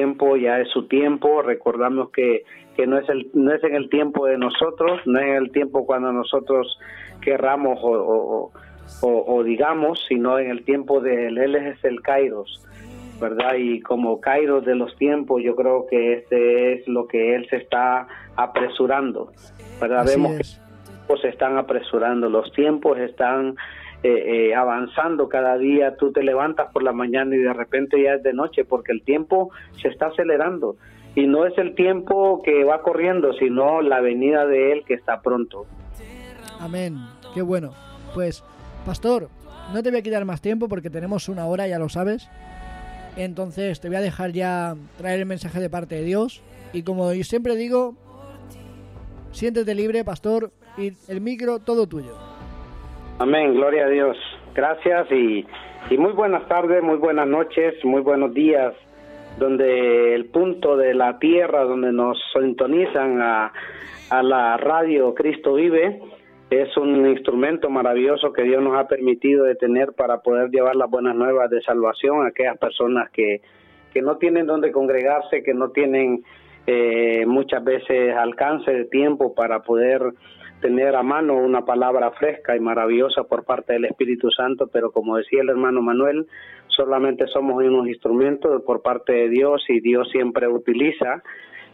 tiempo 0.00 0.36
ya 0.36 0.60
es 0.60 0.68
su 0.70 0.86
tiempo. 0.88 1.42
Recordamos 1.42 2.10
que, 2.10 2.44
que 2.74 2.86
no, 2.86 2.98
es 2.98 3.08
el, 3.10 3.30
no 3.34 3.52
es 3.52 3.62
en 3.62 3.74
el 3.74 3.90
tiempo 3.90 4.26
de 4.26 4.38
nosotros, 4.38 5.00
no 5.04 5.18
es 5.18 5.26
en 5.26 5.34
el 5.34 5.50
tiempo 5.52 5.84
cuando 5.84 6.10
nosotros 6.10 6.78
querramos 7.20 7.78
o, 7.82 8.50
o, 9.02 9.44
digamos, 9.44 10.02
sino 10.08 10.38
en 10.38 10.50
el 10.50 10.64
tiempo 10.64 11.00
de 11.00 11.26
él. 11.26 11.36
Él 11.36 11.54
es 11.54 11.84
el 11.84 12.00
Kairos, 12.00 12.66
¿verdad? 13.20 13.56
Y 13.58 13.80
como 13.82 14.20
Kairos 14.20 14.64
de 14.64 14.74
los 14.74 14.96
tiempos, 14.96 15.42
yo 15.44 15.54
creo 15.54 15.86
que 15.86 16.14
este 16.14 16.72
es 16.72 16.88
lo 16.88 17.06
que 17.06 17.34
él 17.34 17.46
se 17.50 17.56
está 17.56 18.08
apresurando, 18.36 19.32
¿verdad? 19.82 20.06
Vemos 20.06 20.32
que 20.32 20.38
los 20.38 20.60
tiempos 20.86 21.20
se 21.20 21.28
están 21.28 21.58
apresurando, 21.58 22.30
los 22.30 22.50
tiempos 22.52 22.98
están 22.98 23.56
eh, 24.02 24.48
eh, 24.48 24.54
avanzando 24.54 25.28
cada 25.28 25.58
día, 25.58 25.96
tú 25.96 26.10
te 26.12 26.22
levantas 26.22 26.72
por 26.72 26.82
la 26.82 26.92
mañana 26.92 27.34
y 27.34 27.38
de 27.38 27.52
repente 27.52 28.02
ya 28.02 28.14
es 28.14 28.22
de 28.22 28.32
noche 28.32 28.64
porque 28.64 28.92
el 28.92 29.02
tiempo 29.02 29.50
se 29.80 29.88
está 29.88 30.06
acelerando 30.06 30.76
y 31.14 31.26
no 31.26 31.44
es 31.44 31.56
el 31.58 31.74
tiempo 31.74 32.40
que 32.42 32.64
va 32.64 32.82
corriendo, 32.82 33.32
sino 33.34 33.82
la 33.82 34.00
venida 34.00 34.46
de 34.46 34.72
Él 34.72 34.84
que 34.86 34.94
está 34.94 35.20
pronto. 35.20 35.66
Amén, 36.58 36.96
qué 37.34 37.42
bueno. 37.42 37.72
Pues, 38.14 38.44
pastor, 38.86 39.28
no 39.72 39.82
te 39.82 39.90
voy 39.90 40.00
a 40.00 40.02
quitar 40.02 40.24
más 40.24 40.40
tiempo 40.40 40.68
porque 40.68 40.90
tenemos 40.90 41.28
una 41.28 41.46
hora, 41.46 41.66
ya 41.66 41.78
lo 41.78 41.88
sabes. 41.88 42.28
Entonces 43.16 43.80
te 43.80 43.88
voy 43.88 43.96
a 43.96 44.00
dejar 44.00 44.32
ya 44.32 44.76
traer 44.96 45.20
el 45.20 45.26
mensaje 45.26 45.60
de 45.60 45.68
parte 45.68 45.96
de 45.96 46.04
Dios. 46.04 46.42
Y 46.72 46.82
como 46.82 47.12
yo 47.12 47.24
siempre 47.24 47.56
digo, 47.56 47.96
siéntete 49.32 49.74
libre, 49.74 50.04
pastor, 50.04 50.52
y 50.78 50.92
el 51.08 51.20
micro 51.20 51.58
todo 51.58 51.86
tuyo. 51.86 52.16
Amén, 53.20 53.52
gloria 53.52 53.84
a 53.84 53.88
Dios. 53.90 54.16
Gracias 54.54 55.12
y, 55.12 55.44
muy 55.98 56.12
buenas 56.14 56.48
tardes, 56.48 56.82
muy 56.82 56.96
buenas 56.96 57.26
noches, 57.26 57.74
muy 57.84 58.00
buenos 58.00 58.32
días, 58.32 58.72
donde 59.38 60.14
el 60.14 60.30
punto 60.30 60.78
de 60.78 60.94
la 60.94 61.18
tierra 61.18 61.64
donde 61.64 61.92
nos 61.92 62.16
sintonizan 62.32 63.20
a, 63.20 63.52
a 64.08 64.22
la 64.22 64.56
radio 64.56 65.12
Cristo 65.12 65.52
Vive 65.52 66.00
es 66.48 66.74
un 66.78 67.06
instrumento 67.06 67.68
maravilloso 67.68 68.32
que 68.32 68.44
Dios 68.44 68.62
nos 68.62 68.78
ha 68.78 68.88
permitido 68.88 69.44
de 69.44 69.54
tener 69.54 69.92
para 69.92 70.22
poder 70.22 70.48
llevar 70.48 70.74
las 70.74 70.88
buenas 70.88 71.14
nuevas 71.14 71.50
de 71.50 71.60
salvación 71.60 72.24
a 72.24 72.28
aquellas 72.28 72.56
personas 72.56 73.10
que, 73.10 73.42
que 73.92 74.00
no 74.00 74.16
tienen 74.16 74.46
donde 74.46 74.72
congregarse, 74.72 75.42
que 75.42 75.52
no 75.52 75.72
tienen 75.72 76.24
eh, 76.66 77.26
muchas 77.26 77.62
veces 77.62 78.16
alcance 78.16 78.72
de 78.72 78.86
tiempo 78.86 79.34
para 79.34 79.60
poder 79.60 80.00
tener 80.60 80.94
a 80.94 81.02
mano 81.02 81.34
una 81.36 81.64
palabra 81.64 82.10
fresca 82.12 82.56
y 82.56 82.60
maravillosa 82.60 83.24
por 83.24 83.44
parte 83.44 83.72
del 83.72 83.86
Espíritu 83.86 84.30
Santo, 84.30 84.68
pero 84.72 84.90
como 84.90 85.16
decía 85.16 85.42
el 85.42 85.48
hermano 85.48 85.82
Manuel, 85.82 86.26
solamente 86.68 87.26
somos 87.28 87.62
unos 87.62 87.88
instrumentos 87.88 88.62
por 88.62 88.82
parte 88.82 89.12
de 89.12 89.28
Dios 89.28 89.64
y 89.68 89.80
Dios 89.80 90.08
siempre 90.10 90.48
utiliza, 90.48 91.22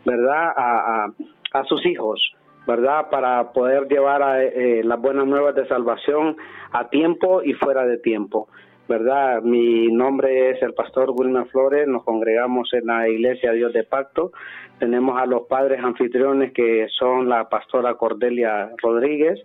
¿verdad?, 0.04 0.52
a, 0.56 1.12
a, 1.52 1.64
sus 1.64 1.84
hijos, 1.86 2.20
¿verdad?, 2.66 3.08
para 3.10 3.52
poder 3.52 3.88
llevar 3.88 4.22
a, 4.22 4.42
eh, 4.42 4.82
las 4.84 5.00
buenas 5.00 5.26
nuevas 5.26 5.54
de 5.54 5.66
salvación 5.66 6.36
a 6.72 6.88
tiempo 6.88 7.42
y 7.42 7.54
fuera 7.54 7.84
de 7.84 7.98
tiempo. 7.98 8.48
¿Verdad? 8.88 9.42
Mi 9.42 9.88
nombre 9.88 10.50
es 10.50 10.62
el 10.62 10.72
pastor 10.72 11.10
Wilmer 11.10 11.46
Flores, 11.46 11.88
nos 11.88 12.04
congregamos 12.04 12.72
en 12.72 12.86
la 12.86 13.08
Iglesia 13.08 13.52
Dios 13.52 13.72
de 13.72 13.82
Pacto, 13.82 14.32
tenemos 14.78 15.20
a 15.20 15.26
los 15.26 15.46
padres 15.48 15.82
anfitriones 15.82 16.52
que 16.52 16.86
son 16.98 17.28
la 17.28 17.48
pastora 17.48 17.94
Cordelia 17.94 18.70
Rodríguez 18.82 19.42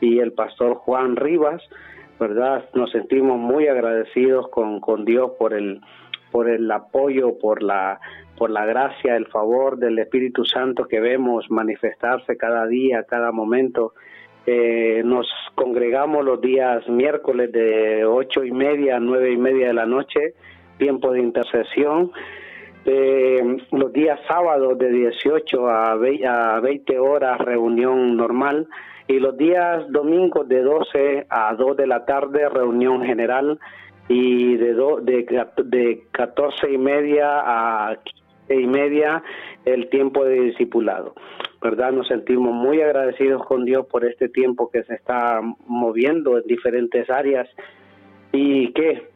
y 0.00 0.20
el 0.20 0.32
pastor 0.32 0.76
Juan 0.76 1.16
Rivas, 1.16 1.62
¿verdad? 2.18 2.64
Nos 2.74 2.90
sentimos 2.90 3.38
muy 3.38 3.68
agradecidos 3.68 4.48
con, 4.48 4.80
con 4.80 5.04
Dios 5.04 5.32
por 5.38 5.52
el, 5.52 5.80
por 6.30 6.48
el 6.48 6.70
apoyo, 6.70 7.38
por 7.38 7.62
la, 7.62 8.00
por 8.38 8.50
la 8.50 8.64
gracia, 8.64 9.16
el 9.16 9.26
favor 9.26 9.78
del 9.78 9.98
Espíritu 9.98 10.44
Santo 10.44 10.86
que 10.86 11.00
vemos 11.00 11.50
manifestarse 11.50 12.36
cada 12.36 12.66
día, 12.66 13.04
cada 13.04 13.32
momento 13.32 13.92
eh, 14.50 15.02
nos 15.04 15.26
congregamos 15.54 16.24
los 16.24 16.40
días 16.40 16.88
miércoles 16.88 17.52
de 17.52 18.06
ocho 18.06 18.42
y 18.44 18.50
media 18.50 18.96
a 18.96 18.98
nueve 18.98 19.30
y 19.30 19.36
media 19.36 19.66
de 19.66 19.74
la 19.74 19.84
noche, 19.84 20.32
tiempo 20.78 21.12
de 21.12 21.20
intercesión. 21.20 22.12
Eh, 22.86 23.58
los 23.72 23.92
días 23.92 24.18
sábados 24.26 24.78
de 24.78 24.90
18 24.90 25.68
a 25.68 25.96
20 26.62 26.98
horas 26.98 27.38
reunión 27.38 28.16
normal 28.16 28.66
y 29.06 29.18
los 29.18 29.36
días 29.36 29.84
domingos 29.90 30.48
de 30.48 30.62
12 30.62 31.26
a 31.28 31.54
2 31.54 31.76
de 31.76 31.86
la 31.86 32.06
tarde 32.06 32.48
reunión 32.48 33.04
general 33.04 33.58
y 34.08 34.56
de, 34.56 34.72
de, 35.02 35.46
de 35.64 36.06
14 36.10 36.72
y 36.72 36.78
media 36.78 37.42
a 37.44 37.98
15 38.48 38.62
y 38.62 38.66
media 38.66 39.22
el 39.66 39.90
tiempo 39.90 40.24
de 40.24 40.40
discipulado. 40.40 41.12
¿Verdad? 41.60 41.92
Nos 41.92 42.06
sentimos 42.08 42.52
muy 42.52 42.80
agradecidos 42.80 43.44
con 43.46 43.64
Dios 43.64 43.86
por 43.86 44.04
este 44.04 44.28
tiempo 44.28 44.70
que 44.70 44.84
se 44.84 44.94
está 44.94 45.40
moviendo 45.66 46.38
en 46.38 46.44
diferentes 46.46 47.08
áreas 47.10 47.48
y 48.32 48.72
que 48.72 49.08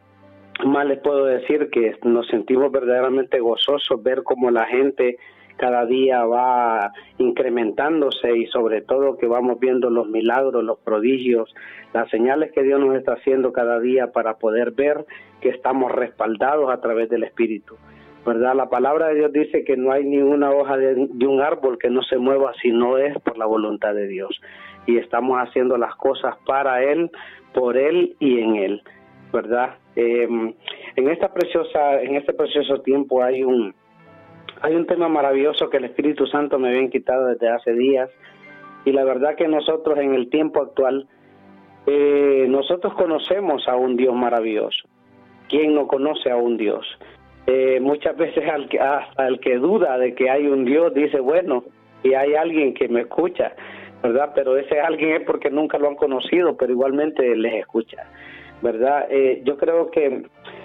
más 0.65 0.87
les 0.87 1.01
puedo 1.01 1.25
decir 1.25 1.71
que 1.71 1.97
nos 2.05 2.27
sentimos 2.29 2.71
verdaderamente 2.71 3.41
gozosos 3.41 4.03
ver 4.03 4.23
cómo 4.23 4.51
la 4.51 4.67
gente 4.67 5.19
cada 5.57 5.87
día 5.87 6.25
va 6.25 6.93
incrementándose 7.19 8.37
y 8.37 8.47
sobre 8.47 8.81
todo 8.81 9.17
que 9.17 9.27
vamos 9.27 9.61
viendo 9.61 9.91
los 9.91 10.09
milagros, 10.09 10.65
los 10.65 10.79
prodigios, 10.79 11.55
las 11.93 12.09
señales 12.11 12.53
que 12.53 12.63
Dios 12.63 12.81
nos 12.81 12.97
está 12.97 13.15
haciendo 13.15 13.53
cada 13.53 13.79
día 13.79 14.13
para 14.13 14.39
poder 14.39 14.73
ver 14.73 15.05
que 15.41 15.51
estamos 15.51 15.93
respaldados 15.93 16.71
a 16.71 16.81
través 16.81 17.09
del 17.11 17.25
Espíritu. 17.25 17.77
¿Verdad? 18.25 18.55
La 18.55 18.69
palabra 18.69 19.09
de 19.09 19.17
Dios 19.17 19.33
dice 19.33 19.65
que 19.65 19.77
no 19.77 19.93
hay 19.93 20.05
ni 20.05 20.19
una 20.19 20.51
hoja 20.51 20.77
de, 20.77 21.27
un 21.27 21.41
árbol 21.41 21.79
que 21.79 21.91
no 21.91 22.03
se 22.03 22.19
mueva 22.19 22.53
si 22.61 22.71
no 22.71 22.99
es 22.99 23.19
por 23.21 23.37
la 23.37 23.47
voluntad 23.47 23.95
de 23.95 24.07
Dios. 24.07 24.41
Y 24.87 24.99
estamos 24.99 25.39
haciendo 25.39 25.77
las 25.77 25.95
cosas 25.97 26.37
para 26.47 26.83
Él, 26.83 27.11
por 27.53 27.77
Él 27.77 28.17
y 28.19 28.41
en 28.41 28.57
Él, 28.57 28.83
¿verdad? 29.33 29.77
Em, 29.97 30.55
en 30.97 31.09
esta 31.09 31.33
preciosa, 31.33 32.01
en 32.03 32.17
este 32.17 32.33
precioso 32.33 32.81
tiempo 32.81 33.23
hay 33.23 33.43
un, 33.43 33.75
hay 34.61 34.75
un 34.75 34.87
tema 34.87 35.09
maravilloso 35.09 35.69
que 35.69 35.79
el 35.79 35.85
Espíritu 35.85 36.27
Santo 36.27 36.59
me 36.59 36.69
había 36.69 36.89
quitado 36.91 37.27
desde 37.27 37.49
hace 37.49 37.73
días 37.73 38.11
y 38.85 38.93
la 38.93 39.05
verdad 39.05 39.37
que 39.37 39.49
nosotros 39.49 39.99
en 39.99 40.15
el 40.15 40.31
tiempo 40.31 40.63
actual 40.63 41.07
eh, 41.87 42.47
nosotros 42.49 42.95
conocemos 42.95 43.67
a 43.69 43.77
un 43.77 43.97
Dios 43.97 44.15
maravilloso. 44.15 44.89
¿Quién 45.49 45.75
no 45.75 45.87
conoce 45.87 46.31
a 46.31 46.37
un 46.37 46.57
Dios? 46.57 46.87
Eh, 47.47 47.81
muchas 47.81 48.17
veces 48.17 48.49
al 48.49 48.69
que, 48.69 48.79
hasta 48.79 49.27
el 49.27 49.41
que 49.41 49.57
duda 49.57 49.99
de 49.99 50.15
que 50.15 50.31
hay 50.31 50.47
un 50.47 50.65
Dios 50.65 50.95
dice, 50.95 51.19
bueno, 51.19 51.65
y 52.03 52.15
hay 52.15 52.35
alguien 52.35 52.73
que 52.75 52.89
me 52.89 53.01
escucha, 53.01 53.53
¿verdad? 54.03 54.33
Pero 54.35 54.57
ese 54.57 54.81
alguien 54.81 55.11
es 55.15 55.23
porque 55.23 55.51
nunca 55.51 55.79
lo 55.79 55.89
han 55.89 55.97
conocido, 55.97 56.57
pero 56.57 56.73
igualmente 56.73 57.35
les 57.35 57.55
escucha, 57.55 58.05
¿verdad? 58.63 59.07
Eh, 59.11 59.43
yo 59.45 59.57
creo 59.57 59.91
que 59.91 60.23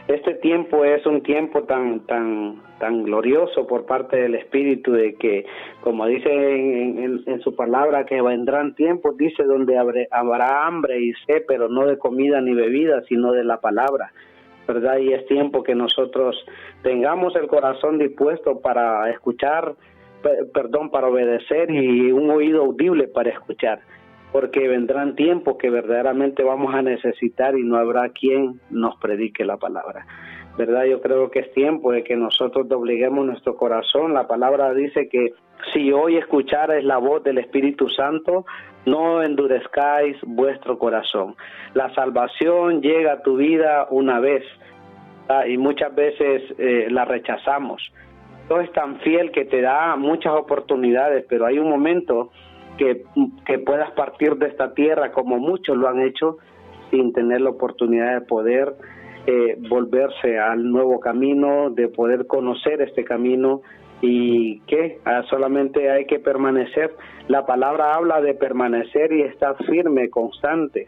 este 0.08 0.36
tiempo 0.36 0.86
es 0.86 1.06
un 1.06 1.22
tiempo 1.22 1.64
tan 1.64 2.06
tan 2.06 2.62
tan 2.80 3.04
glorioso 3.04 3.66
por 3.66 3.86
parte 3.86 4.18
del 4.18 4.36
Espíritu 4.36 4.92
de 4.92 5.16
que, 5.16 5.46
como 5.82 6.06
dice 6.06 6.30
en, 6.30 7.42
su 7.42 7.56
palabra, 7.56 8.06
que 8.06 8.22
vendrán 8.22 8.76
tiempos, 8.76 9.18
dice, 9.18 9.44
donde 9.44 9.78
habrá 9.78 10.68
hambre 10.68 11.00
y 11.00 11.14
sed, 11.26 11.44
pero 11.48 11.70
no 11.70 11.88
de 11.88 11.98
comida 11.98 12.40
ni 12.40 12.54
bebida, 12.54 13.02
sino 13.10 13.32
de 13.32 13.44
la 13.44 13.60
palabra. 13.60 14.12
¿Verdad? 14.68 14.98
Y 14.98 15.14
es 15.14 15.26
tiempo 15.26 15.64
que 15.64 15.74
nosotros 15.74 16.36
tengamos 16.84 17.36
el 17.36 17.48
corazón 17.48 17.98
dispuesto 17.98 18.60
para 18.60 19.10
escuchar, 19.10 19.76
perdón, 20.54 20.92
para 20.92 21.08
obedecer 21.08 21.72
y 21.72 22.12
un 22.12 22.30
oído 22.30 22.66
audible 22.66 23.08
para 23.08 23.30
escuchar, 23.30 23.80
porque 24.32 24.68
vendrán 24.68 25.16
tiempos 25.16 25.58
que 25.58 25.70
verdaderamente 25.70 26.44
vamos 26.44 26.74
a 26.76 26.82
necesitar 26.82 27.58
y 27.58 27.64
no 27.64 27.78
habrá 27.78 28.10
quien 28.10 28.60
nos 28.70 28.98
predique 28.98 29.46
la 29.46 29.58
palabra. 29.58 30.06
¿Verdad? 30.58 30.86
Yo 30.86 31.02
creo 31.02 31.30
que 31.30 31.40
es 31.40 31.52
tiempo 31.54 31.92
de 31.92 32.04
que 32.04 32.16
nosotros 32.16 32.68
dobleguemos 32.68 33.24
nuestro 33.24 33.56
corazón. 33.56 34.16
La 34.16 34.28
palabra 34.28 34.74
dice 34.74 35.08
que 35.08 35.34
si 35.72 35.92
hoy 35.92 36.18
escuchares 36.18 36.84
la 36.84 36.98
voz 36.98 37.24
del 37.24 37.38
Espíritu 37.38 37.88
Santo, 37.90 38.44
no 38.85 39.21
endurezcáis 39.21 40.18
vuestro 40.24 40.77
corazón. 40.77 41.35
La 41.74 41.94
salvación 41.94 42.81
llega 42.81 43.13
a 43.13 43.21
tu 43.21 43.38
vida 43.38 43.88
una 43.89 44.19
vez 44.19 44.44
y 45.47 45.57
muchas 45.57 45.94
veces 45.94 46.44
eh, 46.57 46.88
la 46.89 47.06
rechazamos. 47.06 47.81
Dios 48.47 48.63
es 48.63 48.71
tan 48.71 49.00
fiel 49.01 49.31
que 49.31 49.44
te 49.44 49.62
da 49.62 49.95
muchas 49.97 50.33
oportunidades, 50.33 51.25
pero 51.27 51.45
hay 51.45 51.59
un 51.59 51.69
momento 51.69 52.31
que, 52.77 53.03
que 53.45 53.59
puedas 53.59 53.91
partir 53.91 54.35
de 54.35 54.47
esta 54.47 54.74
tierra 54.74 55.12
como 55.12 55.38
muchos 55.38 55.75
lo 55.75 55.89
han 55.89 56.00
hecho 56.00 56.38
sin 56.89 57.12
tener 57.12 57.41
la 57.41 57.50
oportunidad 57.50 58.13
de 58.13 58.21
poder 58.21 58.74
eh, 59.25 59.57
volverse 59.69 60.39
al 60.39 60.71
nuevo 60.71 61.01
camino, 61.01 61.69
de 61.69 61.89
poder 61.89 62.27
conocer 62.27 62.81
este 62.81 63.03
camino 63.03 63.62
y 64.02 64.60
que 64.62 65.00
ah, 65.06 65.24
solamente 65.30 65.90
hay 65.90 66.06
que 66.06 66.20
permanecer. 66.20 66.96
La 67.28 67.46
palabra 67.46 67.96
habla 67.96 68.22
de 68.22 68.34
permanecer 68.34 69.12
y 69.12 69.22
estar 69.24 69.56
firme, 69.66 70.10
constante. 70.10 70.88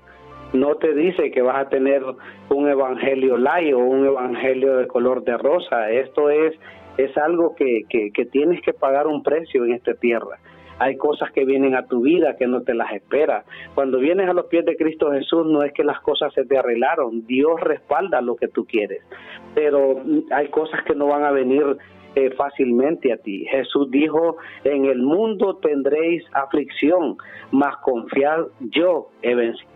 No 0.54 0.76
te 0.76 0.94
dice 0.94 1.32
que 1.32 1.42
vas 1.42 1.66
a 1.66 1.70
tener 1.70 2.04
un 2.50 2.68
evangelio 2.68 3.38
light 3.38 3.74
o 3.74 3.80
un 3.80 4.06
evangelio 4.06 4.78
de 4.78 4.88
color 4.88 5.24
de 5.24 5.38
rosa. 5.38 5.92
Esto 5.92 6.30
es 6.30 6.54
es 6.98 7.18
algo 7.18 7.56
que, 7.56 7.84
que, 7.90 8.26
tienes 8.26 8.62
que 8.62 8.74
pagar 8.74 9.08
un 9.08 9.24
precio 9.24 9.64
en 9.64 9.74
esta 9.74 9.94
tierra 9.94 10.38
hay 10.82 10.96
cosas 10.96 11.30
que 11.32 11.44
vienen 11.44 11.76
a 11.76 11.86
tu 11.88 12.02
vida 12.04 12.38
que 12.38 12.48
no 12.48 12.62
te 12.62 12.74
las 12.74 12.94
esperas. 12.94 13.46
Cuando 13.76 14.00
vienes 14.00 14.30
a 14.30 14.34
los 14.34 14.46
pies 14.46 14.64
de 14.64 14.78
Cristo 14.78 15.12
Jesús 15.12 15.46
no 15.46 15.62
es 15.62 15.74
que 15.74 15.84
las 15.84 16.00
cosas 16.00 16.34
se 16.34 16.46
te 16.46 16.58
arreglaron, 16.58 17.28
Dios 17.28 17.60
respalda 17.60 18.22
lo 18.22 18.38
que 18.38 18.48
tú 18.48 18.66
quieres, 18.66 19.02
pero 19.54 20.02
hay 20.32 20.48
cosas 20.48 20.82
que 20.86 20.96
no 20.96 21.08
van 21.08 21.26
a 21.26 21.32
venir 21.32 21.66
eh, 22.16 22.32
fácilmente 22.32 23.14
a 23.14 23.18
ti. 23.18 23.46
Jesús 23.50 23.90
dijo, 23.92 24.38
en 24.64 24.86
el 24.86 25.02
mundo 25.02 25.58
tendréis 25.58 26.24
aflicción, 26.34 27.18
mas 27.52 27.78
confiad, 27.78 28.46
yo 28.60 29.10
he 29.22 29.36
vencido. 29.36 29.70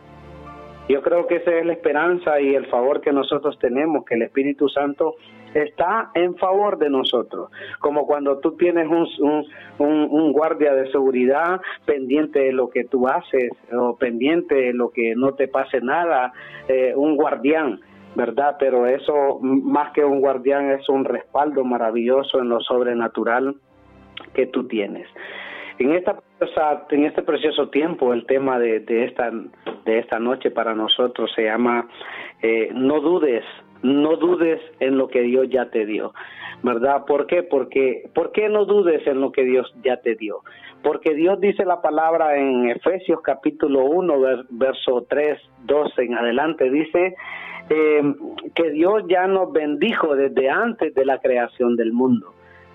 Yo 0.89 1.01
creo 1.01 1.27
que 1.27 1.37
esa 1.37 1.51
es 1.51 1.65
la 1.65 1.73
esperanza 1.73 2.41
y 2.41 2.55
el 2.55 2.65
favor 2.65 2.99
que 2.99 3.13
nosotros 3.13 3.57
tenemos, 3.59 4.03
que 4.03 4.15
el 4.15 4.23
Espíritu 4.23 4.67
Santo 4.67 5.15
está 5.53 6.11
en 6.13 6.35
favor 6.35 6.77
de 6.77 6.89
nosotros. 6.89 7.49
Como 7.79 8.05
cuando 8.05 8.39
tú 8.39 8.57
tienes 8.57 8.87
un, 8.89 9.45
un, 9.77 10.33
guardia 10.33 10.73
de 10.73 10.91
seguridad 10.91 11.61
pendiente 11.85 12.39
de 12.39 12.51
lo 12.51 12.69
que 12.69 12.83
tú 12.83 13.07
haces 13.07 13.51
o 13.71 13.95
pendiente 13.95 14.55
de 14.55 14.73
lo 14.73 14.89
que 14.89 15.15
no 15.15 15.35
te 15.35 15.47
pase 15.47 15.79
nada, 15.79 16.33
eh, 16.67 16.93
un 16.95 17.15
guardián. 17.15 17.79
¿Verdad? 18.15 18.57
Pero 18.59 18.85
eso, 18.85 19.39
más 19.41 19.91
que 19.93 20.03
un 20.03 20.19
guardián, 20.19 20.71
es 20.71 20.87
un 20.89 21.05
respaldo 21.05 21.63
maravilloso 21.63 22.39
en 22.39 22.49
lo 22.49 22.59
sobrenatural 22.61 23.55
que 24.33 24.47
tú 24.47 24.67
tienes. 24.67 25.07
En 25.79 25.93
esta 25.93 26.19
en 26.89 27.05
este 27.05 27.21
precioso 27.23 27.69
tiempo 27.69 28.13
el 28.13 28.25
tema 28.25 28.59
de, 28.59 28.81
de 28.81 29.05
esta 29.05 29.31
de 29.85 29.99
esta 29.99 30.19
noche 30.19 30.51
para 30.51 30.75
nosotros 30.75 31.31
se 31.35 31.43
llama 31.43 31.87
eh, 32.41 32.69
no 32.73 32.99
dudes 32.99 33.43
no 33.81 34.15
dudes 34.17 34.59
en 34.79 34.97
lo 34.97 35.07
que 35.07 35.21
Dios 35.21 35.47
ya 35.49 35.69
te 35.69 35.85
dio 35.85 36.13
verdad 36.63 37.05
¿por 37.05 37.27
qué? 37.27 37.43
porque 37.43 38.09
¿por 38.13 38.31
qué 38.31 38.49
no 38.49 38.65
dudes 38.65 39.05
en 39.07 39.21
lo 39.21 39.31
que 39.31 39.43
Dios 39.43 39.73
ya 39.83 39.97
te 39.97 40.15
dio? 40.15 40.41
porque 40.83 41.13
Dios 41.13 41.39
dice 41.39 41.65
la 41.65 41.81
palabra 41.81 42.37
en 42.37 42.69
Efesios 42.69 43.21
capítulo 43.21 43.85
1 43.85 44.13
verso 44.49 45.05
3 45.09 45.39
12 45.65 46.03
en 46.03 46.15
adelante 46.15 46.69
dice 46.69 47.15
eh, 47.73 48.15
que 48.55 48.71
Dios 48.71 49.03
ya 49.07 49.27
nos 49.27 49.51
bendijo 49.51 50.15
desde 50.15 50.49
antes 50.49 50.93
de 50.93 51.05
la 51.05 51.19
creación 51.19 51.75
del 51.75 51.93
mundo 51.93 52.33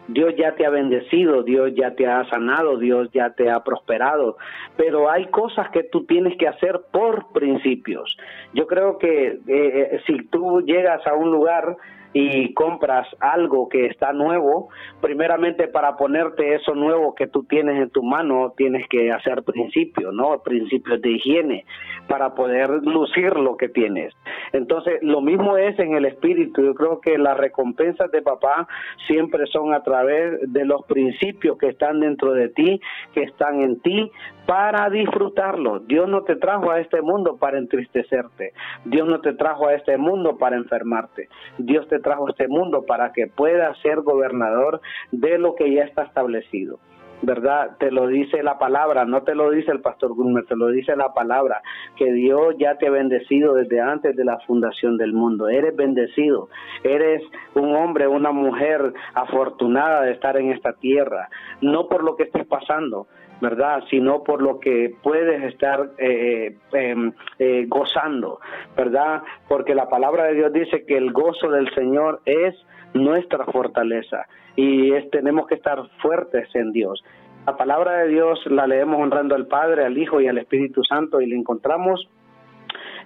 Dios 0.08 0.34
ya 0.36 0.54
te 0.54 0.64
ha 0.64 0.70
bendecido, 0.70 1.42
Dios 1.42 1.72
ya 1.74 1.94
te 1.94 2.06
ha 2.06 2.24
sanado, 2.30 2.78
Dios 2.78 3.10
ya 3.12 3.30
te 3.30 3.50
ha 3.50 3.62
prosperado, 3.62 4.38
pero 4.76 5.10
hay 5.10 5.26
cosas 5.26 5.68
que 5.70 5.84
tú 5.84 6.06
tienes 6.06 6.36
que 6.38 6.48
hacer 6.48 6.80
por 6.90 7.30
principios. 7.32 8.16
Yo 8.54 8.66
creo 8.66 8.96
que 8.96 9.26
eh, 9.26 9.40
eh, 9.46 10.00
si 10.06 10.24
tú 10.28 10.62
llegas 10.62 11.06
a 11.06 11.14
un 11.14 11.30
lugar 11.30 11.76
y 12.12 12.54
compras 12.54 13.06
algo 13.20 13.68
que 13.68 13.86
está 13.86 14.12
nuevo, 14.12 14.68
primeramente 15.00 15.68
para 15.68 15.96
ponerte 15.96 16.54
eso 16.54 16.74
nuevo 16.74 17.14
que 17.14 17.26
tú 17.26 17.44
tienes 17.44 17.80
en 17.80 17.90
tu 17.90 18.02
mano, 18.02 18.52
tienes 18.56 18.86
que 18.88 19.12
hacer 19.12 19.42
principios, 19.42 20.12
¿no? 20.14 20.40
Principios 20.42 21.00
de 21.00 21.10
higiene 21.10 21.64
para 22.08 22.34
poder 22.34 22.70
lucir 22.82 23.36
lo 23.36 23.56
que 23.56 23.68
tienes. 23.68 24.14
Entonces, 24.52 24.98
lo 25.02 25.20
mismo 25.20 25.56
es 25.56 25.78
en 25.78 25.94
el 25.94 26.06
espíritu. 26.06 26.62
Yo 26.62 26.74
creo 26.74 27.00
que 27.00 27.18
las 27.18 27.36
recompensas 27.36 28.10
de 28.10 28.22
papá 28.22 28.66
siempre 29.06 29.46
son 29.46 29.74
a 29.74 29.82
través 29.82 30.40
de 30.52 30.64
los 30.64 30.84
principios 30.86 31.58
que 31.58 31.68
están 31.68 32.00
dentro 32.00 32.32
de 32.32 32.48
ti, 32.48 32.80
que 33.12 33.22
están 33.22 33.60
en 33.60 33.80
ti, 33.80 34.10
para 34.46 34.88
disfrutarlo. 34.88 35.80
Dios 35.80 36.08
no 36.08 36.22
te 36.22 36.36
trajo 36.36 36.70
a 36.70 36.80
este 36.80 37.02
mundo 37.02 37.36
para 37.36 37.58
entristecerte. 37.58 38.54
Dios 38.86 39.06
no 39.06 39.20
te 39.20 39.34
trajo 39.34 39.66
a 39.66 39.74
este 39.74 39.98
mundo 39.98 40.38
para 40.38 40.56
enfermarte. 40.56 41.28
Dios 41.58 41.86
te 41.88 41.97
trajo 42.00 42.26
a 42.26 42.30
este 42.30 42.48
mundo 42.48 42.84
para 42.86 43.12
que 43.12 43.26
puedas 43.26 43.78
ser 43.80 44.02
gobernador 44.02 44.80
de 45.12 45.38
lo 45.38 45.54
que 45.54 45.72
ya 45.72 45.84
está 45.84 46.04
establecido. 46.04 46.78
¿verdad? 47.22 47.76
Te 47.78 47.90
lo 47.90 48.06
dice 48.06 48.42
la 48.42 48.58
palabra, 48.58 49.04
no 49.04 49.22
te 49.22 49.34
lo 49.34 49.50
dice 49.50 49.72
el 49.72 49.80
pastor 49.80 50.14
Gulmer, 50.14 50.44
te 50.44 50.56
lo 50.56 50.68
dice 50.68 50.94
la 50.96 51.12
palabra, 51.12 51.62
que 51.96 52.12
Dios 52.12 52.54
ya 52.58 52.76
te 52.76 52.86
ha 52.86 52.90
bendecido 52.90 53.54
desde 53.54 53.80
antes 53.80 54.14
de 54.16 54.24
la 54.24 54.38
fundación 54.40 54.96
del 54.96 55.12
mundo. 55.12 55.48
Eres 55.48 55.74
bendecido, 55.74 56.48
eres 56.84 57.22
un 57.54 57.74
hombre, 57.74 58.06
una 58.06 58.30
mujer 58.30 58.92
afortunada 59.14 60.02
de 60.02 60.12
estar 60.12 60.36
en 60.36 60.52
esta 60.52 60.74
tierra, 60.74 61.28
no 61.60 61.88
por 61.88 62.04
lo 62.04 62.16
que 62.16 62.24
estés 62.24 62.46
pasando, 62.46 63.08
¿verdad? 63.40 63.82
Sino 63.90 64.22
por 64.22 64.42
lo 64.42 64.58
que 64.60 64.94
puedes 65.02 65.42
estar 65.44 65.90
eh, 65.98 66.56
em, 66.72 67.12
eh, 67.38 67.64
gozando, 67.68 68.40
¿verdad? 68.76 69.22
Porque 69.48 69.74
la 69.74 69.88
palabra 69.88 70.24
de 70.24 70.34
Dios 70.34 70.52
dice 70.52 70.84
que 70.84 70.96
el 70.96 71.12
gozo 71.12 71.50
del 71.50 71.72
Señor 71.74 72.20
es 72.24 72.54
nuestra 72.94 73.44
fortaleza 73.46 74.26
y 74.56 74.92
es, 74.92 75.08
tenemos 75.10 75.46
que 75.46 75.54
estar 75.54 75.78
fuertes 76.00 76.48
en 76.54 76.72
Dios. 76.72 77.04
La 77.46 77.56
palabra 77.56 77.98
de 77.98 78.08
Dios 78.08 78.44
la 78.46 78.66
leemos 78.66 79.00
honrando 79.00 79.34
al 79.34 79.46
Padre, 79.46 79.84
al 79.84 79.96
Hijo 79.96 80.20
y 80.20 80.28
al 80.28 80.38
Espíritu 80.38 80.82
Santo 80.84 81.20
y 81.20 81.26
la 81.26 81.36
encontramos 81.36 82.08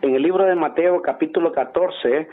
en 0.00 0.16
el 0.16 0.22
libro 0.22 0.44
de 0.44 0.56
Mateo 0.56 1.00
capítulo 1.00 1.52
14, 1.52 2.26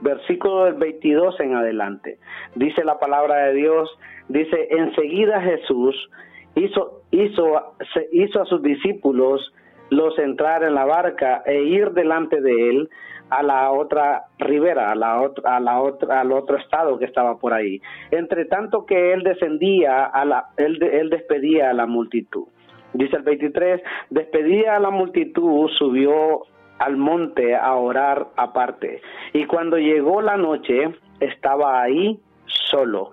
versículo 0.00 0.64
del 0.64 0.74
22 0.74 1.38
en 1.40 1.54
adelante. 1.54 2.18
Dice 2.56 2.84
la 2.84 2.98
palabra 2.98 3.46
de 3.46 3.54
Dios, 3.54 3.96
dice, 4.28 4.68
enseguida 4.70 5.40
Jesús 5.40 6.10
hizo, 6.54 7.02
hizo, 7.10 7.74
hizo 8.12 8.42
a 8.42 8.46
sus 8.46 8.62
discípulos 8.62 9.52
los 9.90 10.18
entrar 10.18 10.64
en 10.64 10.74
la 10.74 10.84
barca 10.84 11.42
e 11.44 11.62
ir 11.62 11.90
delante 11.90 12.40
de 12.40 12.70
él 12.70 12.90
a 13.30 13.42
la 13.42 13.70
otra 13.70 14.24
ribera, 14.38 14.90
a 14.90 14.94
la 14.94 15.20
otra, 15.20 15.56
a 15.56 15.60
la 15.60 15.80
otra, 15.80 16.20
al 16.20 16.32
otro 16.32 16.56
estado 16.56 16.98
que 16.98 17.06
estaba 17.06 17.38
por 17.38 17.54
ahí. 17.54 17.80
Entre 18.10 18.44
tanto 18.44 18.84
que 18.84 19.12
él 19.12 19.22
descendía, 19.22 20.04
a 20.04 20.24
la, 20.24 20.48
él, 20.58 20.82
él 20.82 21.08
despedía 21.08 21.70
a 21.70 21.72
la 21.72 21.86
multitud. 21.86 22.44
Dice 22.92 23.16
el 23.16 23.22
23, 23.22 23.80
despedía 24.10 24.76
a 24.76 24.80
la 24.80 24.90
multitud, 24.90 25.70
subió 25.78 26.42
al 26.78 26.96
monte 26.96 27.54
a 27.54 27.74
orar 27.74 28.28
aparte. 28.36 29.00
Y 29.32 29.46
cuando 29.46 29.78
llegó 29.78 30.20
la 30.20 30.36
noche, 30.36 30.94
estaba 31.20 31.80
ahí 31.80 32.18
solo. 32.44 33.12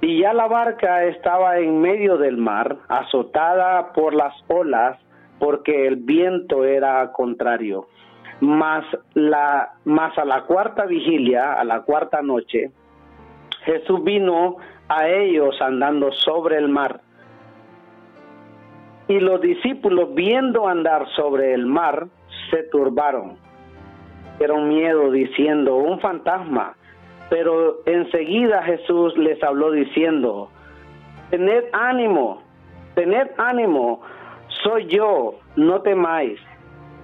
Y 0.00 0.20
ya 0.20 0.32
la 0.32 0.46
barca 0.46 1.04
estaba 1.04 1.58
en 1.58 1.80
medio 1.80 2.16
del 2.18 2.36
mar, 2.36 2.76
azotada 2.88 3.92
por 3.92 4.14
las 4.14 4.34
olas, 4.48 4.98
porque 5.38 5.86
el 5.86 5.96
viento 5.96 6.64
era 6.64 7.10
contrario 7.12 7.86
más 8.40 8.84
a 9.14 10.24
la 10.24 10.42
cuarta 10.46 10.86
vigilia, 10.86 11.54
a 11.54 11.64
la 11.64 11.82
cuarta 11.82 12.22
noche, 12.22 12.70
Jesús 13.64 14.02
vino 14.04 14.56
a 14.88 15.08
ellos 15.08 15.60
andando 15.60 16.12
sobre 16.12 16.56
el 16.56 16.68
mar. 16.68 17.00
Y 19.08 19.20
los 19.20 19.40
discípulos, 19.40 20.14
viendo 20.14 20.68
andar 20.68 21.08
sobre 21.16 21.54
el 21.54 21.66
mar, 21.66 22.06
se 22.50 22.64
turbaron. 22.64 23.36
Dieron 24.38 24.68
miedo 24.68 25.10
diciendo, 25.10 25.76
un 25.76 25.98
fantasma. 26.00 26.76
Pero 27.30 27.80
enseguida 27.86 28.62
Jesús 28.62 29.16
les 29.18 29.42
habló 29.42 29.70
diciendo, 29.70 30.50
tened 31.30 31.64
ánimo, 31.72 32.42
tened 32.94 33.28
ánimo, 33.36 34.00
soy 34.62 34.86
yo, 34.86 35.34
no 35.56 35.82
temáis. 35.82 36.40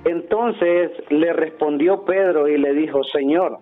Entonces 0.05 0.93
le 1.11 1.33
respondió 1.33 2.05
Pedro 2.05 2.49
y 2.49 2.59
le 2.59 2.73
dijo, 2.75 3.03
Señor, 3.05 3.59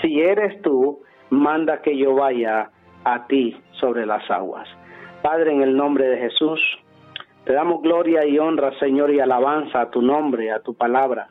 si 0.00 0.20
eres 0.20 0.60
tú, 0.62 1.00
manda 1.30 1.80
que 1.82 1.96
yo 1.96 2.14
vaya 2.14 2.70
a 3.04 3.26
ti 3.26 3.56
sobre 3.72 4.06
las 4.06 4.30
aguas. 4.30 4.68
Padre, 5.22 5.52
en 5.52 5.62
el 5.62 5.76
nombre 5.76 6.06
de 6.08 6.18
Jesús, 6.18 6.60
te 7.44 7.52
damos 7.52 7.82
gloria 7.82 8.24
y 8.24 8.38
honra, 8.38 8.72
Señor, 8.78 9.10
y 9.10 9.20
alabanza 9.20 9.82
a 9.82 9.90
tu 9.90 10.02
nombre, 10.02 10.50
a 10.50 10.60
tu 10.60 10.74
palabra. 10.74 11.28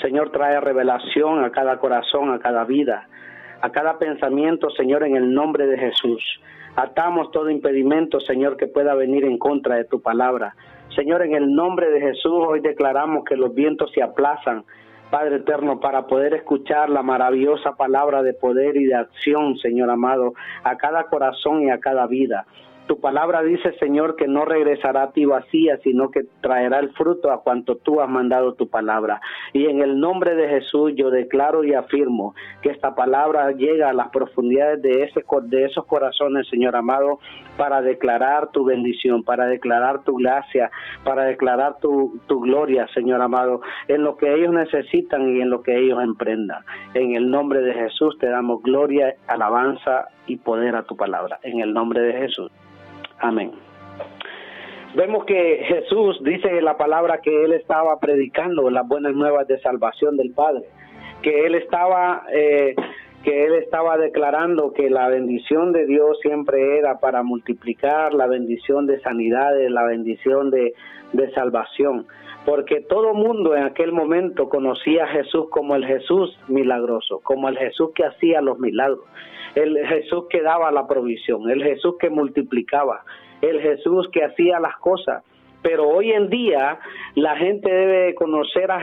Señor, 0.00 0.30
trae 0.30 0.60
revelación 0.60 1.44
a 1.44 1.50
cada 1.50 1.78
corazón, 1.78 2.32
a 2.32 2.38
cada 2.38 2.64
vida, 2.64 3.08
a 3.60 3.70
cada 3.70 3.98
pensamiento, 3.98 4.70
Señor, 4.70 5.04
en 5.04 5.16
el 5.16 5.32
nombre 5.32 5.66
de 5.66 5.78
Jesús. 5.78 6.22
Atamos 6.76 7.30
todo 7.30 7.50
impedimento, 7.50 8.20
Señor, 8.20 8.56
que 8.56 8.66
pueda 8.66 8.94
venir 8.94 9.24
en 9.24 9.38
contra 9.38 9.76
de 9.76 9.84
tu 9.84 10.00
palabra. 10.00 10.54
Señor, 10.94 11.22
en 11.22 11.34
el 11.34 11.52
nombre 11.54 11.90
de 11.90 12.00
Jesús 12.00 12.44
hoy 12.46 12.60
declaramos 12.60 13.24
que 13.24 13.36
los 13.36 13.54
vientos 13.54 13.90
se 13.92 14.02
aplazan, 14.02 14.64
Padre 15.10 15.36
eterno, 15.36 15.80
para 15.80 16.06
poder 16.06 16.34
escuchar 16.34 16.88
la 16.88 17.02
maravillosa 17.02 17.72
palabra 17.76 18.22
de 18.22 18.32
poder 18.32 18.76
y 18.76 18.84
de 18.84 18.94
acción, 18.94 19.58
Señor 19.58 19.90
amado, 19.90 20.34
a 20.62 20.76
cada 20.76 21.04
corazón 21.04 21.62
y 21.62 21.70
a 21.70 21.80
cada 21.80 22.06
vida. 22.06 22.46
Tu 22.90 22.98
palabra 22.98 23.44
dice, 23.44 23.72
Señor, 23.78 24.16
que 24.16 24.26
no 24.26 24.44
regresará 24.44 25.04
a 25.04 25.12
ti 25.12 25.24
vacía, 25.24 25.78
sino 25.84 26.10
que 26.10 26.22
traerá 26.40 26.80
el 26.80 26.90
fruto 26.94 27.30
a 27.30 27.40
cuanto 27.40 27.76
tú 27.76 28.00
has 28.00 28.08
mandado 28.08 28.54
tu 28.54 28.68
palabra. 28.68 29.20
Y 29.52 29.66
en 29.66 29.80
el 29.80 30.00
nombre 30.00 30.34
de 30.34 30.48
Jesús 30.48 30.94
yo 30.96 31.08
declaro 31.08 31.62
y 31.62 31.72
afirmo 31.72 32.34
que 32.62 32.70
esta 32.70 32.96
palabra 32.96 33.52
llega 33.52 33.90
a 33.90 33.92
las 33.92 34.08
profundidades 34.08 34.82
de, 34.82 35.04
ese, 35.04 35.24
esos 35.64 35.86
corazones, 35.86 36.48
Señor 36.48 36.74
amado, 36.74 37.20
para 37.56 37.80
declarar 37.80 38.50
tu 38.50 38.64
bendición, 38.64 39.22
para 39.22 39.46
declarar 39.46 40.02
tu 40.02 40.16
gracia, 40.16 40.72
para 41.04 41.26
declarar 41.26 41.76
tu 41.78 42.20
gloria, 42.40 42.88
Señor 42.92 43.22
amado, 43.22 43.60
en 43.86 44.02
lo 44.02 44.16
que 44.16 44.34
ellos 44.34 44.52
necesitan 44.52 45.36
y 45.36 45.40
en 45.40 45.48
lo 45.48 45.62
que 45.62 45.78
ellos 45.78 46.02
emprendan. 46.02 46.64
En 46.94 47.14
el 47.14 47.30
nombre 47.30 47.60
de 47.60 47.72
Jesús 47.72 48.18
te 48.18 48.28
damos 48.28 48.64
gloria, 48.64 49.14
alabanza 49.28 50.08
y 50.26 50.38
poder 50.38 50.74
a 50.74 50.82
tu 50.82 50.96
palabra. 50.96 51.38
En 51.44 51.60
el 51.60 51.72
nombre 51.72 52.00
de 52.00 52.14
Jesús. 52.14 52.50
Amén. 53.20 53.52
Vemos 54.94 55.24
que 55.24 55.62
Jesús 55.68 56.20
dice 56.24 56.60
la 56.62 56.76
palabra 56.76 57.20
que 57.20 57.44
él 57.44 57.52
estaba 57.52 58.00
predicando 58.00 58.70
las 58.70 58.88
buenas 58.88 59.14
nuevas 59.14 59.46
de 59.46 59.60
salvación 59.60 60.16
del 60.16 60.32
Padre, 60.32 60.64
que 61.22 61.46
él 61.46 61.54
estaba 61.54 62.24
eh, 62.32 62.74
que 63.22 63.44
él 63.44 63.54
estaba 63.54 63.98
declarando 63.98 64.72
que 64.72 64.88
la 64.88 65.08
bendición 65.08 65.72
de 65.72 65.86
Dios 65.86 66.18
siempre 66.22 66.78
era 66.78 66.98
para 67.00 67.22
multiplicar 67.22 68.14
la 68.14 68.26
bendición 68.26 68.86
de 68.86 68.98
sanidades, 69.00 69.70
la 69.70 69.84
bendición 69.84 70.50
de, 70.50 70.72
de 71.12 71.30
salvación, 71.32 72.06
porque 72.44 72.80
todo 72.80 73.14
mundo 73.14 73.54
en 73.54 73.64
aquel 73.64 73.92
momento 73.92 74.48
conocía 74.48 75.04
a 75.04 75.08
Jesús 75.08 75.46
como 75.50 75.76
el 75.76 75.84
Jesús 75.84 76.38
milagroso, 76.48 77.20
como 77.22 77.48
el 77.48 77.58
Jesús 77.58 77.90
que 77.94 78.04
hacía 78.04 78.40
los 78.40 78.58
milagros, 78.58 79.04
el 79.54 79.76
Jesús 79.86 80.24
que 80.30 80.40
daba 80.40 80.70
la 80.70 80.86
provisión, 80.86 81.50
el 81.50 81.62
Jesús 81.62 81.96
que 82.00 82.08
multiplicaba, 82.08 83.04
el 83.42 83.60
Jesús 83.60 84.08
que 84.12 84.24
hacía 84.24 84.58
las 84.60 84.76
cosas. 84.78 85.22
Pero 85.62 85.88
hoy 85.88 86.12
en 86.12 86.30
día 86.30 86.78
la 87.14 87.36
gente 87.36 87.70
debe 87.70 88.14
conocer 88.14 88.70
a, 88.70 88.80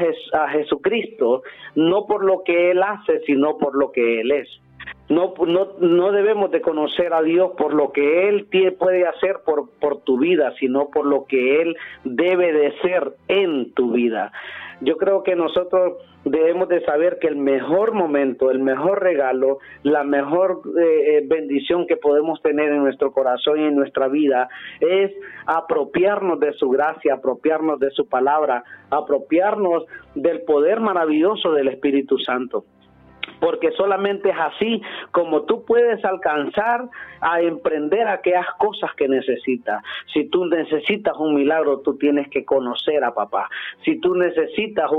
Jesucristo 0.50 1.42
no 1.76 2.06
por 2.06 2.24
lo 2.24 2.44
que 2.44 2.72
Él 2.72 2.84
hace, 2.84 3.22
sino 3.22 3.58
por 3.58 3.76
lo 3.76 3.92
que 3.92 4.22
Él 4.22 4.32
es. 4.32 4.48
No, 5.10 5.34
no, 5.46 5.70
no 5.80 6.12
debemos 6.12 6.52
de 6.52 6.62
conocer 6.62 7.14
a 7.14 7.22
Dios 7.22 7.52
por 7.58 7.74
lo 7.74 7.92
que 7.94 8.28
Él 8.28 8.48
puede 8.78 9.08
hacer 9.08 9.38
por, 9.46 9.70
por 9.80 10.02
tu 10.02 10.20
vida, 10.20 10.54
sino 10.60 10.90
por 10.90 11.06
lo 11.06 11.26
que 11.26 11.62
Él 11.62 11.78
debe 12.04 12.52
de 12.52 12.74
ser 12.82 13.14
en 13.30 13.72
tu 13.74 13.92
vida. 13.92 14.34
Yo 14.82 14.98
creo 14.98 15.24
que 15.24 15.36
nosotros 15.36 15.98
debemos 16.24 16.68
de 16.70 16.84
saber 16.86 17.18
que 17.20 17.28
el 17.28 17.36
mejor 17.36 17.94
momento, 17.94 18.52
el 18.52 18.60
mejor 18.60 19.02
regalo, 19.02 19.60
la 19.84 20.04
mejor 20.04 20.62
eh, 20.78 21.18
eh, 21.18 21.24
bendición 21.26 21.88
que 21.88 21.98
podemos 21.98 22.42
tener 22.42 22.70
en 22.70 22.84
nuestro 22.84 23.12
corazón 23.12 23.60
y 23.60 23.64
en 23.66 23.76
nuestra 23.76 24.08
vida 24.08 24.50
es 24.80 25.12
apropiarnos 25.46 26.40
de 26.40 26.54
su 26.54 26.70
gracia, 26.70 27.16
apropiarnos 27.16 27.80
de 27.80 27.90
su 27.92 28.08
palabra, 28.08 28.64
apropiarnos 28.92 29.86
del 30.16 30.42
poder 30.42 30.80
maravilloso 30.80 31.54
del 31.54 31.70
Espíritu 31.70 32.20
Santo 32.20 32.66
porque 33.40 33.72
solamente 33.72 34.30
es 34.30 34.38
así 34.38 34.82
como 35.12 35.44
tú 35.44 35.64
puedes 35.66 36.04
alcanzar 36.04 36.90
a 37.22 37.42
emprender 37.42 38.08
aquellas 38.08 38.48
cosas 38.58 38.94
que 38.96 39.08
necesitas. 39.08 39.84
Si 40.14 40.30
tú 40.30 40.46
necesitas 40.46 41.16
un 41.18 41.36
milagro, 41.36 41.80
tú 41.80 41.98
tienes 41.98 42.30
que 42.30 42.46
conocer 42.46 43.04
a 43.04 43.14
papá. 43.14 43.50
Si 43.84 44.00
tú 44.00 44.16
necesitas 44.16 44.90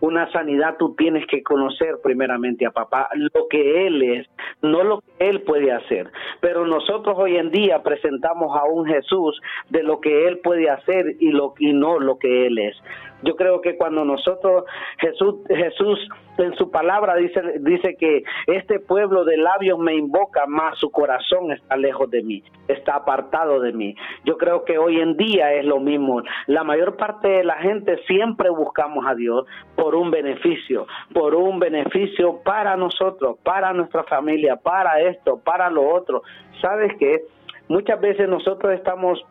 una 0.00 0.30
sanidad, 0.32 0.76
tú 0.78 0.94
tienes 0.94 1.26
que 1.26 1.42
conocer 1.42 1.96
primeramente 2.02 2.66
a 2.66 2.70
papá 2.70 3.08
lo 3.14 3.48
que 3.48 3.86
él 3.86 4.02
es, 4.02 4.28
no 4.62 4.82
lo 4.82 5.00
que 5.00 5.28
él 5.28 5.42
puede 5.42 5.72
hacer. 5.72 6.10
Pero 6.40 6.66
nosotros 6.66 7.16
hoy 7.18 7.36
en 7.36 7.50
día 7.50 7.82
presentamos 7.82 8.56
a 8.56 8.64
un 8.64 8.86
Jesús 8.86 9.40
de 9.70 9.82
lo 9.82 10.00
que 10.00 10.26
él 10.26 10.38
puede 10.38 10.70
hacer 10.70 11.16
y, 11.20 11.30
lo, 11.30 11.54
y 11.58 11.72
no 11.72 11.98
lo 11.98 12.18
que 12.18 12.46
él 12.46 12.58
es. 12.58 12.76
Yo 13.22 13.36
creo 13.36 13.60
que 13.60 13.76
cuando 13.76 14.04
nosotros, 14.04 14.64
Jesús, 14.98 15.36
Jesús 15.48 16.08
en 16.38 16.54
su 16.56 16.70
palabra 16.70 17.14
dice, 17.16 17.40
dice 17.60 17.81
que 17.82 18.24
este 18.46 18.78
pueblo 18.80 19.24
de 19.24 19.36
labios 19.36 19.78
me 19.78 19.94
invoca, 19.94 20.46
más 20.46 20.78
su 20.78 20.90
corazón 20.90 21.52
está 21.52 21.76
lejos 21.76 22.10
de 22.10 22.22
mí, 22.22 22.42
está 22.68 22.96
apartado 22.96 23.60
de 23.60 23.72
mí. 23.72 23.94
Yo 24.24 24.36
creo 24.36 24.64
que 24.64 24.78
hoy 24.78 25.00
en 25.00 25.16
día 25.16 25.52
es 25.52 25.64
lo 25.64 25.80
mismo. 25.80 26.22
La 26.46 26.64
mayor 26.64 26.96
parte 26.96 27.28
de 27.28 27.44
la 27.44 27.56
gente 27.56 27.98
siempre 28.06 28.50
buscamos 28.50 29.04
a 29.06 29.14
Dios 29.14 29.46
por 29.76 29.94
un 29.94 30.10
beneficio, 30.10 30.86
por 31.12 31.34
un 31.34 31.58
beneficio 31.58 32.40
para 32.44 32.76
nosotros, 32.76 33.38
para 33.42 33.72
nuestra 33.72 34.04
familia, 34.04 34.56
para 34.56 35.00
esto, 35.00 35.40
para 35.44 35.70
lo 35.70 35.88
otro. 35.88 36.22
¿Sabes 36.60 36.92
qué? 36.98 37.24
Muchas 37.68 38.00
veces 38.00 38.28
nosotros 38.28 38.72
estamos 38.74 39.24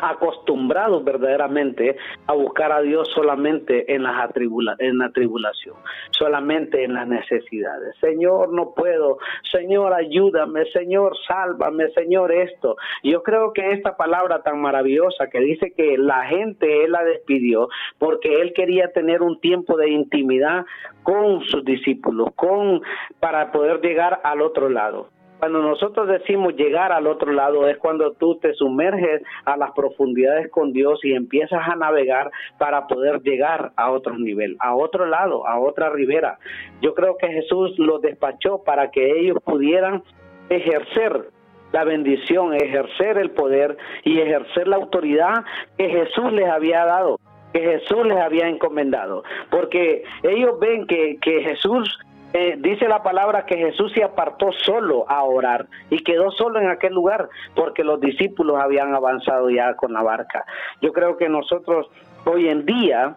acostumbrados 0.00 1.04
verdaderamente 1.04 1.96
a 2.26 2.34
buscar 2.34 2.72
a 2.72 2.80
Dios 2.80 3.08
solamente 3.14 3.94
en, 3.94 4.02
las 4.02 4.22
atribula 4.22 4.76
en 4.78 4.98
la 4.98 5.10
tribulación, 5.10 5.76
solamente 6.10 6.84
en 6.84 6.94
las 6.94 7.06
necesidades. 7.06 7.94
Señor, 8.00 8.52
no 8.52 8.74
puedo. 8.74 9.18
Señor, 9.50 9.92
ayúdame. 9.94 10.64
Señor, 10.72 11.16
sálvame. 11.26 11.90
Señor, 11.90 12.32
esto. 12.32 12.76
Yo 13.02 13.22
creo 13.22 13.52
que 13.52 13.72
esta 13.72 13.96
palabra 13.96 14.42
tan 14.42 14.60
maravillosa 14.60 15.28
que 15.30 15.40
dice 15.40 15.72
que 15.76 15.96
la 15.98 16.26
gente 16.26 16.84
Él 16.84 16.92
la 16.92 17.04
despidió 17.04 17.68
porque 17.98 18.40
Él 18.40 18.52
quería 18.54 18.92
tener 18.92 19.22
un 19.22 19.40
tiempo 19.40 19.76
de 19.76 19.90
intimidad 19.90 20.64
con 21.02 21.42
sus 21.42 21.64
discípulos, 21.64 22.28
con 22.34 22.82
para 23.20 23.50
poder 23.52 23.80
llegar 23.80 24.20
al 24.24 24.42
otro 24.42 24.68
lado. 24.68 25.08
Cuando 25.38 25.62
nosotros 25.62 26.08
decimos 26.08 26.56
llegar 26.56 26.90
al 26.92 27.06
otro 27.06 27.32
lado 27.32 27.68
es 27.68 27.78
cuando 27.78 28.12
tú 28.12 28.36
te 28.38 28.54
sumerges 28.54 29.22
a 29.44 29.56
las 29.56 29.70
profundidades 29.72 30.50
con 30.50 30.72
Dios 30.72 30.98
y 31.04 31.12
empiezas 31.12 31.60
a 31.66 31.76
navegar 31.76 32.30
para 32.58 32.86
poder 32.88 33.22
llegar 33.22 33.72
a 33.76 33.90
otro 33.90 34.18
nivel, 34.18 34.56
a 34.58 34.74
otro 34.74 35.06
lado, 35.06 35.46
a 35.46 35.60
otra 35.60 35.90
ribera. 35.90 36.38
Yo 36.80 36.94
creo 36.94 37.16
que 37.16 37.28
Jesús 37.28 37.78
los 37.78 38.02
despachó 38.02 38.64
para 38.64 38.90
que 38.90 39.20
ellos 39.20 39.38
pudieran 39.44 40.02
ejercer 40.48 41.30
la 41.72 41.84
bendición, 41.84 42.54
ejercer 42.54 43.18
el 43.18 43.30
poder 43.30 43.76
y 44.02 44.18
ejercer 44.18 44.66
la 44.66 44.76
autoridad 44.76 45.44
que 45.76 45.88
Jesús 45.88 46.32
les 46.32 46.48
había 46.48 46.84
dado 46.84 47.18
que 47.52 47.60
Jesús 47.60 48.06
les 48.06 48.18
había 48.18 48.46
encomendado, 48.46 49.24
porque 49.50 50.02
ellos 50.22 50.58
ven 50.60 50.86
que, 50.86 51.16
que 51.18 51.42
Jesús 51.42 51.98
eh, 52.34 52.56
dice 52.58 52.86
la 52.88 53.02
palabra 53.02 53.46
que 53.46 53.56
Jesús 53.56 53.90
se 53.94 54.04
apartó 54.04 54.52
solo 54.52 55.08
a 55.08 55.22
orar 55.22 55.66
y 55.88 56.02
quedó 56.04 56.30
solo 56.30 56.60
en 56.60 56.68
aquel 56.68 56.92
lugar 56.92 57.28
porque 57.54 57.82
los 57.82 58.00
discípulos 58.00 58.58
habían 58.60 58.94
avanzado 58.94 59.48
ya 59.48 59.74
con 59.76 59.94
la 59.94 60.02
barca. 60.02 60.44
Yo 60.82 60.92
creo 60.92 61.16
que 61.16 61.28
nosotros 61.28 61.86
hoy 62.26 62.48
en 62.48 62.66
día 62.66 63.16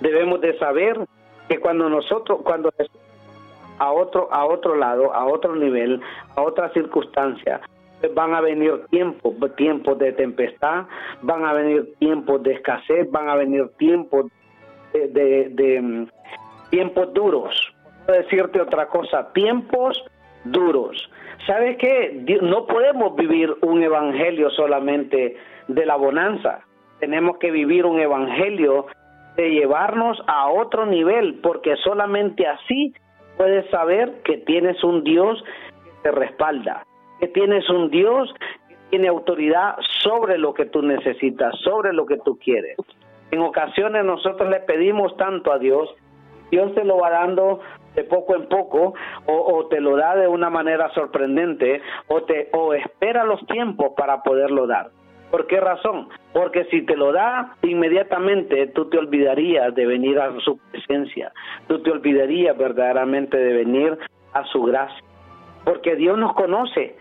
debemos 0.00 0.42
de 0.42 0.58
saber 0.58 0.98
que 1.48 1.58
cuando 1.58 1.88
nosotros, 1.88 2.40
cuando 2.44 2.70
a 3.78 3.92
otro, 3.92 4.28
a 4.30 4.44
otro 4.44 4.76
lado, 4.76 5.14
a 5.14 5.24
otro 5.24 5.56
nivel, 5.56 6.00
a 6.36 6.42
otra 6.42 6.70
circunstancia, 6.74 7.62
van 8.14 8.34
a 8.34 8.42
venir 8.42 8.84
tiempos, 8.90 9.34
tiempos 9.56 9.98
de 9.98 10.12
tempestad, 10.12 10.84
van 11.22 11.46
a 11.46 11.54
venir 11.54 11.94
tiempos 11.98 12.42
de 12.42 12.52
escasez, 12.52 13.10
van 13.10 13.30
a 13.30 13.34
venir 13.34 13.70
tiempos 13.78 14.26
de 14.92 15.80
mm, 15.82 16.06
tiempos 16.68 17.12
duros 17.14 17.73
decirte 18.12 18.60
otra 18.60 18.86
cosa, 18.86 19.32
tiempos 19.32 20.02
duros. 20.44 21.10
¿Sabes 21.46 21.76
qué? 21.78 22.24
No 22.42 22.66
podemos 22.66 23.16
vivir 23.16 23.54
un 23.62 23.82
evangelio 23.82 24.50
solamente 24.50 25.36
de 25.68 25.86
la 25.86 25.96
bonanza. 25.96 26.60
Tenemos 27.00 27.38
que 27.38 27.50
vivir 27.50 27.86
un 27.86 28.00
evangelio 28.00 28.86
de 29.36 29.50
llevarnos 29.50 30.22
a 30.26 30.48
otro 30.48 30.86
nivel, 30.86 31.40
porque 31.42 31.76
solamente 31.76 32.46
así 32.46 32.94
puedes 33.36 33.68
saber 33.70 34.22
que 34.24 34.38
tienes 34.38 34.82
un 34.84 35.02
Dios 35.02 35.42
que 35.84 35.90
te 36.02 36.10
respalda, 36.12 36.86
que 37.20 37.28
tienes 37.28 37.68
un 37.68 37.90
Dios 37.90 38.32
que 38.68 38.76
tiene 38.90 39.08
autoridad 39.08 39.76
sobre 40.02 40.38
lo 40.38 40.54
que 40.54 40.66
tú 40.66 40.82
necesitas, 40.82 41.54
sobre 41.64 41.92
lo 41.92 42.06
que 42.06 42.18
tú 42.18 42.38
quieres. 42.38 42.76
En 43.32 43.40
ocasiones 43.40 44.04
nosotros 44.04 44.48
le 44.48 44.60
pedimos 44.60 45.16
tanto 45.16 45.52
a 45.52 45.58
Dios, 45.58 45.92
Dios 46.50 46.72
te 46.74 46.84
lo 46.84 46.98
va 46.98 47.10
dando 47.10 47.60
de 47.94 48.04
poco 48.04 48.34
en 48.34 48.48
poco 48.48 48.94
o, 49.26 49.66
te 49.68 49.80
lo 49.80 49.96
da 49.96 50.16
de 50.16 50.28
una 50.28 50.50
manera 50.50 50.90
sorprendente 50.90 51.80
o 52.08 52.22
te 52.22 52.48
o 52.52 52.74
espera 52.74 53.24
los 53.24 53.44
tiempos 53.46 53.92
para 53.96 54.22
poderlo 54.22 54.66
dar. 54.66 54.90
¿Por 55.30 55.46
qué 55.46 55.58
razón? 55.58 56.08
Porque 56.32 56.64
si 56.66 56.82
te 56.82 56.96
lo 56.96 57.12
da 57.12 57.56
inmediatamente, 57.62 58.68
tú 58.68 58.88
te 58.88 58.98
olvidarías 58.98 59.74
de 59.74 59.86
venir 59.86 60.20
a 60.20 60.32
su 60.40 60.58
presencia, 60.70 61.32
tú 61.66 61.82
te 61.82 61.90
olvidarías 61.90 62.56
verdaderamente 62.56 63.36
de 63.36 63.52
venir 63.52 63.98
a 64.32 64.44
su 64.44 64.62
gracia, 64.62 65.02
porque 65.64 65.96
Dios 65.96 66.18
nos 66.18 66.34
conoce, 66.34 66.96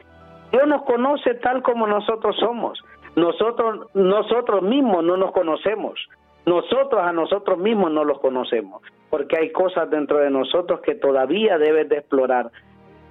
Dios 0.51 0.67
nos 0.67 0.83
conoce 0.83 1.35
tal 1.35 1.61
como 1.61 1.85
nosotros 1.85 2.35
somos. 2.39 2.81
Nosotros 3.15 3.87
nosotros 3.93 4.63
mismos 4.63 5.03
no 5.03 5.17
nos 5.17 5.31
conocemos. 5.31 5.99
Nosotros 6.47 7.01
a 7.01 7.13
nosotros 7.13 7.59
mismos 7.59 7.91
no 7.91 8.03
los 8.03 8.19
conocemos 8.19 8.81
porque 9.13 9.37
hay 9.37 9.51
cosas 9.51 9.91
dentro 9.91 10.17
de 10.17 10.31
nosotros 10.31 10.81
que 10.81 10.95
todavía 10.95 11.59
debes 11.59 11.87
de 11.87 11.97
explorar. 11.97 12.49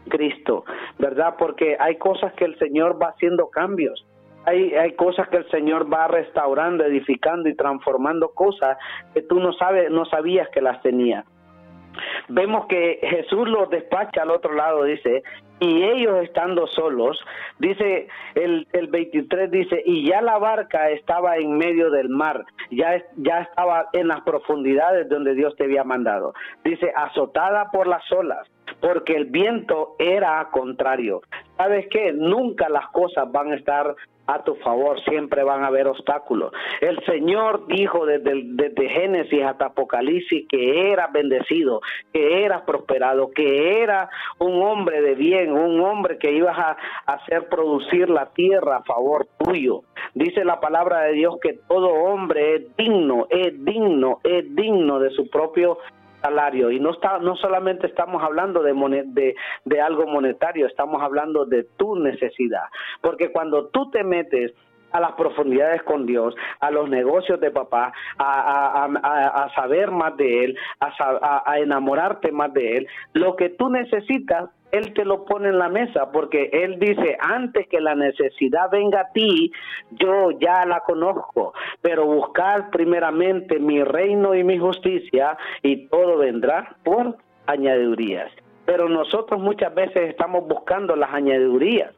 Cristo, 0.09 0.65
¿verdad? 0.99 1.37
Porque 1.39 1.77
hay 1.79 1.95
cosas 1.95 2.33
que 2.33 2.45
el 2.45 2.59
Señor 2.59 3.01
va 3.01 3.11
haciendo 3.11 3.49
cambios. 3.51 4.05
hay, 4.45 4.75
hay 4.75 4.97
cosas 4.97 5.29
que 5.29 5.37
el 5.37 5.49
Señor 5.53 5.87
va 5.95 6.09
restaurando, 6.09 6.85
edificando 6.85 7.49
y 7.49 7.55
transformando 7.55 8.31
cosas 8.31 8.79
que 9.15 9.23
tú 9.23 9.39
no 9.39 9.53
sabes, 9.53 9.93
no 9.93 10.05
sabías 10.07 10.49
que 10.49 10.61
las 10.61 10.83
tenías. 10.83 11.25
Vemos 12.29 12.67
que 12.67 12.99
Jesús 13.01 13.49
los 13.49 13.71
despacha 13.71 14.23
al 14.23 14.33
otro 14.33 14.55
lado, 14.55 14.83
dice, 14.83 15.23
y 15.63 15.85
ellos 15.85 16.25
estando 16.25 16.67
solos, 16.67 17.19
dice 17.61 18.09
el, 18.35 18.67
el 18.73 18.89
23, 18.89 19.49
dice, 19.49 19.81
y 19.87 20.09
ya 20.09 20.21
la 20.21 20.37
barca 20.39 20.91
estaba 20.91 21.37
en 21.37 21.57
medio 21.57 21.89
del 21.91 22.09
mar, 22.09 22.45
ya, 22.73 23.01
ya 23.19 23.43
estaba 23.43 23.89
en 23.93 24.09
las 24.09 24.23
profundidades 24.23 25.09
donde 25.09 25.35
Dios 25.35 25.55
te 25.57 25.65
había 25.65 25.85
mandado. 25.85 26.35
Dice, 26.65 26.93
azotada 26.97 27.71
por 27.71 27.87
las 27.87 28.03
olas, 28.11 28.51
porque 28.81 29.15
el 29.15 29.27
viento 29.27 29.95
era 30.01 30.49
contrario. 30.51 31.21
¿Sabes 31.57 31.87
qué? 31.91 32.13
Nunca 32.13 32.69
las 32.69 32.89
cosas 32.89 33.31
van 33.31 33.53
a 33.53 33.55
estar 33.55 33.95
a 34.35 34.45
tu 34.45 34.55
favor, 34.57 35.01
siempre 35.05 35.43
van 35.43 35.65
a 35.65 35.69
haber 35.69 35.87
obstáculos. 35.87 36.53
El 36.81 37.03
Señor 37.05 37.67
dijo 37.67 38.07
desde, 38.07 38.89
Génesis 38.89 39.43
hasta 39.43 39.67
Apocalipsis 39.67 40.47
que 40.49 40.91
era 40.91 41.09
bendecido, 41.09 41.81
que 42.13 42.45
era 42.45 42.65
prosperado, 42.65 43.31
que 43.31 43.81
era 43.83 44.09
un 44.39 44.63
hombre 44.63 45.01
de 45.01 45.15
bien, 45.15 45.53
un 45.53 45.81
hombre 45.81 46.19
que 46.19 46.33
ibas 46.33 46.59
a 46.59 46.77
hacer 47.07 47.49
producir 47.49 48.11
la 48.11 48.27
tierra 48.27 48.79
a 48.79 48.83
favor 48.83 49.27
tuyo. 49.39 49.83
Dice 50.15 50.45
la 50.45 50.61
palabra 50.61 51.03
de 51.03 51.13
Dios 51.13 51.37
que 51.41 51.59
todo 51.69 51.89
hombre 51.89 52.57
es 52.57 52.77
digno, 52.77 53.27
es 53.31 53.65
digno, 53.65 54.21
es 54.25 54.55
digno 54.55 54.99
de 54.99 55.11
su 55.11 55.29
propio 55.31 55.79
salario. 56.23 56.71
Y 56.71 56.81
no 56.81 56.91
está 56.91 57.19
no 57.19 57.37
solamente 57.37 57.87
estamos 57.87 58.23
hablando 58.23 58.63
de, 58.63 58.73
de, 59.07 59.35
de 59.65 59.81
algo 59.81 60.07
monetario 60.07 60.67
estamos 60.67 61.03
hablando 61.03 61.45
de 61.45 61.65
tu 61.77 61.97
necesidad. 61.97 62.65
Porque 63.01 63.33
cuando 63.33 63.67
tú 63.69 63.91
te 63.91 64.05
metes 64.05 64.53
a 64.93 65.01
las 65.01 65.13
profundidades 65.13 65.83
con 65.83 66.07
Dios, 66.07 66.35
a 66.61 66.71
los 66.71 66.89
negocios 66.89 67.41
de 67.41 67.51
papá, 67.51 67.93
a, 68.19 68.85
a, 68.85 69.45
a, 69.45 69.55
saber 69.55 69.91
más 69.91 70.17
de 70.17 70.45
Él, 70.45 70.59
a, 70.81 71.59
enamorarte 71.59 72.31
más 72.33 72.53
de 72.53 72.79
Él. 72.79 72.87
Lo 73.13 73.37
que 73.37 73.51
tú 73.51 73.69
necesitas, 73.69 74.51
Él 74.71 74.93
te 74.95 75.05
lo 75.05 75.25
pone 75.25 75.49
en 75.49 75.59
la 75.59 75.69
mesa, 75.69 76.11
porque 76.13 76.51
Él 76.53 76.79
dice, 76.79 77.17
antes 77.21 77.67
que 77.69 77.81
la 77.81 77.95
necesidad 77.95 78.71
venga 78.71 79.01
a 79.01 79.13
ti, 79.13 79.53
yo 79.93 80.31
ya 80.33 80.65
la 80.67 80.81
conozco, 80.81 81.53
pero 81.81 82.07
buscar 82.07 82.71
primeramente 82.71 83.59
mi 83.59 83.83
reino 83.83 84.35
y 84.35 84.45
mi 84.45 84.59
justicia, 84.59 85.37
y 85.63 85.89
todo 85.89 86.19
vendrá 86.19 86.77
por 86.85 87.17
añadidurías. 87.47 88.31
Pero 88.65 88.89
nosotros 88.89 89.41
muchas 89.41 89.75
veces 89.75 90.11
estamos 90.11 90.47
buscando 90.47 90.95
las 90.95 91.13
añadidurías 91.13 91.93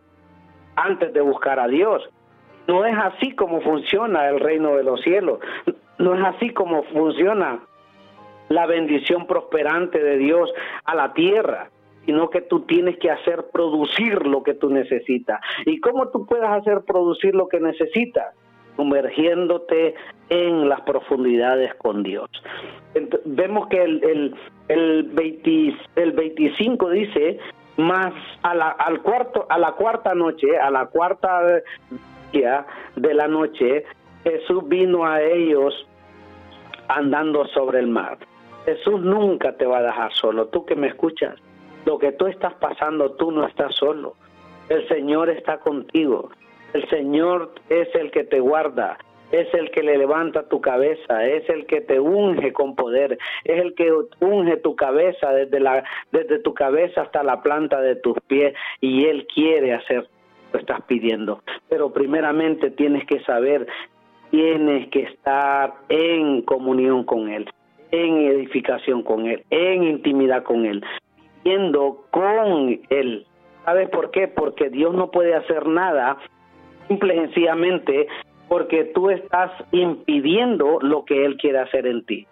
antes 0.77 1.13
de 1.13 1.21
buscar 1.21 1.61
a 1.61 1.69
Dios. 1.69 2.03
No 2.66 2.85
es 2.85 2.97
así 2.97 3.33
como 3.33 3.61
funciona 3.61 4.28
el 4.28 4.40
reino 4.40 4.76
de 4.76 4.85
los 4.85 5.00
cielos. 5.02 5.40
No 5.99 6.14
es 6.14 6.25
así 6.25 6.50
como 6.50 6.83
funciona 6.85 7.61
la 8.49 8.66
bendición 8.66 9.26
prosperante 9.26 10.02
de 10.02 10.18
Dios 10.18 10.52
a 10.85 10.94
la 10.94 11.12
tierra 11.12 11.71
sino 12.06 12.30
que 12.30 12.42
tú 12.42 12.61
tienes 12.61 12.99
que 12.99 13.11
hacer 13.11 13.47
producir 13.52 14.26
lo 14.26 14.42
que 14.42 14.54
tú 14.54 14.71
necesitas. 14.71 15.40
¿Y 15.64 15.80
cómo 15.80 16.09
tú 16.09 16.26
puedes 16.26 16.49
hacer 16.49 16.83
producir 16.83 17.35
lo 17.35 17.49
que 17.49 17.61
necesitas? 17.61 18.35
Sumergiéndote 18.76 19.94
en 20.28 20.68
las 20.68 20.80
profundidades 20.83 21.75
con 21.76 22.02
Dios. 22.02 22.28
vemos 23.25 23.68
que 23.68 23.83
el, 23.83 24.04
el, 24.04 24.35
el, 24.68 25.76
el 25.97 26.12
25 26.12 26.90
dice, 26.90 27.38
más 27.76 28.12
a 28.42 28.54
la, 28.54 28.71
al 28.71 29.00
cuarto, 29.00 29.47
a 29.49 29.59
la 29.59 29.73
cuarta 29.73 30.14
noche, 30.14 30.59
a 30.59 30.71
la 30.71 30.87
cuarta 30.87 31.62
de 32.97 33.14
la 33.14 33.29
noche, 33.29 33.85
Jesús 34.25 34.67
vino 34.67 35.07
a 35.07 35.23
ellos 35.23 35.87
andando 36.88 37.47
sobre 37.49 37.79
el 37.79 37.87
mar. 37.87 38.19
Jesús 38.64 39.00
nunca 39.00 39.53
te 39.57 39.67
va 39.67 39.79
a 39.79 39.83
dejar 39.83 40.12
solo. 40.14 40.47
Tú 40.49 40.64
que 40.64 40.75
me 40.75 40.88
escuchas, 40.88 41.37
lo 41.85 41.99
que 41.99 42.12
tú 42.12 42.26
estás 42.26 42.55
pasando, 42.55 43.12
tú 43.12 43.31
no 43.31 43.47
estás 43.47 43.75
solo. 43.76 44.14
El 44.69 44.87
Señor 44.88 45.29
está 45.29 45.59
contigo. 45.59 46.31
El 46.73 46.88
Señor 46.88 47.53
es 47.69 47.95
el 47.95 48.11
que 48.11 48.25
te 48.25 48.41
guarda, 48.41 48.99
es 49.31 49.53
el 49.55 49.71
que 49.71 49.83
le 49.83 49.97
levanta 49.97 50.49
tu 50.49 50.61
cabeza, 50.61 51.25
es 51.25 51.49
el 51.49 51.67
que 51.67 51.83
te 51.83 52.00
unge 52.00 52.53
con 52.53 52.75
poder, 52.75 53.19
es 53.45 53.62
el 53.62 53.75
que 53.75 53.93
unge 54.21 54.57
tu 54.57 54.75
cabeza 54.75 55.33
desde 55.33 55.61
la 55.61 55.85
desde 56.11 56.41
tu 56.41 56.53
cabeza 56.53 57.03
hasta 57.03 57.23
la 57.23 57.43
planta 57.43 57.81
de 57.81 57.95
tus 57.97 58.19
pies 58.26 58.55
y 58.81 59.05
él 59.05 59.26
quiere 59.33 59.75
hacer 59.75 60.09
estás 60.58 60.82
pidiendo. 60.82 61.42
Pero 61.68 61.92
primeramente 61.92 62.70
tienes 62.70 63.06
que 63.06 63.20
saber, 63.20 63.66
tienes 64.30 64.88
que 64.88 65.02
estar 65.02 65.75
en 65.88 66.43
comunión 66.43 67.04
con 67.04 67.28
Él, 67.28 67.49
en 67.90 68.19
edificación 68.19 69.02
con 69.02 69.26
Él, 69.26 69.45
en 69.50 69.84
intimidad 69.84 70.43
con 70.43 70.64
Él, 70.67 70.84
viviendo 71.43 72.04
con 72.10 72.80
Él. 72.90 73.26
¿Sabes 73.64 73.88
por 73.88 74.10
qué? 74.10 74.28
Porque 74.28 74.69
Dios 74.69 74.95
no 74.95 75.10
puede 75.10 75.34
hacer 75.34 75.67
nada 75.67 76.19
simple 76.88 77.14
y 77.14 77.19
sencillamente 77.21 78.08
porque 78.49 78.84
tú 78.95 79.10
estás 79.10 79.50
impidiendo 79.73 80.78
lo 80.80 81.04
que 81.04 81.25
Él 81.25 81.36
quiere 81.38 81.60
hacer 81.60 81.86
en 81.86 82.04
ti. 82.04 82.26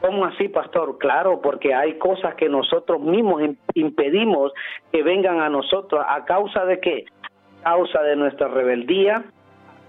¿Cómo 0.00 0.26
así, 0.26 0.48
pastor? 0.48 0.98
Claro, 0.98 1.40
porque 1.40 1.74
hay 1.74 1.94
cosas 1.94 2.34
que 2.34 2.48
nosotros 2.48 3.00
mismos 3.00 3.42
impedimos 3.74 4.52
que 4.92 5.02
vengan 5.02 5.40
a 5.40 5.48
nosotros. 5.48 6.04
¿A 6.06 6.24
causa 6.24 6.66
de 6.66 6.80
qué? 6.80 7.06
Causa 7.62 8.02
de 8.02 8.16
nuestra 8.16 8.48
rebeldía, 8.48 9.24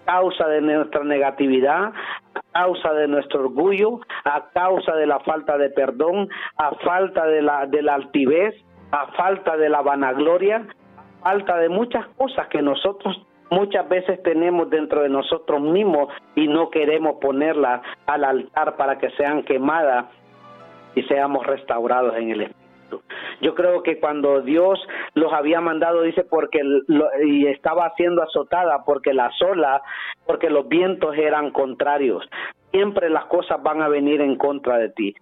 causa 0.05 0.47
de 0.47 0.61
nuestra 0.61 1.03
negatividad, 1.03 1.91
a 2.33 2.41
causa 2.53 2.93
de 2.93 3.07
nuestro 3.07 3.41
orgullo, 3.41 3.99
a 4.23 4.49
causa 4.53 4.95
de 4.95 5.05
la 5.05 5.19
falta 5.19 5.57
de 5.57 5.69
perdón, 5.69 6.29
a 6.57 6.75
falta 6.75 7.25
de 7.25 7.41
la, 7.41 7.65
de 7.65 7.81
la 7.81 7.95
altivez, 7.95 8.55
a 8.91 9.07
falta 9.13 9.57
de 9.57 9.69
la 9.69 9.81
vanagloria, 9.81 10.65
a 11.21 11.29
falta 11.29 11.57
de 11.57 11.69
muchas 11.69 12.07
cosas 12.17 12.47
que 12.47 12.61
nosotros 12.61 13.21
muchas 13.49 13.87
veces 13.87 14.21
tenemos 14.23 14.69
dentro 14.69 15.01
de 15.01 15.09
nosotros 15.09 15.61
mismos 15.61 16.09
y 16.35 16.47
no 16.47 16.69
queremos 16.69 17.17
ponerlas 17.21 17.81
al 18.05 18.23
altar 18.23 18.75
para 18.75 18.97
que 18.97 19.09
sean 19.11 19.43
quemadas 19.43 20.05
y 20.95 21.03
seamos 21.03 21.45
restaurados 21.45 22.15
en 22.17 22.31
el 22.31 22.41
Espíritu. 22.41 22.56
Yo 23.41 23.53
creo 23.55 23.83
que 23.83 23.99
cuando 23.99 24.41
Dios 24.41 24.79
los 25.13 25.31
había 25.33 25.61
mandado, 25.61 26.01
dice, 26.01 26.23
porque 26.23 26.61
y 27.23 27.47
estaba 27.47 27.93
siendo 27.95 28.23
azotada, 28.23 28.83
porque 28.85 29.13
la 29.13 29.31
sola, 29.31 29.81
porque 30.25 30.49
los 30.49 30.67
vientos 30.67 31.15
eran 31.17 31.51
contrarios. 31.51 32.27
Siempre 32.71 33.09
las 33.09 33.25
cosas 33.25 33.61
van 33.63 33.81
a 33.81 33.87
venir 33.87 34.21
en 34.21 34.35
contra 34.35 34.77
de 34.77 34.89
ti. 34.89 35.15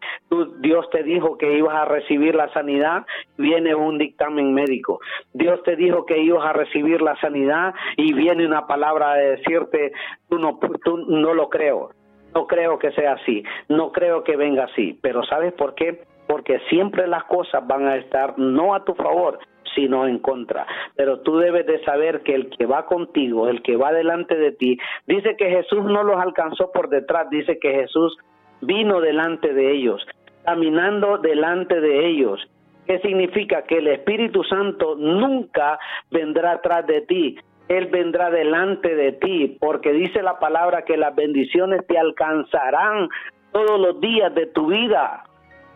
Dios 0.59 0.89
te 0.89 1.03
dijo 1.03 1.37
que 1.37 1.57
ibas 1.57 1.75
a 1.75 1.85
recibir 1.85 2.35
la 2.35 2.51
sanidad, 2.53 3.05
viene 3.37 3.75
un 3.75 3.97
dictamen 3.97 4.53
médico. 4.53 4.99
Dios 5.33 5.61
te 5.63 5.75
dijo 5.75 6.05
que 6.05 6.17
ibas 6.17 6.45
a 6.45 6.53
recibir 6.53 7.01
la 7.01 7.15
sanidad 7.17 7.73
y 7.97 8.13
viene 8.13 8.45
una 8.45 8.65
palabra 8.65 9.13
de 9.13 9.37
decirte, 9.37 9.91
no, 10.29 10.59
tú 10.83 10.97
no 10.97 11.33
lo 11.33 11.49
creo. 11.49 11.91
No 12.33 12.47
creo 12.47 12.77
que 12.77 12.91
sea 12.91 13.13
así, 13.13 13.45
no 13.69 13.93
creo 13.93 14.25
que 14.25 14.35
venga 14.35 14.65
así, 14.65 14.99
pero 15.01 15.23
¿sabes 15.23 15.53
por 15.53 15.73
qué? 15.73 16.01
Porque 16.27 16.59
siempre 16.69 17.07
las 17.07 17.23
cosas 17.25 17.65
van 17.67 17.87
a 17.87 17.97
estar 17.97 18.37
no 18.37 18.73
a 18.73 18.83
tu 18.83 18.93
favor, 18.95 19.39
sino 19.75 20.07
en 20.07 20.19
contra. 20.19 20.65
Pero 20.95 21.19
tú 21.19 21.37
debes 21.37 21.65
de 21.65 21.83
saber 21.83 22.21
que 22.21 22.33
el 22.33 22.49
que 22.49 22.65
va 22.65 22.85
contigo, 22.85 23.47
el 23.49 23.61
que 23.61 23.75
va 23.75 23.91
delante 23.91 24.35
de 24.35 24.51
ti, 24.53 24.77
dice 25.05 25.35
que 25.37 25.49
Jesús 25.49 25.83
no 25.83 26.03
los 26.03 26.19
alcanzó 26.19 26.71
por 26.71 26.89
detrás, 26.89 27.29
dice 27.29 27.59
que 27.59 27.73
Jesús 27.73 28.17
vino 28.61 29.01
delante 29.01 29.53
de 29.53 29.71
ellos, 29.71 30.05
caminando 30.45 31.17
delante 31.17 31.79
de 31.81 32.07
ellos. 32.07 32.39
¿Qué 32.87 32.99
significa? 32.99 33.63
Que 33.63 33.79
el 33.79 33.87
Espíritu 33.87 34.43
Santo 34.43 34.95
nunca 34.95 35.79
vendrá 36.11 36.53
atrás 36.53 36.85
de 36.85 37.01
ti, 37.01 37.37
él 37.67 37.87
vendrá 37.87 38.29
delante 38.29 38.95
de 38.95 39.13
ti, 39.13 39.57
porque 39.59 39.91
dice 39.91 40.21
la 40.21 40.37
palabra 40.39 40.83
que 40.83 40.97
las 40.97 41.15
bendiciones 41.15 41.85
te 41.87 41.97
alcanzarán 41.97 43.09
todos 43.51 43.79
los 43.79 43.99
días 43.99 44.33
de 44.35 44.45
tu 44.47 44.67
vida. 44.67 45.23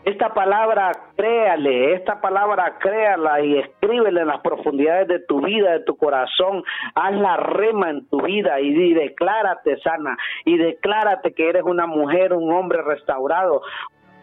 Esta 0.05 0.33
palabra 0.33 0.91
créale, 1.17 1.93
esta 1.93 2.21
palabra 2.21 2.77
créala 2.79 3.41
y 3.41 3.57
escríbela 3.57 4.21
en 4.21 4.27
las 4.27 4.39
profundidades 4.39 5.07
de 5.09 5.19
tu 5.19 5.41
vida, 5.41 5.73
de 5.73 5.81
tu 5.81 5.97
corazón. 5.97 6.63
Haz 6.95 7.13
la 7.15 7.35
rema 7.35 7.89
en 7.89 8.07
tu 8.07 8.21
vida 8.21 8.61
y, 8.61 8.93
declárate 8.93 9.77
sana 9.81 10.17
y 10.45 10.57
declárate 10.57 11.33
que 11.33 11.49
eres 11.49 11.63
una 11.63 11.85
mujer, 11.85 12.33
un 12.33 12.51
hombre 12.51 12.81
restaurado, 12.81 13.61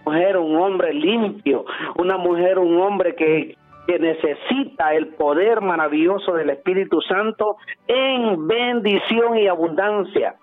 una 0.07 0.17
mujer, 0.17 0.37
un 0.39 0.57
hombre 0.57 0.95
limpio, 0.95 1.67
una 1.99 2.17
mujer, 2.17 2.59
un 2.59 2.81
hombre 2.81 3.15
que, 3.15 3.55
que 3.87 3.99
necesita 3.99 4.95
el 4.95 5.09
poder 5.09 5.61
maravilloso 5.61 6.33
del 6.33 6.51
Espíritu 6.51 7.03
Santo 7.03 7.59
en 7.87 8.49
bendición 8.49 9.37
y 9.37 9.47
abundancia. 9.47 10.37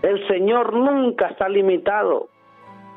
El 0.00 0.26
Señor 0.26 0.72
nunca 0.74 1.28
está 1.28 1.48
limitado. 1.48 2.28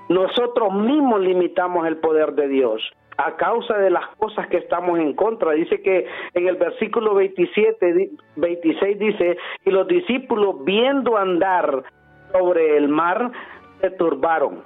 Nosotros 0.09 0.73
mismos 0.73 1.21
limitamos 1.21 1.87
el 1.87 1.97
poder 1.97 2.33
de 2.33 2.47
Dios. 2.47 2.81
a 3.19 3.35
causa 3.35 3.75
de 3.79 3.89
las 3.89 4.05
cosas 4.17 4.47
que 4.47 4.57
estamos 4.57 4.99
en 4.99 5.13
contra. 5.13 5.53
Dice 5.53 5.81
que 5.81 6.05
en 6.35 6.47
el 6.47 6.55
versículo 6.55 7.15
27, 7.15 8.11
26 8.35 8.99
dice, 8.99 9.37
y 9.65 9.71
los 9.71 9.87
discípulos 9.87 10.63
viendo 10.63 11.17
andar 11.17 11.83
sobre 12.31 12.77
el 12.77 12.89
mar, 12.89 13.31
se 13.81 13.89
turbaron, 13.89 14.61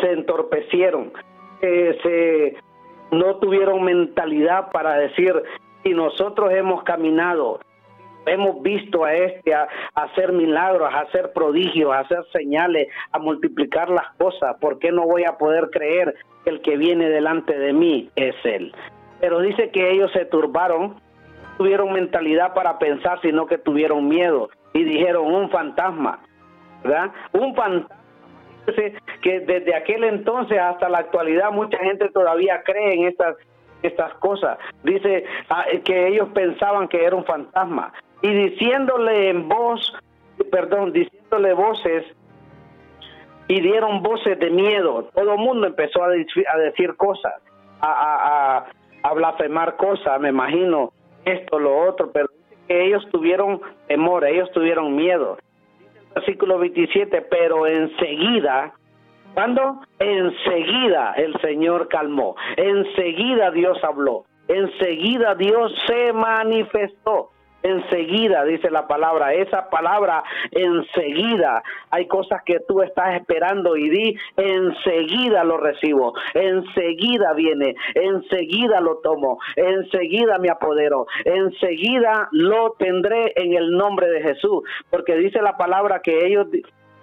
se 0.00 0.10
entorpecieron, 0.10 1.12
eh, 1.60 1.98
se 2.02 2.56
no 3.14 3.36
tuvieron 3.36 3.82
mentalidad 3.82 4.70
para 4.70 4.94
decir, 4.94 5.34
si 5.82 5.90
nosotros 5.92 6.50
hemos 6.52 6.82
caminado, 6.84 7.60
hemos 8.26 8.62
visto 8.62 9.04
a 9.04 9.14
este 9.14 9.54
a, 9.54 9.68
hacer 9.94 10.32
milagros, 10.32 10.88
a 10.92 11.00
hacer 11.00 11.32
prodigios, 11.32 11.92
a 11.92 12.00
hacer 12.00 12.24
señales, 12.32 12.88
a 13.12 13.18
multiplicar 13.18 13.90
las 13.90 14.08
cosas, 14.18 14.56
¿por 14.60 14.78
qué 14.78 14.92
no 14.92 15.06
voy 15.06 15.24
a 15.24 15.38
poder 15.38 15.70
creer 15.70 16.14
que 16.44 16.50
el 16.50 16.60
que 16.62 16.76
viene 16.76 17.08
delante 17.08 17.58
de 17.58 17.72
mí 17.72 18.10
es 18.16 18.34
él? 18.44 18.74
Pero 19.20 19.40
dice 19.40 19.70
que 19.70 19.90
ellos 19.90 20.10
se 20.12 20.24
turbaron, 20.24 21.00
tuvieron 21.58 21.92
mentalidad 21.92 22.54
para 22.54 22.78
pensar, 22.78 23.20
sino 23.20 23.46
que 23.46 23.58
tuvieron 23.58 24.08
miedo 24.08 24.48
y 24.72 24.84
dijeron 24.84 25.26
un 25.26 25.50
fantasma, 25.50 26.20
¿verdad? 26.82 27.10
Un 27.32 27.54
fantasma 27.54 27.96
que 29.22 29.40
desde 29.40 29.74
aquel 29.74 30.04
entonces 30.04 30.58
hasta 30.58 30.88
la 30.88 30.98
actualidad 30.98 31.50
mucha 31.50 31.78
gente 31.78 32.08
todavía 32.10 32.62
cree 32.62 32.94
en 32.94 33.08
estas 33.08 33.36
estas 33.82 34.12
cosas. 34.14 34.58
Dice 34.84 35.24
ah, 35.48 35.64
que 35.84 36.08
ellos 36.08 36.28
pensaban 36.34 36.86
que 36.86 37.02
era 37.02 37.16
un 37.16 37.24
fantasma 37.24 37.92
y 38.22 38.28
diciéndole 38.28 39.30
en 39.30 39.48
voz, 39.48 39.92
perdón, 40.50 40.92
diciéndole 40.92 41.52
voces 41.54 42.04
y 43.48 43.60
dieron 43.60 44.02
voces 44.02 44.38
de 44.38 44.50
miedo. 44.50 45.08
Todo 45.14 45.32
el 45.32 45.38
mundo 45.38 45.66
empezó 45.66 46.04
a, 46.04 46.08
decir 46.08 46.96
cosas, 46.96 47.34
a, 47.80 48.66
a, 49.02 49.14
blasfemar 49.14 49.76
cosas, 49.76 50.20
me 50.20 50.28
imagino, 50.28 50.92
esto, 51.24 51.58
lo 51.58 51.88
otro, 51.88 52.10
pero 52.12 52.28
que 52.68 52.86
ellos 52.86 53.06
tuvieron 53.10 53.60
temor, 53.88 54.24
ellos 54.24 54.50
tuvieron 54.52 54.94
miedo. 54.94 55.38
versículo 56.14 56.58
27, 56.58 57.22
pero 57.22 57.66
enseguida 57.66 58.74
cuando 59.34 59.80
enseguida 59.98 61.12
el 61.16 61.38
Señor 61.40 61.88
calmó, 61.88 62.34
enseguida 62.56 63.50
Dios 63.52 63.78
habló, 63.84 64.24
enseguida 64.48 65.34
Dios 65.36 65.72
se 65.86 66.12
manifestó. 66.12 67.30
Enseguida, 67.62 68.44
dice 68.44 68.70
la 68.70 68.86
palabra, 68.86 69.34
esa 69.34 69.68
palabra 69.68 70.22
enseguida. 70.50 71.62
Hay 71.90 72.06
cosas 72.06 72.42
que 72.44 72.60
tú 72.60 72.80
estás 72.82 73.14
esperando 73.16 73.76
y 73.76 73.90
di, 73.90 74.16
enseguida 74.36 75.44
lo 75.44 75.58
recibo, 75.58 76.14
enseguida 76.34 77.34
viene, 77.34 77.74
enseguida 77.94 78.80
lo 78.80 78.98
tomo, 78.98 79.38
enseguida 79.56 80.38
me 80.38 80.50
apodero, 80.50 81.06
enseguida 81.24 82.28
lo 82.32 82.72
tendré 82.78 83.32
en 83.36 83.54
el 83.54 83.70
nombre 83.76 84.08
de 84.08 84.22
Jesús. 84.22 84.62
Porque 84.88 85.16
dice 85.16 85.42
la 85.42 85.56
palabra 85.56 86.00
que 86.00 86.26
ellos, 86.26 86.46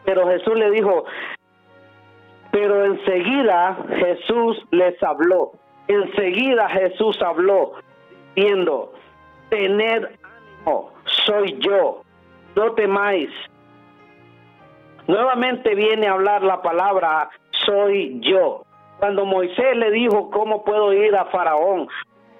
pero 0.05 0.27
Jesús 0.27 0.55
le 0.55 0.71
dijo, 0.71 1.05
pero 2.51 2.85
enseguida 2.85 3.77
Jesús 3.97 4.57
les 4.71 5.01
habló. 5.03 5.51
Enseguida 5.87 6.67
Jesús 6.69 7.17
habló, 7.21 7.73
diciendo, 8.35 8.93
tened 9.49 10.05
ánimo, 10.65 10.91
soy 11.25 11.57
yo, 11.59 12.01
no 12.55 12.73
temáis. 12.73 13.29
Nuevamente 15.07 15.73
viene 15.75 16.07
a 16.07 16.13
hablar 16.13 16.43
la 16.43 16.61
palabra, 16.61 17.29
soy 17.65 18.19
yo. 18.21 18.63
Cuando 18.99 19.25
Moisés 19.25 19.77
le 19.77 19.91
dijo, 19.91 20.29
¿cómo 20.31 20.63
puedo 20.63 20.91
ir 20.91 21.15
a 21.15 21.25
Faraón? 21.25 21.87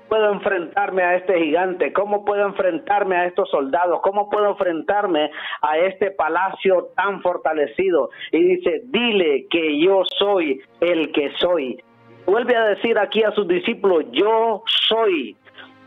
puedo 0.08 0.32
enfrentarme 0.32 1.04
a 1.04 1.16
este 1.16 1.38
gigante? 1.40 1.94
¿Cómo 1.94 2.26
puedo 2.26 2.46
enfrentarme 2.46 3.16
a 3.16 3.26
estos 3.26 3.50
soldados? 3.50 4.00
¿Cómo 4.02 4.30
puedo 4.30 4.52
enfrentarme 4.52 5.32
a 5.62 5.78
este 5.80 6.12
palacio 6.12 6.90
tan 6.96 7.22
fortalecido? 7.22 8.10
Y 8.32 8.56
dice, 8.56 8.82
dile 8.86 9.48
que 9.50 9.80
yo 9.80 10.04
soy 10.18 10.62
el 10.80 11.12
que 11.12 11.32
soy. 11.40 11.82
Vuelve 12.26 12.56
a 12.56 12.66
decir 12.66 12.98
aquí 12.98 13.24
a 13.24 13.32
sus 13.32 13.48
discípulos, 13.48 14.06
yo 14.12 14.64
soy, 14.88 15.36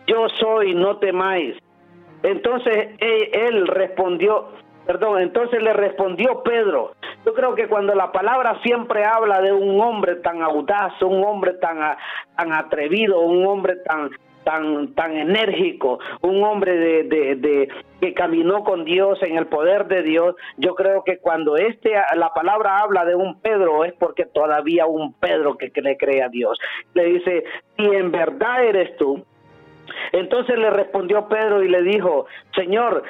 yo 0.07 0.29
soy, 0.41 0.75
no 0.75 0.97
temáis. 0.99 1.57
Entonces 2.23 2.91
él 3.01 3.67
respondió, 3.67 4.49
Perdón, 4.87 5.21
entonces 5.21 5.63
le 5.63 5.73
respondió 5.73 6.43
Pedro. 6.43 6.93
Yo 7.25 7.33
creo 7.33 7.55
que 7.55 7.69
cuando 7.69 7.95
la 7.95 8.11
palabra 8.11 8.59
siempre 8.63 9.05
habla 9.05 9.41
de 9.41 9.53
un 9.53 9.81
hombre 9.81 10.17
tan 10.17 10.43
audaz, 10.43 11.01
un 11.03 11.23
hombre 11.23 11.55
tan, 11.55 11.97
tan 12.37 12.53
atrevido, 12.53 13.21
un 13.21 13.47
hombre 13.47 13.77
tan, 13.85 14.11
tan, 14.43 14.95
tan 14.95 15.17
enérgico, 15.17 16.01
un 16.23 16.43
hombre 16.43 16.77
de, 16.77 17.05
de, 17.37 17.69
que 18.01 18.15
caminó 18.15 18.65
con 18.65 18.85
Dios 18.85 19.23
en 19.23 19.37
el 19.37 19.47
poder 19.47 19.87
de 19.87 20.03
Dios. 20.03 20.35
Yo 20.57 20.75
creo 20.75 21.05
que 21.05 21.19
cuando 21.19 21.57
este 21.57 21.93
la 22.17 22.33
palabra 22.35 22.79
habla 22.79 23.05
de 23.05 23.15
un 23.15 23.41
Pedro 23.41 23.85
es 23.85 23.93
porque 23.93 24.25
todavía 24.25 24.87
un 24.87 25.13
Pedro 25.13 25.57
que, 25.57 25.71
que 25.71 25.83
le 25.83 25.97
cree 25.99 26.23
a 26.23 26.29
Dios. 26.29 26.59
Le 26.95 27.05
dice, 27.05 27.45
si 27.77 27.85
en 27.85 28.11
verdad 28.11 28.65
eres 28.65 28.97
tú, 28.97 29.25
entonces 30.13 30.59
le 30.59 30.71
respondió 30.71 31.29
Pedro 31.29 31.63
y 31.63 31.69
le 31.69 31.83
dijo, 31.83 32.27
Señor, 32.55 33.03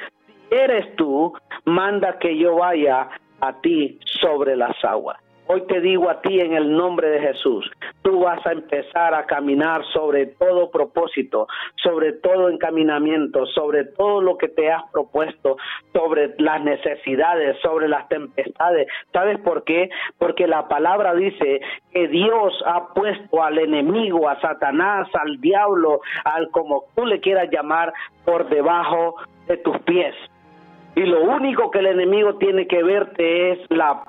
eres 0.49 0.95
tú, 0.95 1.33
manda 1.65 2.19
que 2.19 2.37
yo 2.37 2.55
vaya 2.55 3.09
a 3.39 3.61
ti 3.61 3.99
sobre 4.05 4.55
las 4.55 4.75
aguas. 4.83 5.17
Hoy 5.53 5.63
te 5.67 5.81
digo 5.81 6.09
a 6.09 6.21
ti 6.21 6.39
en 6.39 6.53
el 6.53 6.71
nombre 6.71 7.09
de 7.09 7.19
Jesús, 7.19 7.69
tú 8.03 8.21
vas 8.21 8.39
a 8.45 8.53
empezar 8.53 9.13
a 9.13 9.25
caminar 9.25 9.83
sobre 9.91 10.27
todo 10.27 10.71
propósito, 10.71 11.45
sobre 11.83 12.13
todo 12.13 12.47
encaminamiento, 12.47 13.45
sobre 13.47 13.83
todo 13.83 14.21
lo 14.21 14.37
que 14.37 14.47
te 14.47 14.71
has 14.71 14.89
propuesto, 14.93 15.57
sobre 15.91 16.35
las 16.37 16.63
necesidades, 16.63 17.57
sobre 17.61 17.89
las 17.89 18.07
tempestades. 18.07 18.87
¿Sabes 19.11 19.39
por 19.39 19.65
qué? 19.65 19.89
Porque 20.17 20.47
la 20.47 20.69
palabra 20.69 21.13
dice 21.15 21.59
que 21.91 22.07
Dios 22.07 22.53
ha 22.65 22.93
puesto 22.93 23.43
al 23.43 23.57
enemigo, 23.57 24.29
a 24.29 24.39
Satanás, 24.39 25.09
al 25.13 25.41
diablo, 25.41 25.99
al 26.23 26.49
como 26.51 26.85
tú 26.95 27.05
le 27.05 27.19
quieras 27.19 27.49
llamar, 27.51 27.91
por 28.23 28.47
debajo 28.47 29.15
de 29.47 29.57
tus 29.57 29.77
pies 29.79 30.15
y 30.95 31.01
lo 31.01 31.21
único 31.23 31.71
que 31.71 31.79
el 31.79 31.87
enemigo 31.87 32.35
tiene 32.35 32.67
que 32.67 32.83
verte 32.83 33.51
es 33.51 33.59
la, 33.69 34.03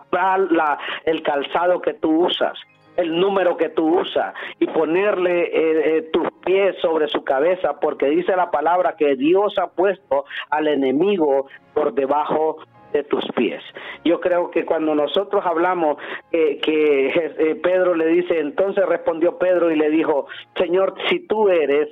la 0.51 0.79
el 1.05 1.23
calzado 1.23 1.81
que 1.81 1.95
tú 1.95 2.27
usas 2.27 2.59
el 2.97 3.19
número 3.19 3.57
que 3.57 3.71
tú 3.71 4.01
usas 4.01 4.35
y 4.59 4.67
ponerle 4.67 5.45
eh, 5.45 5.97
eh, 5.97 6.03
tus 6.13 6.29
pies 6.45 6.77
sobre 6.81 7.09
su 7.09 7.25
cabeza, 7.25 7.81
porque 7.81 8.07
dice 8.07 8.37
la 8.37 8.51
palabra 8.51 8.97
que 8.97 9.17
Dios 9.17 9.59
ha 9.59 9.69
puesto 9.69 10.25
al 10.51 10.69
enemigo 10.69 11.47
por 11.75 11.95
debajo 11.95 12.59
de 12.93 13.05
tus 13.05 13.25
pies. 13.35 13.63
Yo 14.05 14.21
creo 14.21 14.51
que 14.51 14.67
cuando 14.67 14.95
nosotros 14.95 15.43
hablamos 15.47 15.97
que 16.31 16.61
eh, 17.07 17.55
Pedro 17.63 17.95
le 17.95 18.07
dice, 18.09 18.39
entonces 18.39 18.85
respondió 18.85 19.39
Pedro 19.39 19.71
y 19.71 19.77
le 19.77 19.89
dijo, 19.89 20.27
Señor, 20.57 20.95
si 21.09 21.27
tú 21.27 21.49
eres, 21.49 21.89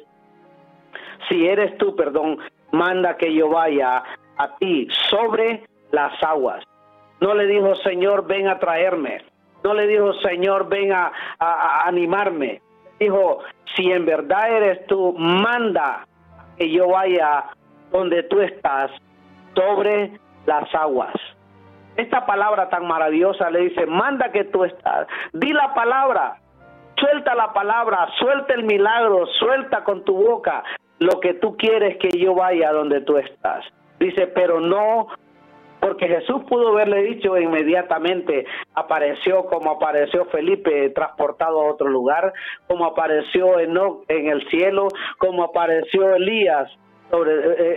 si 1.29 1.47
eres 1.47 1.79
tú, 1.79 1.97
perdón, 1.97 2.39
manda 2.73 3.17
que 3.17 3.33
yo 3.33 3.49
vaya 3.49 4.03
a 4.41 4.57
ti 4.57 4.89
sobre 5.11 5.65
las 5.91 6.13
aguas. 6.23 6.65
No 7.21 7.35
le 7.35 7.47
dijo, 7.47 7.75
Señor, 7.77 8.27
ven 8.27 8.49
a 8.49 8.59
traerme. 8.59 9.23
No 9.63 9.75
le 9.75 9.87
dijo, 9.87 10.15
Señor, 10.15 10.69
ven 10.69 10.93
a, 10.93 11.13
animarme. 11.85 12.63
Dijo, 12.99 13.41
si 13.77 13.93
en 13.93 14.07
verdad 14.07 14.51
eres 14.51 14.87
tú, 14.87 15.15
manda 15.19 16.07
que 16.57 16.71
yo 16.71 16.89
vaya 16.89 17.45
donde 17.93 18.23
tú 18.25 18.41
estás, 18.41 18.91
sobre 19.55 20.13
las 20.47 20.75
aguas. 20.75 21.15
Esta 21.97 22.25
palabra 22.25 22.71
tan 22.71 22.87
maravillosa 22.87 23.51
le 23.51 23.61
dice, 23.61 23.85
manda 23.85 24.33
que 24.33 24.45
tú 24.45 24.65
estás. 24.65 25.07
Di 25.35 25.53
la 25.53 25.75
palabra, 25.75 26.39
suelta 26.97 27.35
la 27.35 27.53
palabra, 27.53 28.09
suelta 28.19 28.55
el 28.55 28.63
milagro, 28.63 29.27
suelta 29.39 29.85
con 29.85 30.05
tu 30.05 30.17
boca 30.17 30.63
lo 30.99 31.21
que 31.21 31.35
tú 31.35 31.57
quieres 31.59 31.99
que 31.99 32.17
yo 32.19 32.35
vaya 32.35 32.73
donde 32.73 33.03
tú 33.03 33.19
estás. 33.19 33.67
Dice, 34.01 34.27
pero 34.27 34.61
no, 34.61 35.07
porque 35.81 36.09
Jesús 36.09 36.43
pudo 36.49 36.71
haberle 36.71 37.03
dicho 37.03 37.37
inmediatamente, 37.37 38.47
apareció 38.75 39.45
como 39.47 39.73
apareció 39.73 40.25
Felipe 40.27 40.91
transportado 40.91 41.61
a 41.61 41.71
otro 41.71 41.89
lugar, 41.89 42.33
como 42.67 42.85
apareció 42.87 43.61
Enoch 43.61 44.05
en 44.09 44.29
el 44.29 44.49
cielo, 44.49 44.89
como 45.19 45.45
apareció 45.45 46.15
Elías 46.15 46.71
sobre 47.11 47.33
eh, 47.33 47.57
eh, 47.59 47.77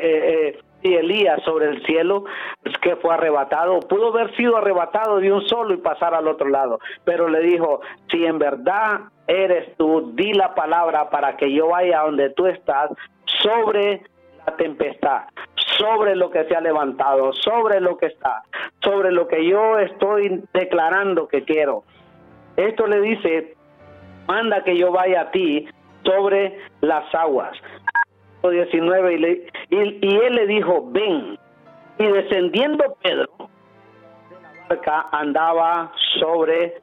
eh, 0.50 0.60
y 0.84 0.96
Elías 0.96 1.42
sobre 1.44 1.70
el 1.70 1.86
cielo 1.86 2.26
que 2.82 2.98
fue 2.98 3.14
arrebatado, 3.14 3.80
pudo 3.80 4.10
haber 4.10 4.36
sido 4.36 4.58
arrebatado 4.58 5.20
de 5.20 5.32
un 5.32 5.42
solo 5.48 5.74
y 5.74 5.78
pasar 5.78 6.14
al 6.14 6.28
otro 6.28 6.50
lado, 6.50 6.80
pero 7.06 7.30
le 7.30 7.40
dijo, 7.40 7.80
si 8.12 8.26
en 8.26 8.38
verdad 8.38 9.00
eres 9.26 9.76
tú, 9.78 10.12
di 10.14 10.34
la 10.34 10.54
palabra 10.54 11.10
para 11.10 11.38
que 11.38 11.52
yo 11.54 11.70
vaya 11.70 12.02
donde 12.02 12.32
tú 12.32 12.48
estás 12.48 12.92
sobre 13.42 14.02
la 14.46 14.58
tempestad, 14.58 15.24
sobre 15.78 16.16
lo 16.16 16.30
que 16.30 16.46
se 16.46 16.56
ha 16.56 16.62
levantado, 16.62 17.34
sobre 17.34 17.80
lo 17.80 17.98
que 17.98 18.08
está, 18.08 18.44
sobre 18.82 19.12
lo 19.12 19.28
que 19.28 19.46
yo 19.48 19.80
estoy 19.80 20.44
declarando 20.54 21.28
que 21.28 21.44
quiero. 21.44 21.84
Esto 22.56 22.88
le 22.88 23.02
dice 23.02 23.56
manda 24.28 24.64
que 24.64 24.78
yo 24.78 24.92
vaya 24.92 25.22
a 25.22 25.32
ti 25.32 25.68
sobre 26.04 26.60
las 26.82 27.14
aguas. 27.14 27.58
19 28.50 29.14
y, 29.14 29.18
le, 29.20 29.48
y, 29.70 30.18
él 30.18 30.36
le 30.36 30.48
dijo, 30.48 30.90
ven. 30.92 31.40
Y 31.98 32.06
descendiendo 32.06 32.98
Pedro 33.02 33.30
la 33.40 34.68
barca 34.68 35.08
andaba 35.12 35.92
sobre, 36.20 36.82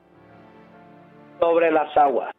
sobre 1.38 1.70
las 1.70 1.94
aguas. 1.96 2.32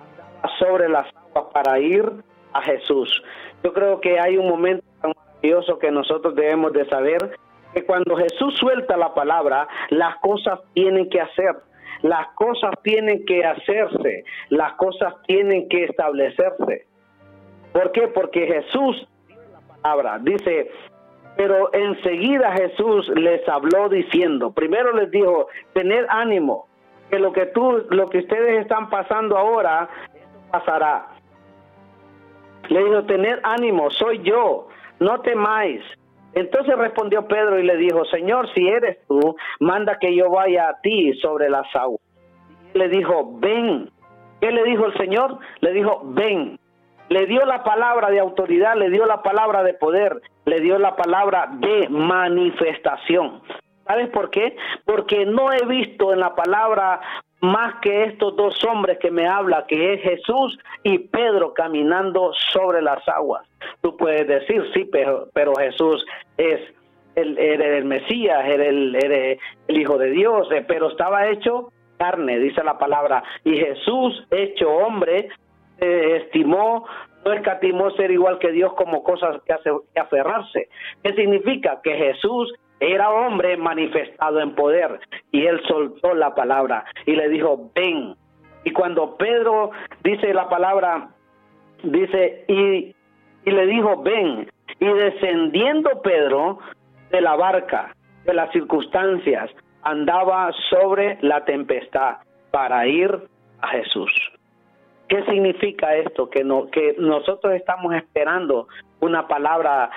Andaba 0.00 0.58
sobre 0.58 0.88
las 0.88 1.06
aguas 1.14 1.52
para 1.52 1.78
ir 1.78 2.10
a 2.54 2.62
Jesús. 2.62 3.22
Yo 3.62 3.72
creo 3.72 4.00
que 4.00 4.18
hay 4.18 4.38
un 4.38 4.48
momento 4.48 4.84
maravilloso 5.42 5.78
que 5.78 5.90
nosotros 5.90 6.34
debemos 6.34 6.72
de 6.72 6.88
saber 6.88 7.36
que 7.74 7.84
cuando 7.84 8.16
Jesús 8.16 8.54
suelta 8.58 8.96
la 8.96 9.14
palabra, 9.14 9.66
las 9.90 10.16
cosas 10.16 10.60
tienen 10.74 11.08
que 11.08 11.20
hacer, 11.20 11.56
las 12.02 12.28
cosas 12.34 12.72
tienen 12.82 13.24
que 13.24 13.44
hacerse, 13.44 14.24
las 14.50 14.74
cosas 14.74 15.14
tienen 15.26 15.68
que 15.68 15.84
establecerse. 15.84 16.86
¿Por 17.72 17.92
qué? 17.92 18.08
Porque 18.08 18.46
Jesús 18.46 19.08
la 19.28 19.60
palabra, 19.82 20.18
dice, 20.22 20.70
pero 21.36 21.72
enseguida 21.72 22.52
Jesús 22.52 23.08
les 23.08 23.46
habló 23.48 23.88
diciendo, 23.88 24.52
primero 24.52 24.92
les 24.92 25.10
dijo, 25.10 25.48
tener 25.72 26.06
ánimo, 26.10 26.66
que 27.10 27.18
lo 27.18 27.32
que 27.32 27.46
tú, 27.46 27.84
lo 27.90 28.08
que 28.10 28.18
ustedes 28.18 28.60
están 28.60 28.90
pasando 28.90 29.36
ahora, 29.36 29.88
pasará. 30.50 31.08
Le 32.68 32.84
dijo, 32.84 33.04
tener 33.04 33.40
ánimo, 33.42 33.90
soy 33.90 34.22
yo, 34.22 34.68
no 35.02 35.20
temáis. 35.20 35.82
Entonces 36.34 36.76
respondió 36.76 37.26
Pedro 37.26 37.58
y 37.58 37.64
le 37.64 37.76
dijo, 37.76 38.04
Señor, 38.06 38.48
si 38.54 38.66
eres 38.66 38.98
tú, 39.06 39.36
manda 39.60 39.98
que 39.98 40.14
yo 40.16 40.30
vaya 40.30 40.68
a 40.70 40.80
ti 40.80 41.12
sobre 41.20 41.50
las 41.50 41.66
aguas. 41.74 42.00
Le 42.74 42.88
dijo, 42.88 43.38
ven. 43.38 43.90
¿Qué 44.40 44.50
le 44.50 44.64
dijo 44.64 44.86
el 44.86 44.96
Señor? 44.96 45.38
Le 45.60 45.72
dijo, 45.72 46.00
ven. 46.04 46.58
Le 47.10 47.26
dio 47.26 47.44
la 47.44 47.62
palabra 47.62 48.10
de 48.10 48.20
autoridad, 48.20 48.74
le 48.76 48.88
dio 48.88 49.04
la 49.04 49.22
palabra 49.22 49.62
de 49.62 49.74
poder, 49.74 50.22
le 50.46 50.60
dio 50.60 50.78
la 50.78 50.96
palabra 50.96 51.50
de 51.52 51.88
manifestación. 51.90 53.42
¿Sabes 53.86 54.08
por 54.08 54.30
qué? 54.30 54.56
Porque 54.86 55.26
no 55.26 55.52
he 55.52 55.66
visto 55.66 56.12
en 56.12 56.20
la 56.20 56.34
palabra 56.34 57.00
más 57.42 57.74
que 57.82 58.04
estos 58.04 58.36
dos 58.36 58.54
hombres 58.64 58.98
que 58.98 59.10
me 59.10 59.26
habla, 59.26 59.66
que 59.66 59.94
es 59.94 60.02
Jesús 60.02 60.56
y 60.84 60.98
Pedro 60.98 61.52
caminando 61.52 62.32
sobre 62.52 62.80
las 62.80 63.06
aguas. 63.08 63.46
Tú 63.80 63.96
puedes 63.96 64.28
decir, 64.28 64.62
sí, 64.72 64.88
pero, 64.90 65.28
pero 65.34 65.52
Jesús 65.56 66.06
es 66.36 66.60
el, 67.16 67.36
el 67.36 67.84
Mesías, 67.84 68.44
era 68.46 68.64
el, 68.64 68.94
el, 68.94 69.76
Hijo 69.76 69.98
de 69.98 70.10
Dios, 70.10 70.48
eh, 70.52 70.64
pero 70.66 70.88
estaba 70.88 71.28
hecho 71.28 71.72
carne, 71.98 72.38
dice 72.38 72.62
la 72.62 72.78
palabra, 72.78 73.22
y 73.44 73.56
Jesús, 73.56 74.24
hecho 74.30 74.70
hombre, 74.70 75.28
eh, 75.78 76.22
estimó, 76.24 76.86
no 77.24 77.32
escatimó 77.32 77.90
ser 77.92 78.12
igual 78.12 78.38
que 78.38 78.52
Dios 78.52 78.72
como 78.74 79.02
cosas 79.02 79.42
que, 79.44 79.52
hace, 79.52 79.70
que 79.92 80.00
aferrarse. 80.00 80.68
¿Qué 81.02 81.12
significa? 81.14 81.80
Que 81.82 81.96
Jesús 81.96 82.52
era 82.82 83.10
hombre 83.10 83.56
manifestado 83.56 84.40
en 84.40 84.54
poder 84.54 84.98
y 85.30 85.46
él 85.46 85.60
soltó 85.68 86.14
la 86.14 86.34
palabra 86.34 86.84
y 87.06 87.12
le 87.12 87.28
dijo, 87.28 87.70
ven. 87.74 88.16
Y 88.64 88.72
cuando 88.72 89.16
Pedro 89.16 89.70
dice 90.02 90.34
la 90.34 90.48
palabra, 90.48 91.10
dice, 91.84 92.44
y, 92.48 92.94
y 93.44 93.50
le 93.50 93.66
dijo, 93.66 94.02
ven. 94.02 94.50
Y 94.80 94.86
descendiendo 94.86 96.02
Pedro 96.02 96.58
de 97.10 97.20
la 97.20 97.36
barca, 97.36 97.94
de 98.24 98.34
las 98.34 98.50
circunstancias, 98.52 99.50
andaba 99.82 100.50
sobre 100.70 101.18
la 101.22 101.44
tempestad 101.44 102.16
para 102.50 102.86
ir 102.86 103.28
a 103.60 103.68
Jesús. 103.68 104.10
¿Qué 105.08 105.22
significa 105.24 105.94
esto? 105.94 106.30
Que, 106.30 106.42
no, 106.42 106.68
que 106.70 106.96
nosotros 106.98 107.52
estamos 107.54 107.94
esperando 107.94 108.66
una 109.00 109.28
palabra 109.28 109.90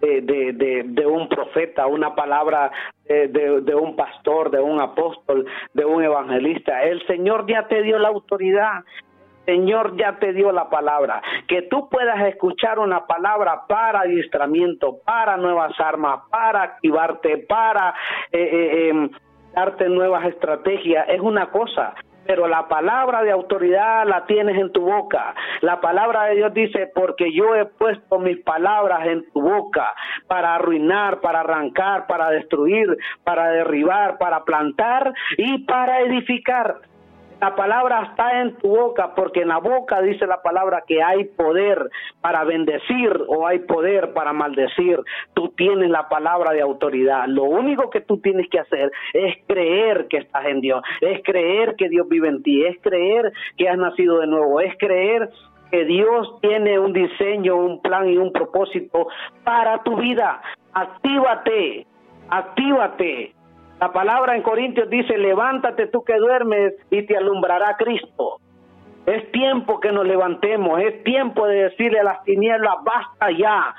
de, 0.00 0.82
de, 0.84 1.06
un 1.06 1.28
profeta, 1.28 1.86
una 1.86 2.14
palabra 2.14 2.70
de, 3.04 3.74
un 3.74 3.96
pastor, 3.96 4.50
de 4.50 4.60
un 4.60 4.80
apóstol, 4.80 5.46
de 5.74 5.84
un 5.84 6.02
evangelista. 6.02 6.82
El 6.84 7.04
Señor 7.06 7.46
ya 7.46 7.66
te 7.68 7.82
dio 7.82 7.98
la 7.98 8.08
autoridad. 8.08 8.84
Señor 9.44 9.96
ya 9.96 10.18
te 10.18 10.32
dio 10.32 10.52
la 10.52 10.70
palabra. 10.70 11.22
Que 11.48 11.62
tú 11.62 11.88
puedas 11.88 12.20
escuchar 12.28 12.78
una 12.78 13.06
palabra 13.06 13.62
para 13.66 14.00
adiestramiento, 14.00 14.98
para 15.04 15.36
nuevas 15.36 15.72
armas, 15.80 16.20
para 16.30 16.62
activarte, 16.62 17.38
para 17.48 17.94
eh, 18.30 18.38
eh, 18.40 18.88
em, 18.88 19.10
darte 19.54 19.88
nuevas 19.88 20.24
estrategias, 20.26 21.08
es 21.08 21.20
una 21.20 21.50
cosa 21.50 21.94
pero 22.30 22.46
la 22.46 22.68
palabra 22.68 23.24
de 23.24 23.32
autoridad 23.32 24.06
la 24.06 24.24
tienes 24.24 24.56
en 24.56 24.70
tu 24.70 24.82
boca. 24.82 25.34
La 25.62 25.80
palabra 25.80 26.26
de 26.26 26.36
Dios 26.36 26.54
dice, 26.54 26.88
porque 26.94 27.32
yo 27.34 27.56
he 27.56 27.64
puesto 27.66 28.20
mis 28.20 28.38
palabras 28.44 29.04
en 29.08 29.28
tu 29.32 29.40
boca 29.42 29.92
para 30.28 30.54
arruinar, 30.54 31.20
para 31.20 31.40
arrancar, 31.40 32.06
para 32.06 32.30
destruir, 32.30 32.86
para 33.24 33.48
derribar, 33.48 34.16
para 34.18 34.44
plantar 34.44 35.12
y 35.38 35.64
para 35.64 36.02
edificar. 36.02 36.76
La 37.40 37.56
palabra 37.56 38.02
está 38.10 38.42
en 38.42 38.54
tu 38.56 38.68
boca 38.68 39.14
porque 39.14 39.40
en 39.40 39.48
la 39.48 39.58
boca 39.58 40.02
dice 40.02 40.26
la 40.26 40.42
palabra 40.42 40.84
que 40.86 41.02
hay 41.02 41.24
poder 41.24 41.90
para 42.20 42.44
bendecir 42.44 43.18
o 43.28 43.46
hay 43.46 43.60
poder 43.60 44.12
para 44.12 44.34
maldecir. 44.34 45.00
Tú 45.32 45.48
tienes 45.56 45.88
la 45.88 46.06
palabra 46.10 46.52
de 46.52 46.60
autoridad. 46.60 47.26
Lo 47.28 47.44
único 47.44 47.88
que 47.88 48.02
tú 48.02 48.18
tienes 48.18 48.46
que 48.50 48.60
hacer 48.60 48.92
es 49.14 49.36
creer 49.46 50.06
que 50.08 50.18
estás 50.18 50.44
en 50.46 50.60
Dios, 50.60 50.82
es 51.00 51.22
creer 51.24 51.76
que 51.76 51.88
Dios 51.88 52.06
vive 52.10 52.28
en 52.28 52.42
ti, 52.42 52.62
es 52.66 52.76
creer 52.82 53.32
que 53.56 53.70
has 53.70 53.78
nacido 53.78 54.18
de 54.18 54.26
nuevo, 54.26 54.60
es 54.60 54.76
creer 54.76 55.30
que 55.70 55.86
Dios 55.86 56.40
tiene 56.42 56.78
un 56.78 56.92
diseño, 56.92 57.56
un 57.56 57.80
plan 57.80 58.06
y 58.06 58.18
un 58.18 58.32
propósito 58.32 59.08
para 59.44 59.82
tu 59.82 59.96
vida. 59.96 60.42
Actívate, 60.74 61.86
actívate, 62.28 63.34
la 63.80 63.92
palabra 63.92 64.36
en 64.36 64.42
Corintios 64.42 64.90
dice, 64.90 65.16
levántate 65.16 65.86
tú 65.86 66.04
que 66.04 66.16
duermes 66.18 66.74
y 66.90 67.02
te 67.06 67.16
alumbrará 67.16 67.76
Cristo. 67.78 68.38
Es 69.06 69.32
tiempo 69.32 69.80
que 69.80 69.90
nos 69.90 70.06
levantemos, 70.06 70.80
es 70.80 71.02
tiempo 71.02 71.46
de 71.46 71.64
decirle 71.64 72.00
a 72.00 72.04
las 72.04 72.22
tinieblas, 72.24 72.74
basta 72.84 73.30
ya, 73.30 73.74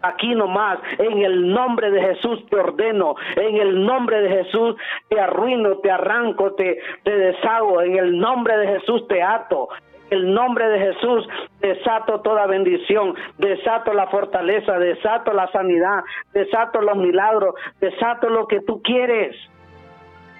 aquí 0.00 0.34
nomás, 0.34 0.78
en 0.98 1.18
el 1.18 1.52
nombre 1.52 1.90
de 1.90 2.00
Jesús 2.00 2.44
te 2.48 2.56
ordeno, 2.56 3.14
en 3.36 3.56
el 3.56 3.84
nombre 3.84 4.22
de 4.22 4.42
Jesús 4.42 4.74
te 5.10 5.20
arruino, 5.20 5.76
te 5.78 5.90
arranco, 5.90 6.54
te, 6.54 6.78
te 7.04 7.14
deshago, 7.14 7.82
en 7.82 7.96
el 7.98 8.18
nombre 8.18 8.56
de 8.56 8.66
Jesús 8.68 9.06
te 9.06 9.22
ato, 9.22 9.68
el 10.12 10.34
nombre 10.34 10.68
de 10.68 10.78
Jesús 10.78 11.26
desato 11.60 12.20
toda 12.20 12.46
bendición, 12.46 13.14
desato 13.38 13.94
la 13.94 14.08
fortaleza, 14.08 14.78
desato 14.78 15.32
la 15.32 15.50
sanidad, 15.52 16.04
desato 16.34 16.82
los 16.82 16.96
milagros, 16.96 17.54
desato 17.80 18.28
lo 18.28 18.46
que 18.46 18.60
tú 18.60 18.82
quieres. 18.82 19.34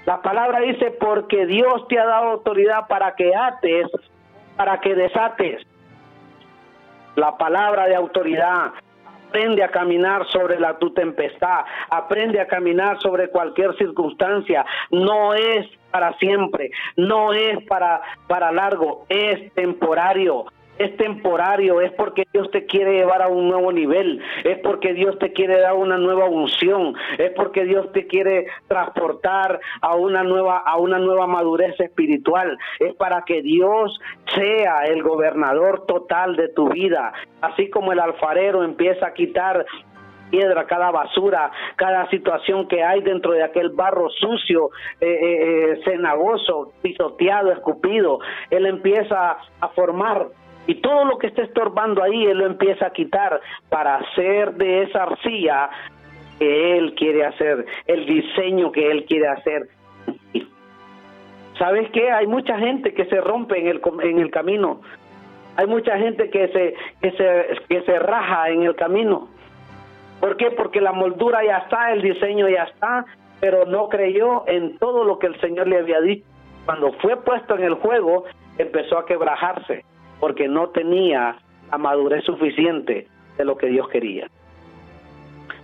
La 0.05 0.21
palabra 0.21 0.61
dice, 0.61 0.91
porque 0.91 1.47
Dios 1.47 1.89
te 1.89 1.99
ha 1.99 2.05
dado 2.05 2.33
autoridad 2.33 2.87
para 2.87 3.15
que 3.15 3.35
ates, 3.35 3.87
para 4.57 4.79
que 4.81 4.95
desates. 4.95 5.67
La 7.17 7.39
palabra 7.39 7.87
de 7.87 7.95
autoridad. 7.95 8.73
Aprende 9.33 9.65
a 9.65 9.71
caminar 9.71 10.27
sobre 10.31 10.61
la 10.61 10.79
tu 10.79 10.93
tempestad, 10.93 11.65
aprende 11.89 12.39
a 12.39 12.47
caminar 12.47 13.01
sobre 13.01 13.31
cualquier 13.31 13.75
circunstancia. 13.79 14.63
No 14.91 15.33
es 15.33 15.67
para 15.91 16.13
siempre, 16.19 16.71
no 16.99 17.33
es 17.33 17.65
para, 17.65 18.03
para 18.29 18.53
largo, 18.53 19.07
es 19.09 19.51
temporario 19.55 20.45
es 20.79 20.97
temporario, 20.97 21.81
es 21.81 21.93
porque 21.93 22.25
Dios 22.33 22.51
te 22.51 22.67
quiere 22.67 22.95
llevar 22.95 23.23
a 23.23 23.29
un 23.29 23.49
nuevo 23.49 23.73
nivel, 23.73 24.21
es 24.45 24.59
porque 24.59 24.95
Dios 24.95 25.19
te 25.19 25.33
quiere 25.33 25.61
dar 25.61 25.75
una 25.75 25.99
nueva 25.99 26.27
unción, 26.27 26.95
es 27.19 27.31
porque 27.33 27.65
Dios 27.65 27.93
te 27.93 28.07
quiere 28.07 28.47
transportar 28.69 29.61
a 29.81 29.95
una 29.97 30.23
nueva 30.23 30.59
a 30.59 30.77
una 30.79 30.99
nueva 30.99 31.27
madurez 31.27 31.79
espiritual, 31.79 32.59
es 32.79 32.95
para 32.95 33.23
que 33.23 33.43
Dios 33.43 33.99
sea 34.35 34.87
el 34.87 35.03
gobernador 35.03 35.87
total 35.87 36.37
de 36.37 36.49
tu 36.49 36.69
vida, 36.69 37.13
así 37.41 37.71
como 37.71 37.93
el 37.93 38.01
alfarero 38.01 38.65
empieza 38.65 39.07
a 39.07 39.15
quitar 39.15 39.67
piedra, 40.31 40.65
cada 40.65 40.91
basura, 40.91 41.53
cada 41.77 42.09
situación 42.09 42.67
que 42.67 42.83
hay 42.83 43.03
dentro 43.03 43.33
de 43.33 43.45
aquel 43.45 43.69
barro 43.69 44.09
sucio, 44.09 44.71
eh, 44.99 45.07
eh, 45.07 45.73
eh 45.73 45.81
cenagoso, 45.85 46.73
pisoteado, 46.81 47.53
escupido. 47.53 48.19
Él 48.49 48.65
empieza 48.65 49.37
a 49.61 49.69
formar 49.69 50.29
y 50.67 50.77
todo 50.77 51.05
lo 51.05 51.19
que 51.19 51.29
esté 51.29 51.43
estorbando 51.43 52.03
ahí, 52.03 52.25
Él 52.25 52.39
lo 52.39 52.47
empieza 52.47 52.87
a 52.87 52.93
quitar 52.93 53.41
para 53.69 53.97
hacer 53.97 54.55
de 54.55 54.83
esa 54.83 55.05
arcilla 55.05 55.71
que 56.39 56.79
Él 56.79 56.95
quiere 56.95 57.25
hacer, 57.25 57.67
el 57.87 58.07
diseño 58.07 58.71
que 58.71 58.91
Él 58.91 59.05
quiere 59.07 59.29
hacer. 59.29 59.69
¿Sabes 61.59 61.91
qué? 61.91 62.11
Hay 62.11 62.27
mucha 62.27 62.59
gente 62.59 62.95
que 62.95 63.05
se 63.07 63.21
rompe 63.21 63.59
en 63.59 63.69
el, 63.69 63.81
en 64.03 64.19
el 64.21 64.31
camino. 64.31 64.81
Hay 65.57 65.67
mucha 65.67 65.99
gente 65.99 66.31
que 66.31 66.49
se, 66.49 66.75
que, 67.01 67.11
se, 67.17 67.65
que 67.69 67.83
se 67.83 67.99
raja 67.99 68.49
en 68.51 68.63
el 68.63 68.75
camino. 68.75 69.29
¿Por 70.21 70.37
qué? 70.37 70.53
Porque 70.53 70.81
la 70.81 70.93
moldura 70.93 71.45
ya 71.45 71.59
está, 71.59 71.93
el 71.93 72.03
diseño 72.03 72.49
ya 72.49 72.65
está, 72.65 73.05
pero 73.41 73.67
no 73.67 73.89
creyó 73.89 74.45
en 74.47 74.79
todo 74.79 75.05
lo 75.05 75.19
que 75.19 75.27
el 75.27 75.39
Señor 75.41 75.67
le 75.67 75.79
había 75.79 76.01
dicho. 76.01 76.25
Cuando 76.65 76.93
fue 76.95 77.17
puesto 77.17 77.57
en 77.57 77.65
el 77.65 77.75
juego, 77.75 78.25
empezó 78.57 78.99
a 78.99 79.05
quebrajarse 79.05 79.85
porque 80.23 80.47
no 80.47 80.69
tenía 80.69 81.35
la 81.69 81.79
madurez 81.79 82.23
suficiente 82.23 83.09
de 83.37 83.45
lo 83.45 83.57
que 83.57 83.67
Dios 83.67 83.89
quería. 83.89 84.29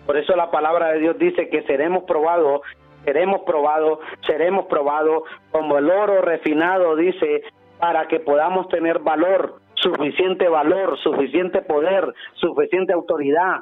Por 0.05 0.17
eso 0.17 0.35
la 0.35 0.51
palabra 0.51 0.89
de 0.89 0.99
Dios 0.99 1.17
dice 1.17 1.49
que 1.49 1.63
seremos 1.63 2.03
probados, 2.09 2.63
seremos 3.05 3.43
probados, 3.43 4.01
seremos 4.27 4.67
probados 4.67 5.23
como 5.53 5.79
el 5.79 5.89
oro 5.89 6.23
refinado, 6.23 6.97
dice, 6.97 7.45
para 7.79 8.09
que 8.09 8.19
podamos 8.19 8.67
tener 8.69 8.99
valor, 8.99 9.61
suficiente 9.75 10.49
valor, 10.49 10.99
suficiente 11.05 11.63
poder, 11.63 12.13
suficiente 12.35 12.93
autoridad. 12.93 13.61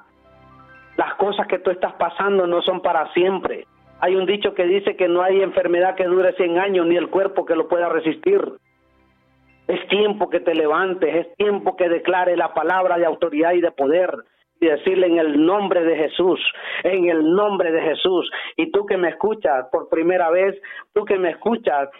Las 0.97 1.15
cosas 1.17 1.47
que 1.47 1.59
tú 1.59 1.71
estás 1.71 1.93
pasando 1.97 2.47
no 2.47 2.63
son 2.63 2.81
para 2.81 3.13
siempre. 3.13 3.67
Hay 4.01 4.17
un 4.17 4.25
dicho 4.25 4.55
que 4.55 4.65
dice 4.65 4.97
que 4.97 5.09
no 5.09 5.21
hay 5.21 5.43
enfermedad 5.43 5.95
que 5.95 6.05
dure 6.05 6.33
100 6.33 6.59
años 6.59 6.87
ni 6.87 6.97
el 6.97 7.11
cuerpo 7.11 7.45
que 7.45 7.55
lo 7.55 7.69
pueda 7.69 7.91
resistir. 7.91 8.41
Es 9.69 9.87
tiempo 9.89 10.31
que 10.31 10.41
te 10.41 10.55
levantes, 10.55 11.15
es 11.15 11.35
tiempo 11.37 11.77
que 11.77 11.89
declare 11.89 12.37
la 12.37 12.55
palabra 12.55 12.99
de 12.99 13.07
autoridad 13.07 13.53
y 13.53 13.61
de 13.61 13.73
poder 13.73 14.13
y 14.61 14.67
decirle 14.67 15.09
en 15.09 15.19
el 15.19 15.45
nombre 15.45 15.83
de 15.83 15.97
Jesús, 15.97 16.41
en 16.83 17.09
el 17.09 17.35
nombre 17.35 17.73
de 17.73 17.83
Jesús. 17.83 18.31
Y 18.57 18.71
tú 18.71 18.87
que 18.87 18.97
me 18.97 19.09
escuchas 19.09 19.67
por 19.71 19.89
primera 19.89 20.31
vez, 20.31 20.55
tú 20.95 21.05
que 21.05 21.19
me 21.19 21.31
escuchas 21.31 21.91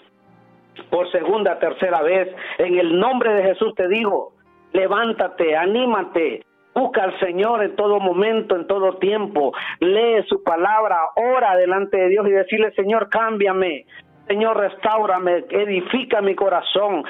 por 0.91 1.11
segunda, 1.11 1.59
tercera 1.59 2.03
vez, 2.03 2.29
en 2.59 2.79
el 2.79 2.99
nombre 2.99 3.33
de 3.35 3.43
Jesús 3.43 3.75
te 3.75 3.89
digo, 3.89 4.33
levántate, 4.73 5.57
anímate, 5.57 6.45
busca 6.75 7.05
al 7.05 7.19
Señor 7.21 7.63
en 7.63 7.77
todo 7.77 7.99
momento, 7.99 8.57
en 8.57 8.67
todo 8.67 8.99
tiempo, 8.99 9.53
lee 9.81 10.23
su 10.29 10.43
palabra, 10.43 10.99
ora 11.17 11.57
delante 11.57 11.97
de 11.97 12.09
Dios 12.09 12.27
y 12.29 12.33
decirle, 12.33 12.73
Señor, 12.73 13.09
cámbiame, 13.09 13.87
Señor, 14.29 14.59
restaurame, 14.59 15.45
edifica 15.51 16.21
mi 16.21 16.35
corazón, 16.35 17.05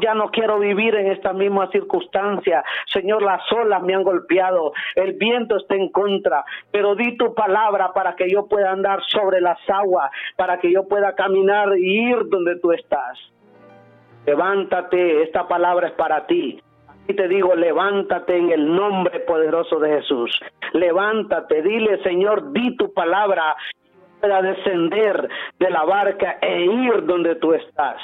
ya 0.00 0.14
no 0.14 0.30
quiero 0.30 0.58
vivir 0.58 0.94
en 0.94 1.08
esta 1.08 1.32
misma 1.32 1.68
circunstancia. 1.70 2.64
Señor, 2.86 3.22
las 3.22 3.40
olas 3.52 3.82
me 3.82 3.94
han 3.94 4.02
golpeado, 4.02 4.72
el 4.94 5.14
viento 5.14 5.56
está 5.56 5.74
en 5.74 5.88
contra, 5.88 6.44
pero 6.70 6.94
di 6.94 7.16
tu 7.16 7.34
palabra 7.34 7.92
para 7.92 8.14
que 8.14 8.30
yo 8.30 8.46
pueda 8.46 8.70
andar 8.70 9.02
sobre 9.08 9.40
las 9.40 9.58
aguas, 9.68 10.10
para 10.36 10.58
que 10.58 10.72
yo 10.72 10.86
pueda 10.86 11.14
caminar 11.14 11.76
y 11.76 12.10
ir 12.10 12.28
donde 12.28 12.58
tú 12.60 12.72
estás. 12.72 13.18
Levántate, 14.26 15.22
esta 15.22 15.48
palabra 15.48 15.88
es 15.88 15.94
para 15.94 16.26
ti. 16.26 16.60
Y 17.08 17.14
te 17.14 17.26
digo, 17.26 17.56
levántate 17.56 18.36
en 18.36 18.52
el 18.52 18.72
nombre 18.74 19.20
poderoso 19.20 19.80
de 19.80 20.00
Jesús. 20.00 20.38
Levántate, 20.72 21.60
dile, 21.60 22.00
Señor, 22.04 22.52
di 22.52 22.76
tu 22.76 22.94
palabra 22.94 23.56
para 24.20 24.40
descender 24.40 25.28
de 25.58 25.70
la 25.70 25.84
barca 25.84 26.38
e 26.40 26.62
ir 26.62 27.04
donde 27.04 27.34
tú 27.34 27.54
estás 27.54 28.00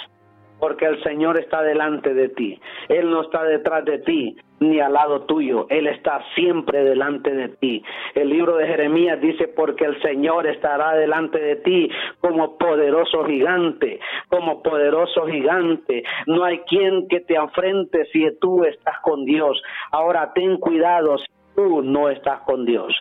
porque 0.59 0.87
el 0.87 1.03
Señor 1.03 1.39
está 1.39 1.63
delante 1.63 2.15
de 2.15 2.29
ti. 2.31 2.61
Él 2.89 3.11
no 3.11 3.23
está 3.23 3.45
detrás 3.45 3.85
de 3.85 3.99
ti 4.01 4.37
ni 4.61 4.81
al 4.81 4.93
lado 4.93 5.23
tuyo. 5.23 5.67
Él 5.71 5.87
está 5.87 6.21
siempre 6.35 6.83
delante 6.83 7.33
de 7.33 7.49
ti. 7.49 7.83
El 8.15 8.31
libro 8.31 8.57
de 8.57 8.67
Jeremías 8.67 9.21
dice, 9.21 9.49
porque 9.49 9.85
el 9.85 10.01
Señor 10.03 10.47
estará 10.47 10.95
delante 10.95 11.39
de 11.39 11.57
ti 11.57 11.91
como 12.21 12.59
poderoso 12.59 13.25
gigante, 13.25 14.01
como 14.29 14.63
poderoso 14.63 15.27
gigante. 15.27 16.03
No 16.27 16.45
hay 16.45 16.59
quien 16.61 17.09
que 17.09 17.21
te 17.21 17.37
enfrente 17.37 18.07
si 18.13 18.27
tú 18.41 18.65
estás 18.65 18.99
con 19.03 19.25
Dios. 19.25 19.63
Ahora 19.93 20.33
ten 20.35 20.57
cuidado 20.57 21.19
si 21.19 21.27
tú 21.55 21.83
no 21.83 22.09
estás 22.09 22.41
con 22.41 22.65
Dios, 22.65 22.95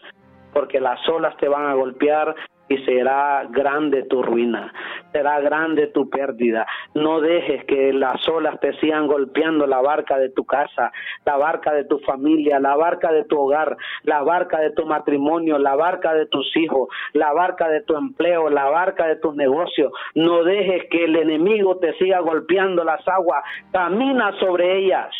porque 0.54 0.80
las 0.80 1.00
olas 1.10 1.36
te 1.38 1.48
van 1.48 1.66
a 1.66 1.74
golpear, 1.74 2.36
y 2.70 2.78
será 2.80 3.46
grande 3.50 4.04
tu 4.04 4.22
ruina, 4.22 4.74
será 5.12 5.40
grande 5.40 5.88
tu 5.88 6.10
pérdida. 6.10 6.66
No 6.94 7.22
dejes 7.22 7.64
que 7.66 7.94
las 7.94 8.28
olas 8.28 8.60
te 8.60 8.74
sigan 8.80 9.08
golpeando 9.08 9.66
la 9.68 9.82
barca 9.82 10.18
de 10.18 10.30
tu 10.30 10.46
casa, 10.46 10.92
la 11.26 11.38
barca 11.38 11.74
de 11.74 11.86
tu 11.86 12.00
familia, 12.00 12.60
la 12.60 12.76
barca 12.76 13.12
de 13.12 13.24
tu 13.26 13.40
hogar, 13.40 13.78
la 14.04 14.22
barca 14.24 14.60
de 14.60 14.72
tu 14.72 14.86
matrimonio, 14.86 15.58
la 15.58 15.76
barca 15.76 16.14
de 16.14 16.26
tus 16.26 16.56
hijos, 16.58 16.90
la 17.14 17.34
barca 17.34 17.70
de 17.70 17.82
tu 17.82 17.96
empleo, 17.96 18.50
la 18.50 18.66
barca 18.66 19.08
de 19.08 19.16
tus 19.18 19.36
negocios. 19.36 19.92
No 20.16 20.44
dejes 20.44 20.84
que 20.90 21.06
el 21.06 21.16
enemigo 21.16 21.78
te 21.78 21.94
siga 21.94 22.20
golpeando 22.20 22.84
las 22.84 23.06
aguas. 23.08 23.44
Camina 23.72 24.34
sobre 24.40 24.78
ellas, 24.80 25.14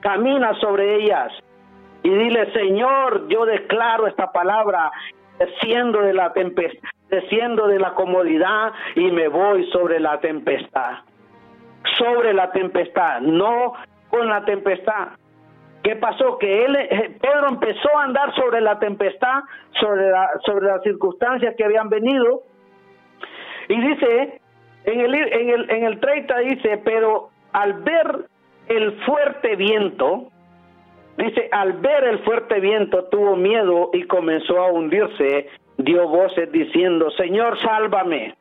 camina 0.00 0.54
sobre 0.60 1.02
ellas. 1.02 1.32
Y 2.02 2.10
dile, 2.10 2.52
Señor, 2.52 3.28
yo 3.28 3.44
declaro 3.44 4.06
esta 4.06 4.30
palabra 4.30 4.90
desciendo 5.38 6.02
de 6.02 6.12
la 6.12 6.32
tempestad, 6.32 6.88
desciendo 7.08 7.66
de 7.66 7.78
la 7.78 7.94
comodidad 7.94 8.72
y 8.94 9.10
me 9.10 9.28
voy 9.28 9.70
sobre 9.70 10.00
la 10.00 10.20
tempestad. 10.20 10.98
Sobre 11.96 12.34
la 12.34 12.50
tempestad, 12.50 13.20
no 13.20 13.74
con 14.10 14.28
la 14.28 14.44
tempestad. 14.44 15.08
¿Qué 15.82 15.96
pasó? 15.96 16.38
Que 16.38 16.64
él, 16.64 16.76
eh, 16.76 17.16
Pedro 17.20 17.48
empezó 17.48 17.96
a 17.96 18.04
andar 18.04 18.34
sobre 18.34 18.60
la 18.60 18.78
tempestad, 18.78 19.42
sobre, 19.80 20.10
la, 20.10 20.28
sobre 20.44 20.66
las 20.66 20.82
circunstancias 20.82 21.54
que 21.56 21.64
habían 21.64 21.88
venido. 21.88 22.42
Y 23.68 23.80
dice, 23.80 24.40
en 24.84 25.00
el, 25.00 25.14
en, 25.14 25.70
en 25.70 25.84
el 25.84 26.00
30 26.00 26.38
dice, 26.40 26.82
pero 26.84 27.30
al 27.52 27.74
ver 27.74 28.26
el 28.68 29.00
fuerte 29.04 29.56
viento, 29.56 30.30
Dice, 31.18 31.48
al 31.50 31.72
ver 31.72 32.04
el 32.04 32.20
fuerte 32.20 32.60
viento 32.60 33.06
tuvo 33.06 33.34
miedo 33.34 33.90
y 33.92 34.04
comenzó 34.04 34.56
a 34.60 34.70
hundirse, 34.70 35.48
dio 35.76 36.06
voces 36.06 36.50
diciendo, 36.52 37.10
Señor, 37.10 37.58
sálvame. 37.60 38.36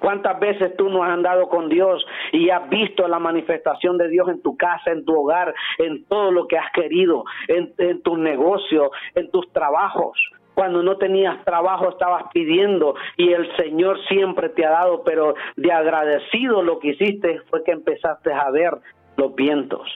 ¿Cuántas 0.00 0.38
veces 0.38 0.76
tú 0.76 0.90
no 0.90 1.02
has 1.02 1.12
andado 1.12 1.48
con 1.48 1.70
Dios 1.70 2.04
y 2.32 2.50
has 2.50 2.68
visto 2.68 3.08
la 3.08 3.18
manifestación 3.18 3.96
de 3.96 4.08
Dios 4.08 4.28
en 4.28 4.42
tu 4.42 4.54
casa, 4.54 4.90
en 4.90 5.06
tu 5.06 5.18
hogar, 5.18 5.54
en 5.78 6.04
todo 6.04 6.30
lo 6.30 6.46
que 6.46 6.58
has 6.58 6.70
querido, 6.72 7.24
en, 7.48 7.72
en 7.78 8.02
tu 8.02 8.18
negocio, 8.18 8.90
en 9.14 9.30
tus 9.30 9.50
trabajos? 9.54 10.18
Cuando 10.52 10.82
no 10.82 10.98
tenías 10.98 11.42
trabajo 11.46 11.88
estabas 11.88 12.24
pidiendo 12.34 12.96
y 13.16 13.32
el 13.32 13.50
Señor 13.56 13.98
siempre 14.08 14.50
te 14.50 14.66
ha 14.66 14.72
dado, 14.72 15.04
pero 15.04 15.36
de 15.56 15.72
agradecido 15.72 16.62
lo 16.62 16.80
que 16.80 16.88
hiciste 16.88 17.40
fue 17.48 17.64
que 17.64 17.72
empezaste 17.72 18.30
a 18.30 18.50
ver 18.50 18.74
los 19.16 19.34
vientos. 19.34 19.88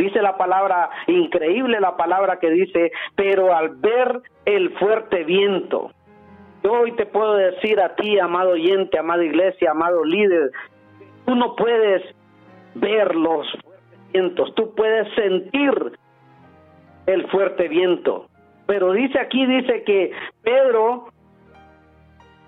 Dice 0.00 0.22
la 0.22 0.38
palabra, 0.38 0.88
increíble 1.08 1.78
la 1.78 1.94
palabra 1.94 2.38
que 2.38 2.48
dice, 2.48 2.90
pero 3.16 3.54
al 3.54 3.68
ver 3.68 4.22
el 4.46 4.70
fuerte 4.78 5.24
viento, 5.24 5.90
yo 6.64 6.72
hoy 6.72 6.92
te 6.92 7.04
puedo 7.04 7.34
decir 7.34 7.78
a 7.82 7.94
ti, 7.96 8.18
amado 8.18 8.52
oyente, 8.52 8.98
amada 8.98 9.22
iglesia, 9.22 9.72
amado 9.72 10.02
líder, 10.02 10.52
tú 11.26 11.34
no 11.34 11.54
puedes 11.54 12.02
ver 12.76 13.14
los 13.14 13.46
fuertes 13.50 14.12
vientos, 14.14 14.54
tú 14.54 14.74
puedes 14.74 15.06
sentir 15.16 15.98
el 17.04 17.28
fuerte 17.28 17.68
viento. 17.68 18.26
Pero 18.64 18.92
dice 18.92 19.20
aquí, 19.20 19.44
dice 19.44 19.84
que 19.84 20.12
Pedro, 20.42 21.08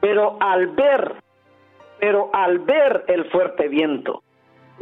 pero 0.00 0.38
al 0.40 0.68
ver, 0.68 1.16
pero 2.00 2.30
al 2.32 2.60
ver 2.60 3.04
el 3.08 3.26
fuerte 3.26 3.68
viento, 3.68 4.22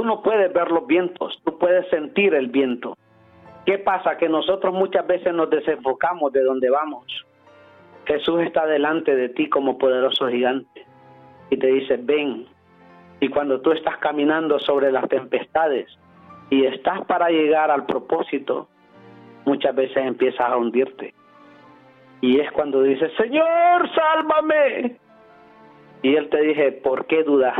Tú 0.00 0.06
no 0.06 0.22
puedes 0.22 0.50
ver 0.50 0.70
los 0.70 0.86
vientos, 0.86 1.38
tú 1.44 1.58
puedes 1.58 1.86
sentir 1.90 2.32
el 2.32 2.46
viento. 2.46 2.96
¿Qué 3.66 3.76
pasa? 3.76 4.16
Que 4.16 4.30
nosotros 4.30 4.72
muchas 4.72 5.06
veces 5.06 5.34
nos 5.34 5.50
desenfocamos 5.50 6.32
de 6.32 6.42
donde 6.42 6.70
vamos. 6.70 7.04
Jesús 8.06 8.40
está 8.40 8.64
delante 8.64 9.14
de 9.14 9.28
ti 9.28 9.50
como 9.50 9.76
poderoso 9.76 10.28
gigante 10.28 10.86
y 11.50 11.58
te 11.58 11.66
dice, 11.66 11.98
ven. 11.98 12.46
Y 13.20 13.28
cuando 13.28 13.60
tú 13.60 13.72
estás 13.72 13.98
caminando 13.98 14.58
sobre 14.60 14.90
las 14.90 15.06
tempestades 15.06 15.86
y 16.48 16.64
estás 16.64 17.04
para 17.04 17.28
llegar 17.28 17.70
al 17.70 17.84
propósito, 17.84 18.68
muchas 19.44 19.74
veces 19.74 19.98
empiezas 19.98 20.48
a 20.48 20.56
hundirte. 20.56 21.12
Y 22.22 22.40
es 22.40 22.50
cuando 22.52 22.82
dices, 22.82 23.12
Señor, 23.18 23.86
sálvame. 23.94 24.96
Y 26.00 26.16
Él 26.16 26.30
te 26.30 26.40
dice, 26.40 26.72
¿por 26.72 27.04
qué 27.04 27.22
dudas? 27.22 27.58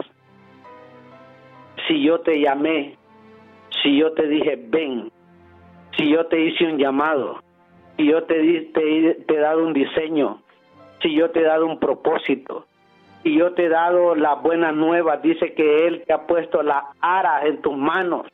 Si 1.90 2.04
yo 2.04 2.20
te 2.20 2.38
llamé, 2.38 2.96
si 3.82 3.98
yo 3.98 4.12
te 4.12 4.28
dije 4.28 4.56
ven, 4.68 5.10
si 5.96 6.08
yo 6.08 6.24
te 6.26 6.38
hice 6.40 6.64
un 6.66 6.78
llamado, 6.78 7.40
si 7.96 8.06
yo 8.06 8.22
te, 8.24 8.36
te, 8.72 9.14
te 9.26 9.34
he 9.34 9.38
dado 9.38 9.64
un 9.64 9.72
diseño, 9.72 10.40
si 11.02 11.12
yo 11.16 11.32
te 11.32 11.40
he 11.40 11.42
dado 11.42 11.66
un 11.66 11.80
propósito, 11.80 12.64
si 13.24 13.36
yo 13.36 13.54
te 13.54 13.64
he 13.64 13.68
dado 13.68 14.14
las 14.14 14.40
buenas 14.40 14.72
nuevas, 14.72 15.20
dice 15.20 15.52
que 15.54 15.88
Él 15.88 16.04
te 16.06 16.12
ha 16.12 16.28
puesto 16.28 16.62
la 16.62 16.92
ara 17.00 17.44
en 17.46 17.60
tus 17.60 17.76
manos 17.76 18.28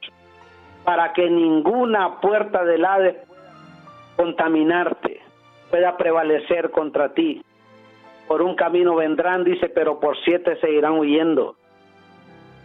para 0.85 1.15
que 1.15 1.31
ninguna 1.31 2.21
puerta 2.21 2.63
del 2.63 2.85
Hades 2.85 3.17
contaminarte, 4.17 5.23
pueda 5.71 5.97
prevalecer 5.97 6.71
contra 6.73 7.15
ti. 7.15 7.43
Por 8.29 8.43
un 8.43 8.55
camino 8.55 8.97
vendrán, 8.97 9.45
dice, 9.45 9.71
pero 9.71 9.99
por 9.99 10.15
siete 10.25 10.57
se 10.61 10.71
irán 10.71 10.99
huyendo. 10.99 11.57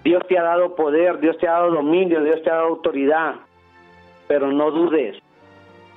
Dios 0.03 0.23
te 0.27 0.37
ha 0.37 0.43
dado 0.43 0.75
poder, 0.75 1.19
Dios 1.19 1.37
te 1.37 1.47
ha 1.47 1.53
dado 1.53 1.71
dominio, 1.71 2.23
Dios 2.23 2.41
te 2.43 2.49
ha 2.49 2.55
dado 2.55 2.67
autoridad, 2.67 3.35
pero 4.27 4.51
no 4.51 4.71
dudes 4.71 5.21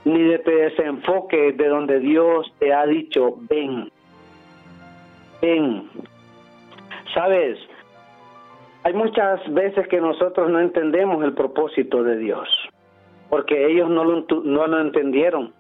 ni 0.05 0.23
de 0.23 0.39
te 0.39 0.55
desenfoque 0.55 1.53
de 1.53 1.69
donde 1.69 1.99
Dios 1.99 2.53
te 2.59 2.73
ha 2.73 2.87
dicho, 2.87 3.37
ven, 3.49 3.91
ven. 5.41 5.89
Sabes, 7.15 7.59
Hay 8.83 8.93
muchas 8.93 9.41
veces 9.55 9.89
que 9.89 9.99
nosotros 9.99 10.51
no 10.51 10.61
entendemos 10.61 11.25
el 11.25 11.33
propósito 11.33 12.03
de 12.03 12.19
Dios, 12.19 12.47
porque 13.31 13.67
ellos 13.67 13.89
no 13.89 14.05
lo, 14.05 14.27
no 14.43 14.67
lo 14.67 14.81
entendieron. 14.81 15.55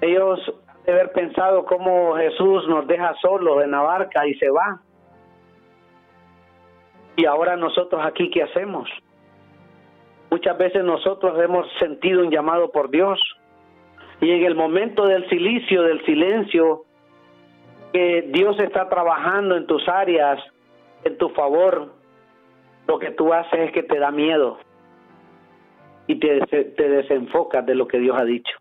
Ellos 0.00 0.38
han 0.68 0.84
de 0.84 0.92
haber 0.92 1.12
pensado 1.12 1.64
cómo 1.64 2.14
Jesús 2.14 2.68
nos 2.68 2.86
deja 2.86 3.14
solos 3.20 3.64
en 3.64 3.72
la 3.72 3.80
barca 3.80 4.28
y 4.28 4.34
se 4.34 4.48
va. 4.48 4.80
Y 7.16 7.26
ahora 7.26 7.56
nosotros 7.56 8.04
aquí, 8.04 8.30
¿qué 8.30 8.42
hacemos? 8.42 8.88
Muchas 10.30 10.58
veces 10.58 10.82
nosotros 10.84 11.38
hemos 11.40 11.66
sentido 11.78 12.22
un 12.22 12.30
llamado 12.30 12.70
por 12.70 12.90
Dios 12.90 13.20
y 14.20 14.30
en 14.30 14.44
el 14.44 14.54
momento 14.54 15.06
del 15.06 15.28
silicio, 15.28 15.82
del 15.82 16.04
silencio, 16.04 16.84
que 17.92 18.30
Dios 18.32 18.58
está 18.58 18.88
trabajando 18.88 19.56
en 19.56 19.66
tus 19.66 19.88
áreas, 19.88 20.42
en 21.04 21.16
tu 21.18 21.28
favor, 21.30 21.92
lo 22.86 22.98
que 22.98 23.10
tú 23.12 23.32
haces 23.32 23.60
es 23.60 23.72
que 23.72 23.82
te 23.82 23.98
da 23.98 24.10
miedo 24.10 24.58
y 26.06 26.16
te, 26.16 26.40
desenfocas 26.76 27.64
de 27.64 27.74
lo 27.74 27.86
que 27.86 27.98
Dios 27.98 28.16
ha 28.18 28.24
dicho, 28.24 28.56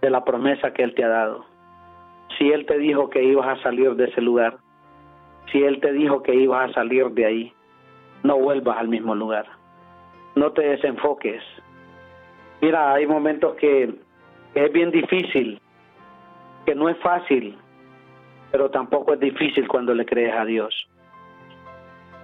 de 0.00 0.10
la 0.10 0.24
promesa 0.24 0.72
que 0.72 0.82
Él 0.82 0.94
te 0.94 1.04
ha 1.04 1.08
dado. 1.08 1.44
Si 2.38 2.50
Él 2.50 2.66
te 2.66 2.78
dijo 2.78 3.10
que 3.10 3.22
ibas 3.22 3.58
a 3.58 3.62
salir 3.62 3.94
de 3.94 4.04
ese 4.06 4.20
lugar, 4.20 4.58
si 5.50 5.62
Él 5.62 5.80
te 5.80 5.92
dijo 5.92 6.22
que 6.22 6.34
ibas 6.34 6.70
a 6.70 6.74
salir 6.74 7.06
de 7.10 7.24
ahí, 7.24 7.52
no 8.22 8.38
vuelvas 8.38 8.78
al 8.78 8.88
mismo 8.88 9.14
lugar, 9.14 9.46
no 10.34 10.52
te 10.52 10.62
desenfoques. 10.62 11.42
Mira, 12.60 12.92
hay 12.92 13.06
momentos 13.06 13.54
que 13.56 13.94
es 14.54 14.72
bien 14.72 14.90
difícil, 14.90 15.60
que 16.66 16.74
no 16.74 16.88
es 16.88 16.98
fácil, 16.98 17.56
pero 18.50 18.70
tampoco 18.70 19.14
es 19.14 19.20
difícil 19.20 19.66
cuando 19.68 19.94
le 19.94 20.04
crees 20.04 20.34
a 20.34 20.44
Dios. 20.44 20.74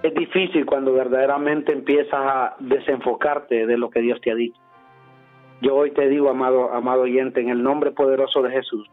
Es 0.03 0.13
difícil 0.13 0.65
cuando 0.65 0.93
verdaderamente 0.93 1.71
empiezas 1.71 2.13
a 2.13 2.55
desenfocarte 2.59 3.65
de 3.65 3.77
lo 3.77 3.89
que 3.89 4.01
Dios 4.01 4.21
te 4.21 4.31
ha 4.31 4.35
dicho. 4.35 4.59
Yo 5.61 5.75
hoy 5.75 5.91
te 5.91 6.07
digo, 6.07 6.29
amado, 6.29 6.71
amado 6.71 7.01
oyente, 7.01 7.41
en 7.41 7.49
el 7.49 7.63
nombre 7.63 7.91
poderoso 7.91 8.43
de 8.43 8.51
Jesús, 8.51 8.87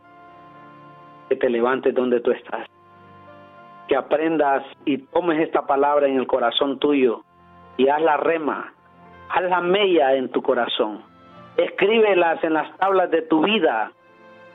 que 1.29 1.37
te 1.37 1.51
levantes 1.51 1.95
donde 1.95 2.21
tú 2.21 2.31
estás, 2.31 2.67
que 3.89 3.97
aprendas 3.97 4.65
y 4.85 4.99
tomes 4.99 5.41
esta 5.41 5.67
palabra 5.67 6.07
en 6.07 6.17
el 6.17 6.27
corazón 6.27 6.79
tuyo 6.79 7.23
y 7.77 7.89
haz 7.89 8.01
la 8.03 8.17
rema, 8.17 8.73
haz 9.29 9.43
la 9.45 9.61
mella 9.61 10.15
en 10.15 10.31
tu 10.31 10.43
corazón, 10.43 11.03
escríbelas 11.57 12.43
en 12.45 12.55
las 12.55 12.77
tablas 12.79 13.11
de 13.11 13.23
tu 13.23 13.43
vida 13.45 13.93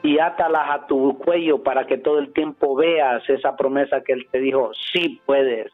y 0.01 0.19
átalas 0.19 0.69
a 0.69 0.87
tu 0.87 1.17
cuello 1.19 1.61
para 1.61 1.85
que 1.85 1.97
todo 1.97 2.19
el 2.19 2.31
tiempo 2.33 2.75
veas 2.75 3.27
esa 3.29 3.55
promesa 3.55 4.01
que 4.01 4.13
Él 4.13 4.27
te 4.31 4.39
dijo, 4.39 4.71
sí 4.93 5.21
puedes, 5.25 5.71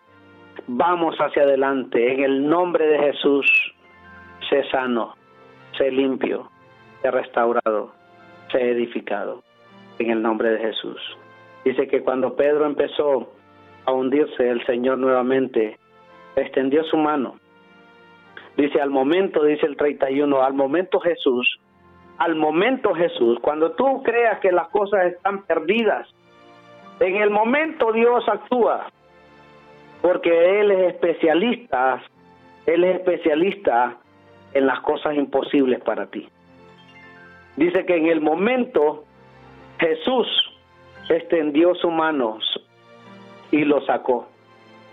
vamos 0.68 1.16
hacia 1.18 1.43
adelante. 1.43 2.14
En 2.14 2.24
el 2.24 2.47
nombre 2.47 2.88
de 2.88 2.99
Jesús, 2.99 3.45
sé 4.49 4.64
sano, 4.70 5.16
sé 5.78 5.91
limpio, 5.91 6.49
sé 7.01 7.12
restaurado, 7.12 7.93
sé 8.51 8.72
edificado. 8.72 9.43
En 9.99 10.10
el 10.10 10.22
nombre 10.22 10.49
de 10.49 10.60
Jesús. 10.60 10.99
Dice 11.64 11.88
que 11.88 12.03
cuando 12.03 12.36
Pedro 12.36 12.66
empezó 12.66 13.30
a 13.86 13.92
hundirse, 13.92 14.50
el 14.50 14.66
Señor 14.66 14.98
nuevamente 14.98 15.78
extendió 16.36 16.84
su 16.86 16.98
mano. 16.98 17.40
Dice, 18.58 18.82
al 18.82 18.90
momento, 18.90 19.44
dice 19.44 19.66
el 19.66 19.76
31, 19.76 20.42
al 20.42 20.54
momento 20.54 21.00
Jesús, 21.00 21.60
al 22.18 22.36
momento 22.36 22.94
Jesús, 22.94 23.38
cuando 23.42 23.72
tú 23.72 24.02
creas 24.04 24.40
que 24.40 24.52
las 24.52 24.70
cosas 24.70 25.06
están 25.08 25.44
perdidas, 25.44 26.08
en 27.00 27.18
el 27.18 27.30
momento 27.30 27.92
Dios 27.92 28.24
actúa 28.30 28.88
porque 30.02 30.60
Él 30.62 30.72
es 30.72 30.94
especialista, 30.94 32.02
Él 32.66 32.84
es 32.84 32.98
especialista 32.98 33.98
en 34.54 34.68
las 34.68 34.80
cosas 34.82 35.16
imposibles 35.16 35.82
para 35.82 36.06
ti. 36.06 36.30
Dice 37.58 37.86
que 37.86 37.98
en 37.98 38.08
el 38.08 38.22
momento 38.22 39.04
Jesús 39.80 40.28
extendió 41.10 41.76
su 41.76 41.90
mano 41.90 42.38
y 43.52 43.64
lo 43.64 43.82
sacó. 43.86 44.28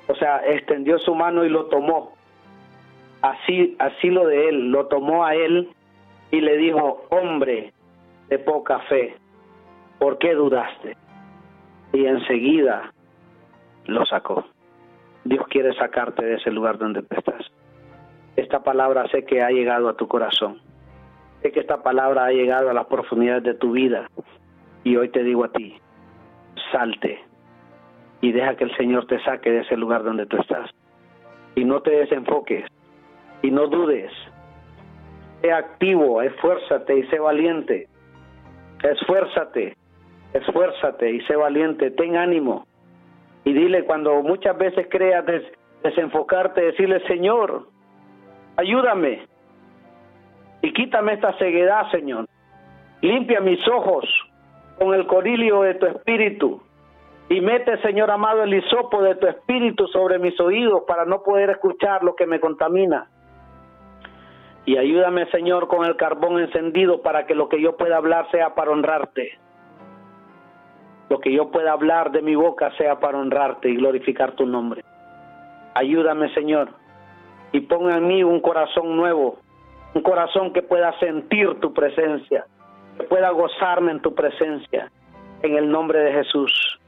O 0.08 0.14
sea, 0.14 0.42
extendió 0.46 0.98
su 0.98 1.14
mano 1.14 1.44
y 1.44 1.48
lo 1.48 1.66
tomó. 1.66 2.12
Así, 3.22 3.76
así 3.78 4.10
lo 4.10 4.26
de 4.26 4.48
él, 4.48 4.70
lo 4.70 4.86
tomó 4.86 5.24
a 5.24 5.34
él 5.34 5.70
y 6.30 6.40
le 6.40 6.56
dijo, 6.56 7.06
hombre 7.10 7.72
de 8.28 8.38
poca 8.38 8.80
fe, 8.80 9.16
¿por 9.98 10.18
qué 10.18 10.34
dudaste? 10.34 10.96
Y 11.92 12.06
enseguida 12.06 12.92
lo 13.86 14.04
sacó. 14.06 14.44
Dios 15.24 15.46
quiere 15.48 15.72
sacarte 15.74 16.24
de 16.24 16.34
ese 16.34 16.50
lugar 16.50 16.78
donde 16.78 17.02
tú 17.02 17.14
estás. 17.16 17.46
Esta 18.34 18.62
palabra 18.62 19.06
sé 19.08 19.24
que 19.24 19.42
ha 19.42 19.50
llegado 19.50 19.88
a 19.88 19.96
tu 19.96 20.08
corazón. 20.08 20.60
Sé 21.42 21.52
que 21.52 21.60
esta 21.60 21.82
palabra 21.82 22.24
ha 22.24 22.32
llegado 22.32 22.70
a 22.70 22.74
las 22.74 22.86
profundidades 22.86 23.44
de 23.44 23.54
tu 23.54 23.72
vida. 23.72 24.10
Y 24.84 24.96
hoy 24.96 25.10
te 25.10 25.22
digo 25.22 25.44
a 25.44 25.52
ti, 25.52 25.76
salte 26.72 27.31
y 28.22 28.30
deja 28.32 28.54
que 28.54 28.64
el 28.64 28.76
Señor 28.76 29.06
te 29.06 29.22
saque 29.24 29.50
de 29.50 29.60
ese 29.60 29.76
lugar 29.76 30.04
donde 30.04 30.24
tú 30.26 30.38
estás. 30.38 30.70
Y 31.56 31.64
no 31.64 31.82
te 31.82 31.90
desenfoques 31.90 32.64
y 33.42 33.50
no 33.50 33.66
dudes. 33.66 34.10
Sé 35.42 35.52
activo, 35.52 36.22
esfuérzate 36.22 37.00
y 37.00 37.02
sé 37.08 37.18
valiente. 37.18 37.88
Esfuérzate, 38.82 39.76
esfuérzate 40.32 41.10
y 41.10 41.20
sé 41.22 41.34
valiente. 41.34 41.90
Ten 41.90 42.16
ánimo 42.16 42.64
y 43.44 43.52
dile 43.52 43.84
cuando 43.84 44.22
muchas 44.22 44.56
veces 44.56 44.86
creas 44.88 45.24
desenfocarte, 45.82 46.62
decirle, 46.62 47.04
Señor, 47.08 47.66
ayúdame 48.56 49.26
y 50.62 50.72
quítame 50.72 51.14
esta 51.14 51.36
ceguedad, 51.38 51.90
Señor. 51.90 52.28
Limpia 53.00 53.40
mis 53.40 53.66
ojos 53.66 54.04
con 54.78 54.94
el 54.94 55.08
corilio 55.08 55.62
de 55.62 55.74
tu 55.74 55.86
espíritu 55.86 56.62
y 57.28 57.40
mete, 57.40 57.80
Señor 57.82 58.10
amado, 58.10 58.42
el 58.42 58.54
hisopo 58.54 59.02
de 59.02 59.14
tu 59.14 59.26
espíritu 59.26 59.86
sobre 59.88 60.18
mis 60.18 60.38
oídos 60.40 60.82
para 60.86 61.04
no 61.04 61.22
poder 61.22 61.50
escuchar 61.50 62.02
lo 62.04 62.14
que 62.14 62.26
me 62.26 62.40
contamina. 62.40 63.08
Y 64.64 64.76
ayúdame, 64.76 65.26
Señor, 65.30 65.68
con 65.68 65.84
el 65.86 65.96
carbón 65.96 66.38
encendido 66.40 67.02
para 67.02 67.26
que 67.26 67.34
lo 67.34 67.48
que 67.48 67.60
yo 67.60 67.76
pueda 67.76 67.96
hablar 67.96 68.30
sea 68.30 68.54
para 68.54 68.70
honrarte 68.70 69.38
lo 71.12 71.20
que 71.20 71.30
yo 71.30 71.50
pueda 71.50 71.72
hablar 71.72 72.10
de 72.10 72.22
mi 72.22 72.34
boca 72.34 72.74
sea 72.78 72.98
para 72.98 73.18
honrarte 73.18 73.68
y 73.68 73.76
glorificar 73.76 74.32
tu 74.32 74.46
nombre. 74.46 74.82
Ayúdame, 75.74 76.32
Señor, 76.32 76.70
y 77.52 77.60
ponga 77.60 77.98
en 77.98 78.08
mí 78.08 78.24
un 78.24 78.40
corazón 78.40 78.96
nuevo, 78.96 79.36
un 79.92 80.00
corazón 80.00 80.54
que 80.54 80.62
pueda 80.62 80.98
sentir 81.00 81.60
tu 81.60 81.74
presencia, 81.74 82.46
que 82.96 83.04
pueda 83.04 83.28
gozarme 83.28 83.92
en 83.92 84.00
tu 84.00 84.14
presencia, 84.14 84.90
en 85.42 85.54
el 85.54 85.70
nombre 85.70 85.98
de 85.98 86.12
Jesús. 86.14 86.80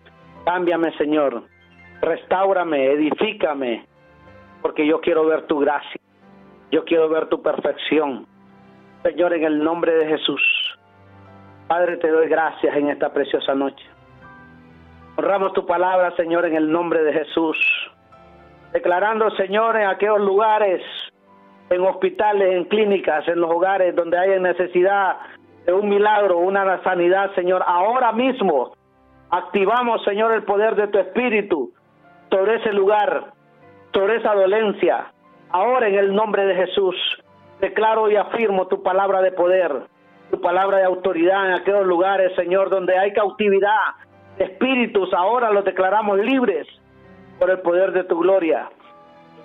Cámbiame, 0.44 0.92
Señor, 0.98 1.42
restaurame, 2.02 2.92
edifícame, 2.92 3.86
porque 4.60 4.86
yo 4.86 5.00
quiero 5.00 5.24
ver 5.24 5.46
tu 5.46 5.58
gracia, 5.58 6.00
yo 6.70 6.84
quiero 6.84 7.08
ver 7.08 7.28
tu 7.28 7.40
perfección. 7.42 8.26
Señor, 9.02 9.32
en 9.34 9.44
el 9.44 9.62
nombre 9.62 9.94
de 9.94 10.06
Jesús. 10.06 10.42
Padre, 11.66 11.96
te 11.96 12.10
doy 12.10 12.28
gracias 12.28 12.76
en 12.76 12.90
esta 12.90 13.12
preciosa 13.12 13.54
noche. 13.54 13.84
Honramos 15.16 15.52
tu 15.54 15.64
palabra, 15.64 16.14
Señor, 16.16 16.44
en 16.44 16.56
el 16.56 16.70
nombre 16.70 17.02
de 17.02 17.12
Jesús. 17.12 17.56
Declarando, 18.72 19.30
Señor, 19.36 19.76
en 19.76 19.86
aquellos 19.86 20.20
lugares, 20.20 20.82
en 21.70 21.80
hospitales, 21.82 22.54
en 22.54 22.64
clínicas, 22.64 23.26
en 23.28 23.40
los 23.40 23.50
hogares 23.50 23.94
donde 23.94 24.18
haya 24.18 24.38
necesidad 24.38 25.16
de 25.64 25.72
un 25.72 25.88
milagro, 25.88 26.38
una 26.38 26.82
sanidad, 26.82 27.34
Señor, 27.34 27.62
ahora 27.66 28.12
mismo 28.12 28.74
activamos, 29.30 30.02
Señor, 30.04 30.32
el 30.32 30.44
poder 30.44 30.74
de 30.76 30.88
tu 30.88 30.98
Espíritu 30.98 31.72
sobre 32.30 32.56
ese 32.56 32.72
lugar, 32.72 33.32
sobre 33.92 34.16
esa 34.16 34.34
dolencia. 34.34 35.12
Ahora 35.50 35.88
en 35.88 35.94
el 35.94 36.14
nombre 36.14 36.44
de 36.46 36.54
Jesús, 36.54 36.96
declaro 37.60 38.10
y 38.10 38.16
afirmo 38.16 38.66
tu 38.66 38.82
palabra 38.82 39.22
de 39.22 39.32
poder, 39.32 39.86
tu 40.30 40.40
palabra 40.40 40.78
de 40.78 40.84
autoridad 40.84 41.46
en 41.46 41.54
aquellos 41.54 41.86
lugares, 41.86 42.34
Señor, 42.34 42.70
donde 42.70 42.98
hay 42.98 43.12
cautividad, 43.12 43.94
espíritus 44.38 45.12
ahora 45.14 45.50
los 45.50 45.64
declaramos 45.64 46.18
libres 46.18 46.66
por 47.38 47.50
el 47.50 47.60
poder 47.60 47.92
de 47.92 48.04
tu 48.04 48.18
gloria. 48.18 48.68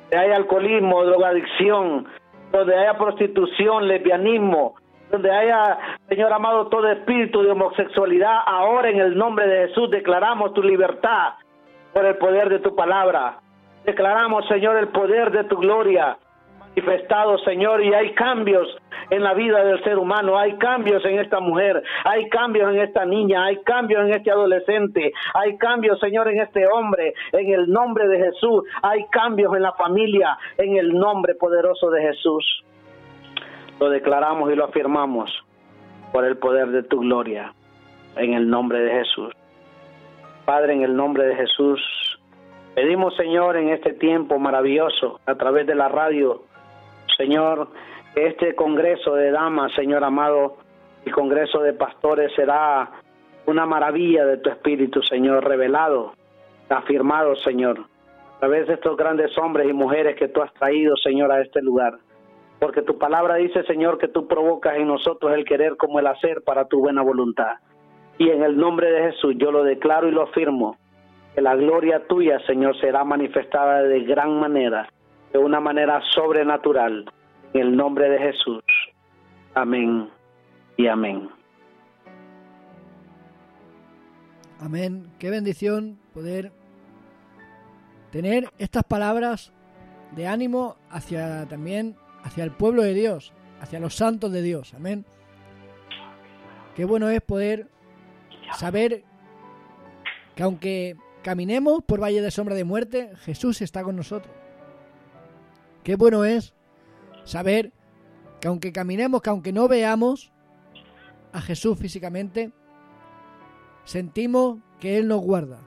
Donde 0.01 0.17
hay 0.17 0.31
alcoholismo, 0.31 1.03
drogadicción, 1.05 2.07
donde 2.51 2.75
haya 2.75 2.97
prostitución, 2.97 3.87
lesbianismo, 3.87 4.75
donde 5.09 5.31
haya, 5.31 5.77
Señor 6.07 6.31
amado, 6.31 6.67
todo 6.67 6.89
espíritu 6.89 7.41
de 7.41 7.51
homosexualidad, 7.51 8.39
ahora 8.45 8.89
en 8.89 8.99
el 8.99 9.17
nombre 9.17 9.47
de 9.47 9.67
Jesús 9.67 9.89
declaramos 9.89 10.53
tu 10.53 10.61
libertad 10.61 11.33
por 11.93 12.05
el 12.05 12.15
poder 12.17 12.49
de 12.49 12.59
tu 12.59 12.75
palabra. 12.75 13.39
Declaramos, 13.85 14.47
Señor, 14.47 14.77
el 14.77 14.89
poder 14.89 15.31
de 15.31 15.45
tu 15.45 15.57
gloria. 15.57 16.17
manifestado, 16.69 17.37
Señor, 17.39 17.83
y 17.83 17.93
hay 17.93 18.13
cambios 18.13 18.67
en 19.09 19.23
la 19.23 19.33
vida 19.33 19.63
del 19.63 19.83
ser 19.83 19.97
humano, 19.97 20.37
hay 20.37 20.57
cambios 20.57 21.03
en 21.03 21.19
esta 21.19 21.39
mujer, 21.39 21.81
hay 22.05 22.29
cambios 22.29 22.71
en 22.71 22.81
esta 22.81 23.05
niña, 23.05 23.45
hay 23.45 23.57
cambios 23.63 24.03
en 24.03 24.13
este 24.13 24.31
adolescente, 24.31 25.11
hay 25.33 25.57
cambios, 25.57 25.99
Señor, 25.99 26.29
en 26.29 26.39
este 26.39 26.67
hombre, 26.67 27.13
en 27.33 27.51
el 27.51 27.69
nombre 27.69 28.07
de 28.07 28.19
Jesús, 28.19 28.63
hay 28.83 29.05
cambios 29.07 29.53
en 29.55 29.63
la 29.63 29.73
familia, 29.73 30.37
en 30.57 30.77
el 30.77 30.93
nombre 30.93 31.33
poderoso 31.35 31.89
de 31.89 32.01
Jesús. 32.01 32.63
Lo 33.79 33.89
declaramos 33.89 34.51
y 34.51 34.55
lo 34.55 34.65
afirmamos 34.65 35.31
por 36.11 36.25
el 36.25 36.37
poder 36.37 36.67
de 36.69 36.83
tu 36.83 36.99
gloria, 36.99 37.53
en 38.15 38.33
el 38.33 38.49
nombre 38.49 38.79
de 38.79 38.91
Jesús. 38.91 39.33
Padre, 40.45 40.73
en 40.73 40.81
el 40.81 40.95
nombre 40.95 41.25
de 41.25 41.35
Jesús, 41.35 41.81
pedimos, 42.75 43.15
Señor, 43.15 43.55
en 43.55 43.69
este 43.69 43.93
tiempo 43.93 44.37
maravilloso, 44.39 45.19
a 45.25 45.35
través 45.35 45.65
de 45.67 45.75
la 45.75 45.87
radio, 45.87 46.43
Señor, 47.17 47.69
que 48.13 48.27
este 48.27 48.55
Congreso 48.55 49.15
de 49.15 49.31
Damas, 49.31 49.71
Señor 49.73 50.03
amado, 50.03 50.57
el 51.05 51.13
Congreso 51.13 51.59
de 51.61 51.73
Pastores 51.73 52.33
será 52.35 52.91
una 53.45 53.65
maravilla 53.65 54.25
de 54.25 54.37
tu 54.37 54.49
Espíritu, 54.49 55.01
Señor, 55.03 55.47
revelado, 55.47 56.13
afirmado, 56.69 57.35
Señor, 57.37 57.79
a 58.35 58.39
través 58.39 58.67
de 58.67 58.73
estos 58.73 58.97
grandes 58.97 59.37
hombres 59.37 59.69
y 59.69 59.73
mujeres 59.73 60.17
que 60.17 60.27
tú 60.27 60.41
has 60.41 60.53
traído, 60.53 60.97
Señor, 60.97 61.31
a 61.31 61.41
este 61.41 61.61
lugar. 61.61 61.99
Porque 62.59 62.81
tu 62.81 62.97
palabra 62.97 63.35
dice, 63.35 63.63
Señor, 63.63 63.97
que 63.97 64.09
tú 64.09 64.27
provocas 64.27 64.75
en 64.75 64.87
nosotros 64.87 65.33
el 65.33 65.45
querer 65.45 65.77
como 65.77 65.99
el 65.99 66.07
hacer 66.07 66.43
para 66.43 66.65
tu 66.65 66.79
buena 66.79 67.01
voluntad. 67.01 67.57
Y 68.17 68.29
en 68.29 68.43
el 68.43 68.57
nombre 68.57 68.91
de 68.91 69.11
Jesús 69.11 69.35
yo 69.37 69.51
lo 69.51 69.63
declaro 69.63 70.09
y 70.09 70.11
lo 70.11 70.23
afirmo, 70.23 70.77
que 71.33 71.41
la 71.41 71.55
gloria 71.55 72.05
tuya, 72.07 72.39
Señor, 72.45 72.77
será 72.81 73.03
manifestada 73.05 73.83
de 73.83 74.01
gran 74.03 74.39
manera 74.39 74.89
de 75.31 75.39
una 75.39 75.59
manera 75.59 76.01
sobrenatural. 76.13 77.05
En 77.53 77.61
el 77.61 77.75
nombre 77.75 78.09
de 78.09 78.19
Jesús. 78.19 78.63
Amén 79.55 80.09
y 80.77 80.87
amén. 80.87 81.29
Amén. 84.59 85.07
Qué 85.17 85.29
bendición 85.29 85.97
poder 86.13 86.51
tener 88.11 88.49
estas 88.59 88.83
palabras 88.83 89.51
de 90.15 90.27
ánimo 90.27 90.75
hacia 90.89 91.47
también 91.47 91.95
hacia 92.23 92.43
el 92.43 92.51
pueblo 92.51 92.83
de 92.83 92.93
Dios, 92.93 93.33
hacia 93.61 93.79
los 93.79 93.95
santos 93.95 94.31
de 94.31 94.41
Dios. 94.41 94.73
Amén. 94.73 95.05
Qué 96.75 96.85
bueno 96.85 97.09
es 97.09 97.21
poder 97.21 97.67
saber 98.57 99.03
que 100.35 100.43
aunque 100.43 100.95
caminemos 101.23 101.83
por 101.83 102.01
valle 102.01 102.21
de 102.21 102.31
sombra 102.31 102.55
de 102.55 102.63
muerte, 102.63 103.11
Jesús 103.17 103.61
está 103.61 103.83
con 103.83 103.95
nosotros. 103.95 104.33
Qué 105.83 105.95
bueno 105.95 106.25
es 106.25 106.53
saber 107.23 107.73
que 108.39 108.47
aunque 108.47 108.71
caminemos, 108.71 109.21
que 109.21 109.29
aunque 109.29 109.51
no 109.51 109.67
veamos 109.67 110.31
a 111.33 111.41
Jesús 111.41 111.77
físicamente, 111.77 112.51
sentimos 113.83 114.59
que 114.79 114.97
Él 114.97 115.07
nos 115.07 115.21
guarda. 115.21 115.59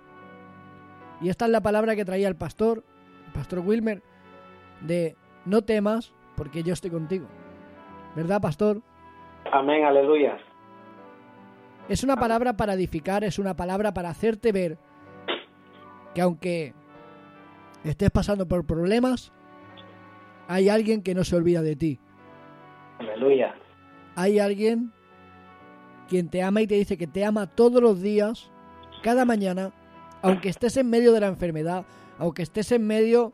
Y 1.20 1.28
esta 1.28 1.44
es 1.44 1.50
la 1.50 1.60
palabra 1.60 1.94
que 1.94 2.04
traía 2.04 2.28
el 2.28 2.36
pastor, 2.36 2.84
el 3.26 3.32
pastor 3.32 3.60
Wilmer, 3.60 4.02
de 4.80 5.16
no 5.44 5.62
temas 5.62 6.12
porque 6.42 6.64
yo 6.64 6.72
estoy 6.72 6.90
contigo. 6.90 7.28
¿Verdad, 8.16 8.40
pastor? 8.40 8.82
Amén, 9.52 9.84
aleluya. 9.84 10.38
Es 11.88 12.02
una 12.02 12.16
palabra 12.16 12.56
para 12.56 12.74
edificar, 12.74 13.22
es 13.22 13.38
una 13.38 13.54
palabra 13.54 13.94
para 13.94 14.10
hacerte 14.10 14.50
ver 14.50 14.76
que 16.16 16.20
aunque 16.20 16.74
estés 17.84 18.10
pasando 18.10 18.48
por 18.48 18.66
problemas, 18.66 19.32
hay 20.48 20.68
alguien 20.68 21.04
que 21.04 21.14
no 21.14 21.22
se 21.22 21.36
olvida 21.36 21.62
de 21.62 21.76
ti. 21.76 22.00
Aleluya. 22.98 23.54
Hay 24.16 24.40
alguien 24.40 24.90
quien 26.08 26.28
te 26.28 26.42
ama 26.42 26.60
y 26.60 26.66
te 26.66 26.74
dice 26.74 26.98
que 26.98 27.06
te 27.06 27.24
ama 27.24 27.46
todos 27.46 27.80
los 27.80 28.02
días, 28.02 28.50
cada 29.04 29.24
mañana, 29.24 29.70
aunque 30.22 30.48
estés 30.48 30.76
en 30.76 30.90
medio 30.90 31.12
de 31.12 31.20
la 31.20 31.28
enfermedad, 31.28 31.86
aunque 32.18 32.42
estés 32.42 32.72
en 32.72 32.84
medio 32.84 33.32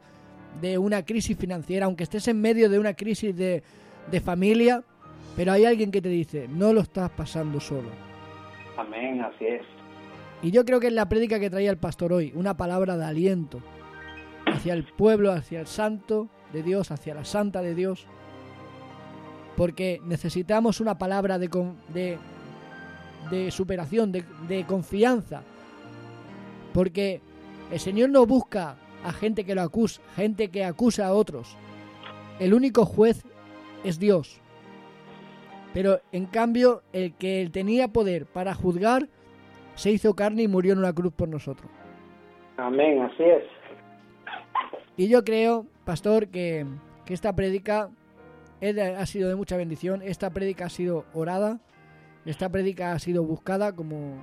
de 0.60 0.78
una 0.78 1.04
crisis 1.04 1.36
financiera, 1.36 1.86
aunque 1.86 2.04
estés 2.04 2.28
en 2.28 2.40
medio 2.40 2.68
de 2.68 2.78
una 2.78 2.94
crisis 2.94 3.36
de, 3.36 3.62
de 4.10 4.20
familia, 4.20 4.82
pero 5.36 5.52
hay 5.52 5.64
alguien 5.64 5.90
que 5.90 6.02
te 6.02 6.08
dice, 6.08 6.48
no 6.48 6.72
lo 6.72 6.80
estás 6.80 7.10
pasando 7.10 7.60
solo. 7.60 7.90
Amén, 8.76 9.20
así 9.20 9.46
es. 9.46 9.62
Y 10.42 10.50
yo 10.50 10.64
creo 10.64 10.80
que 10.80 10.88
es 10.88 10.92
la 10.92 11.08
prédica 11.08 11.40
que 11.40 11.50
traía 11.50 11.70
el 11.70 11.78
pastor 11.78 12.12
hoy, 12.12 12.32
una 12.34 12.56
palabra 12.56 12.96
de 12.96 13.04
aliento 13.04 13.60
hacia 14.46 14.72
el 14.72 14.84
pueblo, 14.84 15.32
hacia 15.32 15.60
el 15.60 15.66
santo, 15.66 16.28
de 16.52 16.62
Dios, 16.62 16.90
hacia 16.90 17.14
la 17.14 17.24
santa 17.24 17.60
de 17.60 17.74
Dios, 17.74 18.06
porque 19.56 20.00
necesitamos 20.04 20.80
una 20.80 20.98
palabra 20.98 21.38
de, 21.38 21.48
de, 21.92 22.18
de 23.30 23.50
superación, 23.50 24.12
de, 24.12 24.24
de 24.46 24.64
confianza, 24.64 25.42
porque 26.72 27.20
el 27.70 27.80
Señor 27.80 28.10
no 28.10 28.24
busca 28.24 28.76
a 29.04 29.12
gente 29.12 29.44
que 29.44 29.54
lo 29.54 29.62
acusa, 29.62 30.02
gente 30.16 30.48
que 30.48 30.64
acusa 30.64 31.06
a 31.06 31.12
otros. 31.12 31.56
El 32.38 32.54
único 32.54 32.84
juez 32.84 33.24
es 33.84 33.98
Dios. 33.98 34.40
Pero 35.74 36.00
en 36.12 36.26
cambio, 36.26 36.82
el 36.92 37.14
que 37.14 37.48
tenía 37.52 37.88
poder 37.88 38.26
para 38.26 38.54
juzgar 38.54 39.08
se 39.74 39.90
hizo 39.92 40.14
carne 40.14 40.42
y 40.42 40.48
murió 40.48 40.72
en 40.72 40.80
una 40.80 40.92
cruz 40.92 41.12
por 41.12 41.28
nosotros. 41.28 41.70
Amén, 42.56 43.00
así 43.02 43.22
es. 43.22 43.44
Y 44.96 45.08
yo 45.08 45.22
creo, 45.22 45.66
pastor, 45.84 46.28
que, 46.28 46.66
esta 47.06 47.34
prédica 47.34 47.88
ha 48.60 49.06
sido 49.06 49.28
de 49.28 49.36
mucha 49.36 49.56
bendición. 49.56 50.02
Esta 50.02 50.30
prédica 50.30 50.66
ha 50.66 50.68
sido 50.68 51.04
orada. 51.14 51.60
Esta 52.26 52.50
prédica 52.50 52.92
ha 52.92 52.98
sido 52.98 53.22
buscada 53.22 53.74
como... 53.74 54.22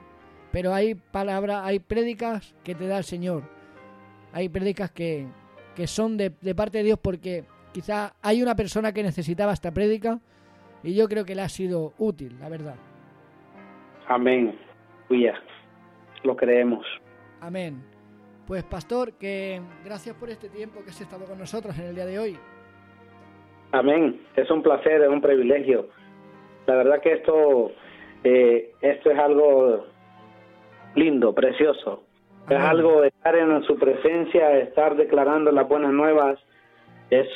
Pero 0.51 0.73
hay 0.73 0.95
palabras, 0.95 1.61
hay 1.63 1.79
prédicas 1.79 2.53
que 2.63 2.75
te 2.75 2.87
da 2.87 2.97
el 2.97 3.03
Señor. 3.05 3.54
Hay 4.35 4.49
prédicas 4.49 4.91
que, 4.91 5.25
que 5.77 5.87
son 5.87 6.17
de, 6.17 6.33
de, 6.41 6.53
parte 6.53 6.79
de 6.79 6.83
Dios 6.83 6.99
porque 7.01 7.45
quizá 7.71 8.15
hay 8.21 8.43
una 8.43 8.53
persona 8.53 8.91
que 8.91 9.01
necesitaba 9.01 9.53
esta 9.53 9.71
prédica 9.71 10.19
y 10.83 10.93
yo 10.93 11.07
creo 11.07 11.23
que 11.23 11.35
le 11.35 11.41
ha 11.41 11.47
sido 11.47 11.93
útil, 11.97 12.37
la 12.37 12.49
verdad. 12.49 12.75
Amén. 14.09 14.59
Cuya. 15.07 15.35
Lo 16.23 16.35
creemos. 16.35 16.85
Amén. 17.39 17.81
Pues 18.45 18.65
pastor, 18.65 19.13
que 19.13 19.61
gracias 19.85 20.17
por 20.17 20.29
este 20.29 20.49
tiempo 20.49 20.83
que 20.83 20.89
has 20.89 20.99
estado 20.99 21.23
con 21.23 21.39
nosotros 21.39 21.73
en 21.79 21.85
el 21.85 21.95
día 21.95 22.05
de 22.05 22.19
hoy. 22.19 22.37
Amén. 23.71 24.19
Es 24.35 24.51
un 24.51 24.61
placer, 24.61 25.01
es 25.01 25.09
un 25.09 25.21
privilegio. 25.21 25.87
La 26.67 26.75
verdad 26.75 26.99
que 26.99 27.13
esto, 27.13 27.71
eh, 28.25 28.73
esto 28.81 29.11
es 29.11 29.17
algo 29.17 29.85
lindo, 30.95 31.33
precioso. 31.33 32.04
Es 32.49 32.59
algo 32.59 33.01
de 33.01 33.07
estar 33.07 33.35
en 33.35 33.63
su 33.63 33.75
presencia, 33.75 34.57
estar 34.59 34.95
declarando 34.95 35.51
las 35.51 35.67
buenas 35.67 35.91
nuevas. 35.91 36.39
Es, 37.09 37.27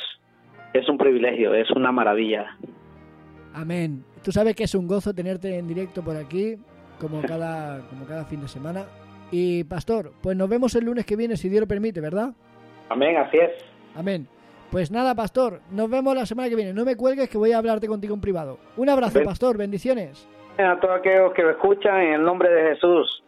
es 0.73 0.87
un 0.87 0.97
privilegio, 0.97 1.53
es 1.53 1.69
una 1.71 1.91
maravilla. 1.91 2.57
Amén. 3.53 4.03
Tú 4.23 4.31
sabes 4.31 4.55
que 4.55 4.65
es 4.65 4.75
un 4.75 4.87
gozo 4.87 5.13
tenerte 5.13 5.57
en 5.57 5.67
directo 5.67 6.03
por 6.03 6.15
aquí, 6.15 6.57
como 6.99 7.21
cada, 7.27 7.87
como 7.87 8.05
cada 8.05 8.25
fin 8.25 8.41
de 8.41 8.47
semana. 8.47 8.85
Y 9.31 9.63
pastor, 9.63 10.11
pues 10.21 10.37
nos 10.37 10.49
vemos 10.49 10.75
el 10.75 10.85
lunes 10.85 11.05
que 11.05 11.15
viene, 11.15 11.37
si 11.37 11.49
Dios 11.49 11.61
lo 11.61 11.67
permite, 11.67 12.01
¿verdad? 12.01 12.29
Amén, 12.89 13.17
así 13.17 13.37
es. 13.37 13.51
Amén. 13.95 14.27
Pues 14.71 14.91
nada, 14.91 15.15
pastor, 15.15 15.61
nos 15.71 15.89
vemos 15.89 16.15
la 16.15 16.27
semana 16.27 16.49
que 16.49 16.55
viene. 16.55 16.73
No 16.73 16.85
me 16.85 16.95
cuelgues 16.95 17.29
que 17.29 17.39
voy 17.39 17.51
a 17.51 17.57
hablarte 17.57 17.87
contigo 17.87 18.13
en 18.13 18.21
privado. 18.21 18.59
Un 18.77 18.89
abrazo, 18.89 19.23
pastor, 19.23 19.57
bendiciones. 19.57 20.27
A 20.59 20.79
todos 20.79 20.99
aquellos 20.99 21.33
que 21.33 21.43
me 21.43 21.51
escuchan 21.51 22.01
en 22.01 22.13
el 22.13 22.23
nombre 22.23 22.49
de 22.49 22.69
Jesús. 22.69 23.23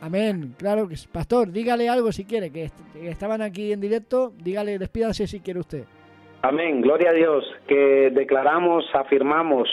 Amén, 0.00 0.54
claro 0.56 0.88
que 0.88 0.94
Pastor, 1.12 1.52
dígale 1.52 1.88
algo 1.88 2.10
si 2.10 2.24
quiere, 2.24 2.50
que, 2.50 2.70
estaban 3.02 3.42
aquí 3.42 3.72
en 3.72 3.80
directo, 3.80 4.32
dígale, 4.42 4.78
despídase 4.78 5.26
si 5.26 5.40
quiere 5.40 5.60
usted. 5.60 5.84
Amén, 6.42 6.80
gloria 6.80 7.10
a 7.10 7.12
Dios, 7.12 7.44
que 7.68 8.10
declaramos, 8.10 8.84
afirmamos 8.94 9.68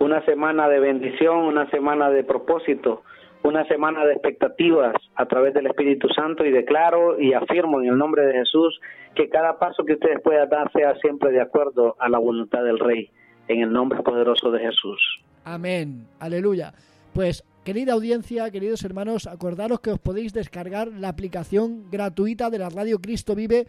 una 0.00 0.24
semana 0.24 0.68
de 0.68 0.80
bendición, 0.80 1.38
una 1.38 1.70
semana 1.70 2.10
de 2.10 2.24
propósito, 2.24 3.02
una 3.44 3.64
semana 3.66 4.04
de 4.04 4.14
expectativas 4.14 4.94
a 5.14 5.26
través 5.26 5.54
del 5.54 5.66
Espíritu 5.66 6.08
Santo 6.08 6.44
y 6.44 6.50
declaro 6.50 7.20
y 7.20 7.32
afirmo 7.32 7.80
en 7.80 7.90
el 7.90 7.96
nombre 7.96 8.26
de 8.26 8.32
Jesús 8.32 8.80
que 9.14 9.28
cada 9.28 9.58
paso 9.58 9.84
que 9.84 9.94
ustedes 9.94 10.20
puedan 10.22 10.48
dar 10.48 10.70
sea 10.72 10.96
siempre 10.96 11.30
de 11.30 11.40
acuerdo 11.40 11.94
a 12.00 12.08
la 12.08 12.18
voluntad 12.18 12.64
del 12.64 12.80
Rey, 12.80 13.08
en 13.46 13.60
el 13.60 13.72
nombre 13.72 14.02
poderoso 14.02 14.50
de 14.50 14.60
Jesús. 14.60 15.00
Amén, 15.44 16.06
aleluya. 16.18 16.72
Pues 17.14 17.44
querida 17.64 17.92
audiencia, 17.92 18.50
queridos 18.50 18.84
hermanos, 18.84 19.26
acordaros 19.26 19.80
que 19.80 19.90
os 19.90 19.98
podéis 19.98 20.32
descargar 20.32 20.88
la 20.88 21.08
aplicación 21.08 21.90
gratuita 21.90 22.50
de 22.50 22.58
la 22.58 22.68
Radio 22.68 23.00
Cristo 23.00 23.34
Vive 23.34 23.66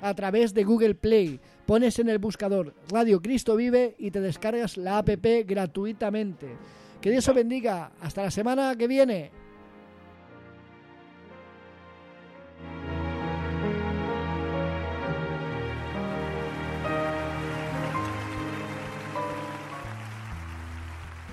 a 0.00 0.14
través 0.14 0.54
de 0.54 0.64
Google 0.64 0.94
Play. 0.94 1.40
Pones 1.66 1.98
en 1.98 2.08
el 2.08 2.18
buscador 2.18 2.74
Radio 2.90 3.20
Cristo 3.20 3.56
Vive 3.56 3.94
y 3.98 4.10
te 4.10 4.20
descargas 4.20 4.76
la 4.76 4.98
app 4.98 5.08
gratuitamente. 5.46 6.48
Que 7.00 7.10
Dios 7.10 7.28
os 7.28 7.34
bendiga. 7.34 7.92
Hasta 8.00 8.22
la 8.22 8.30
semana 8.30 8.74
que 8.76 8.88
viene. 8.88 9.30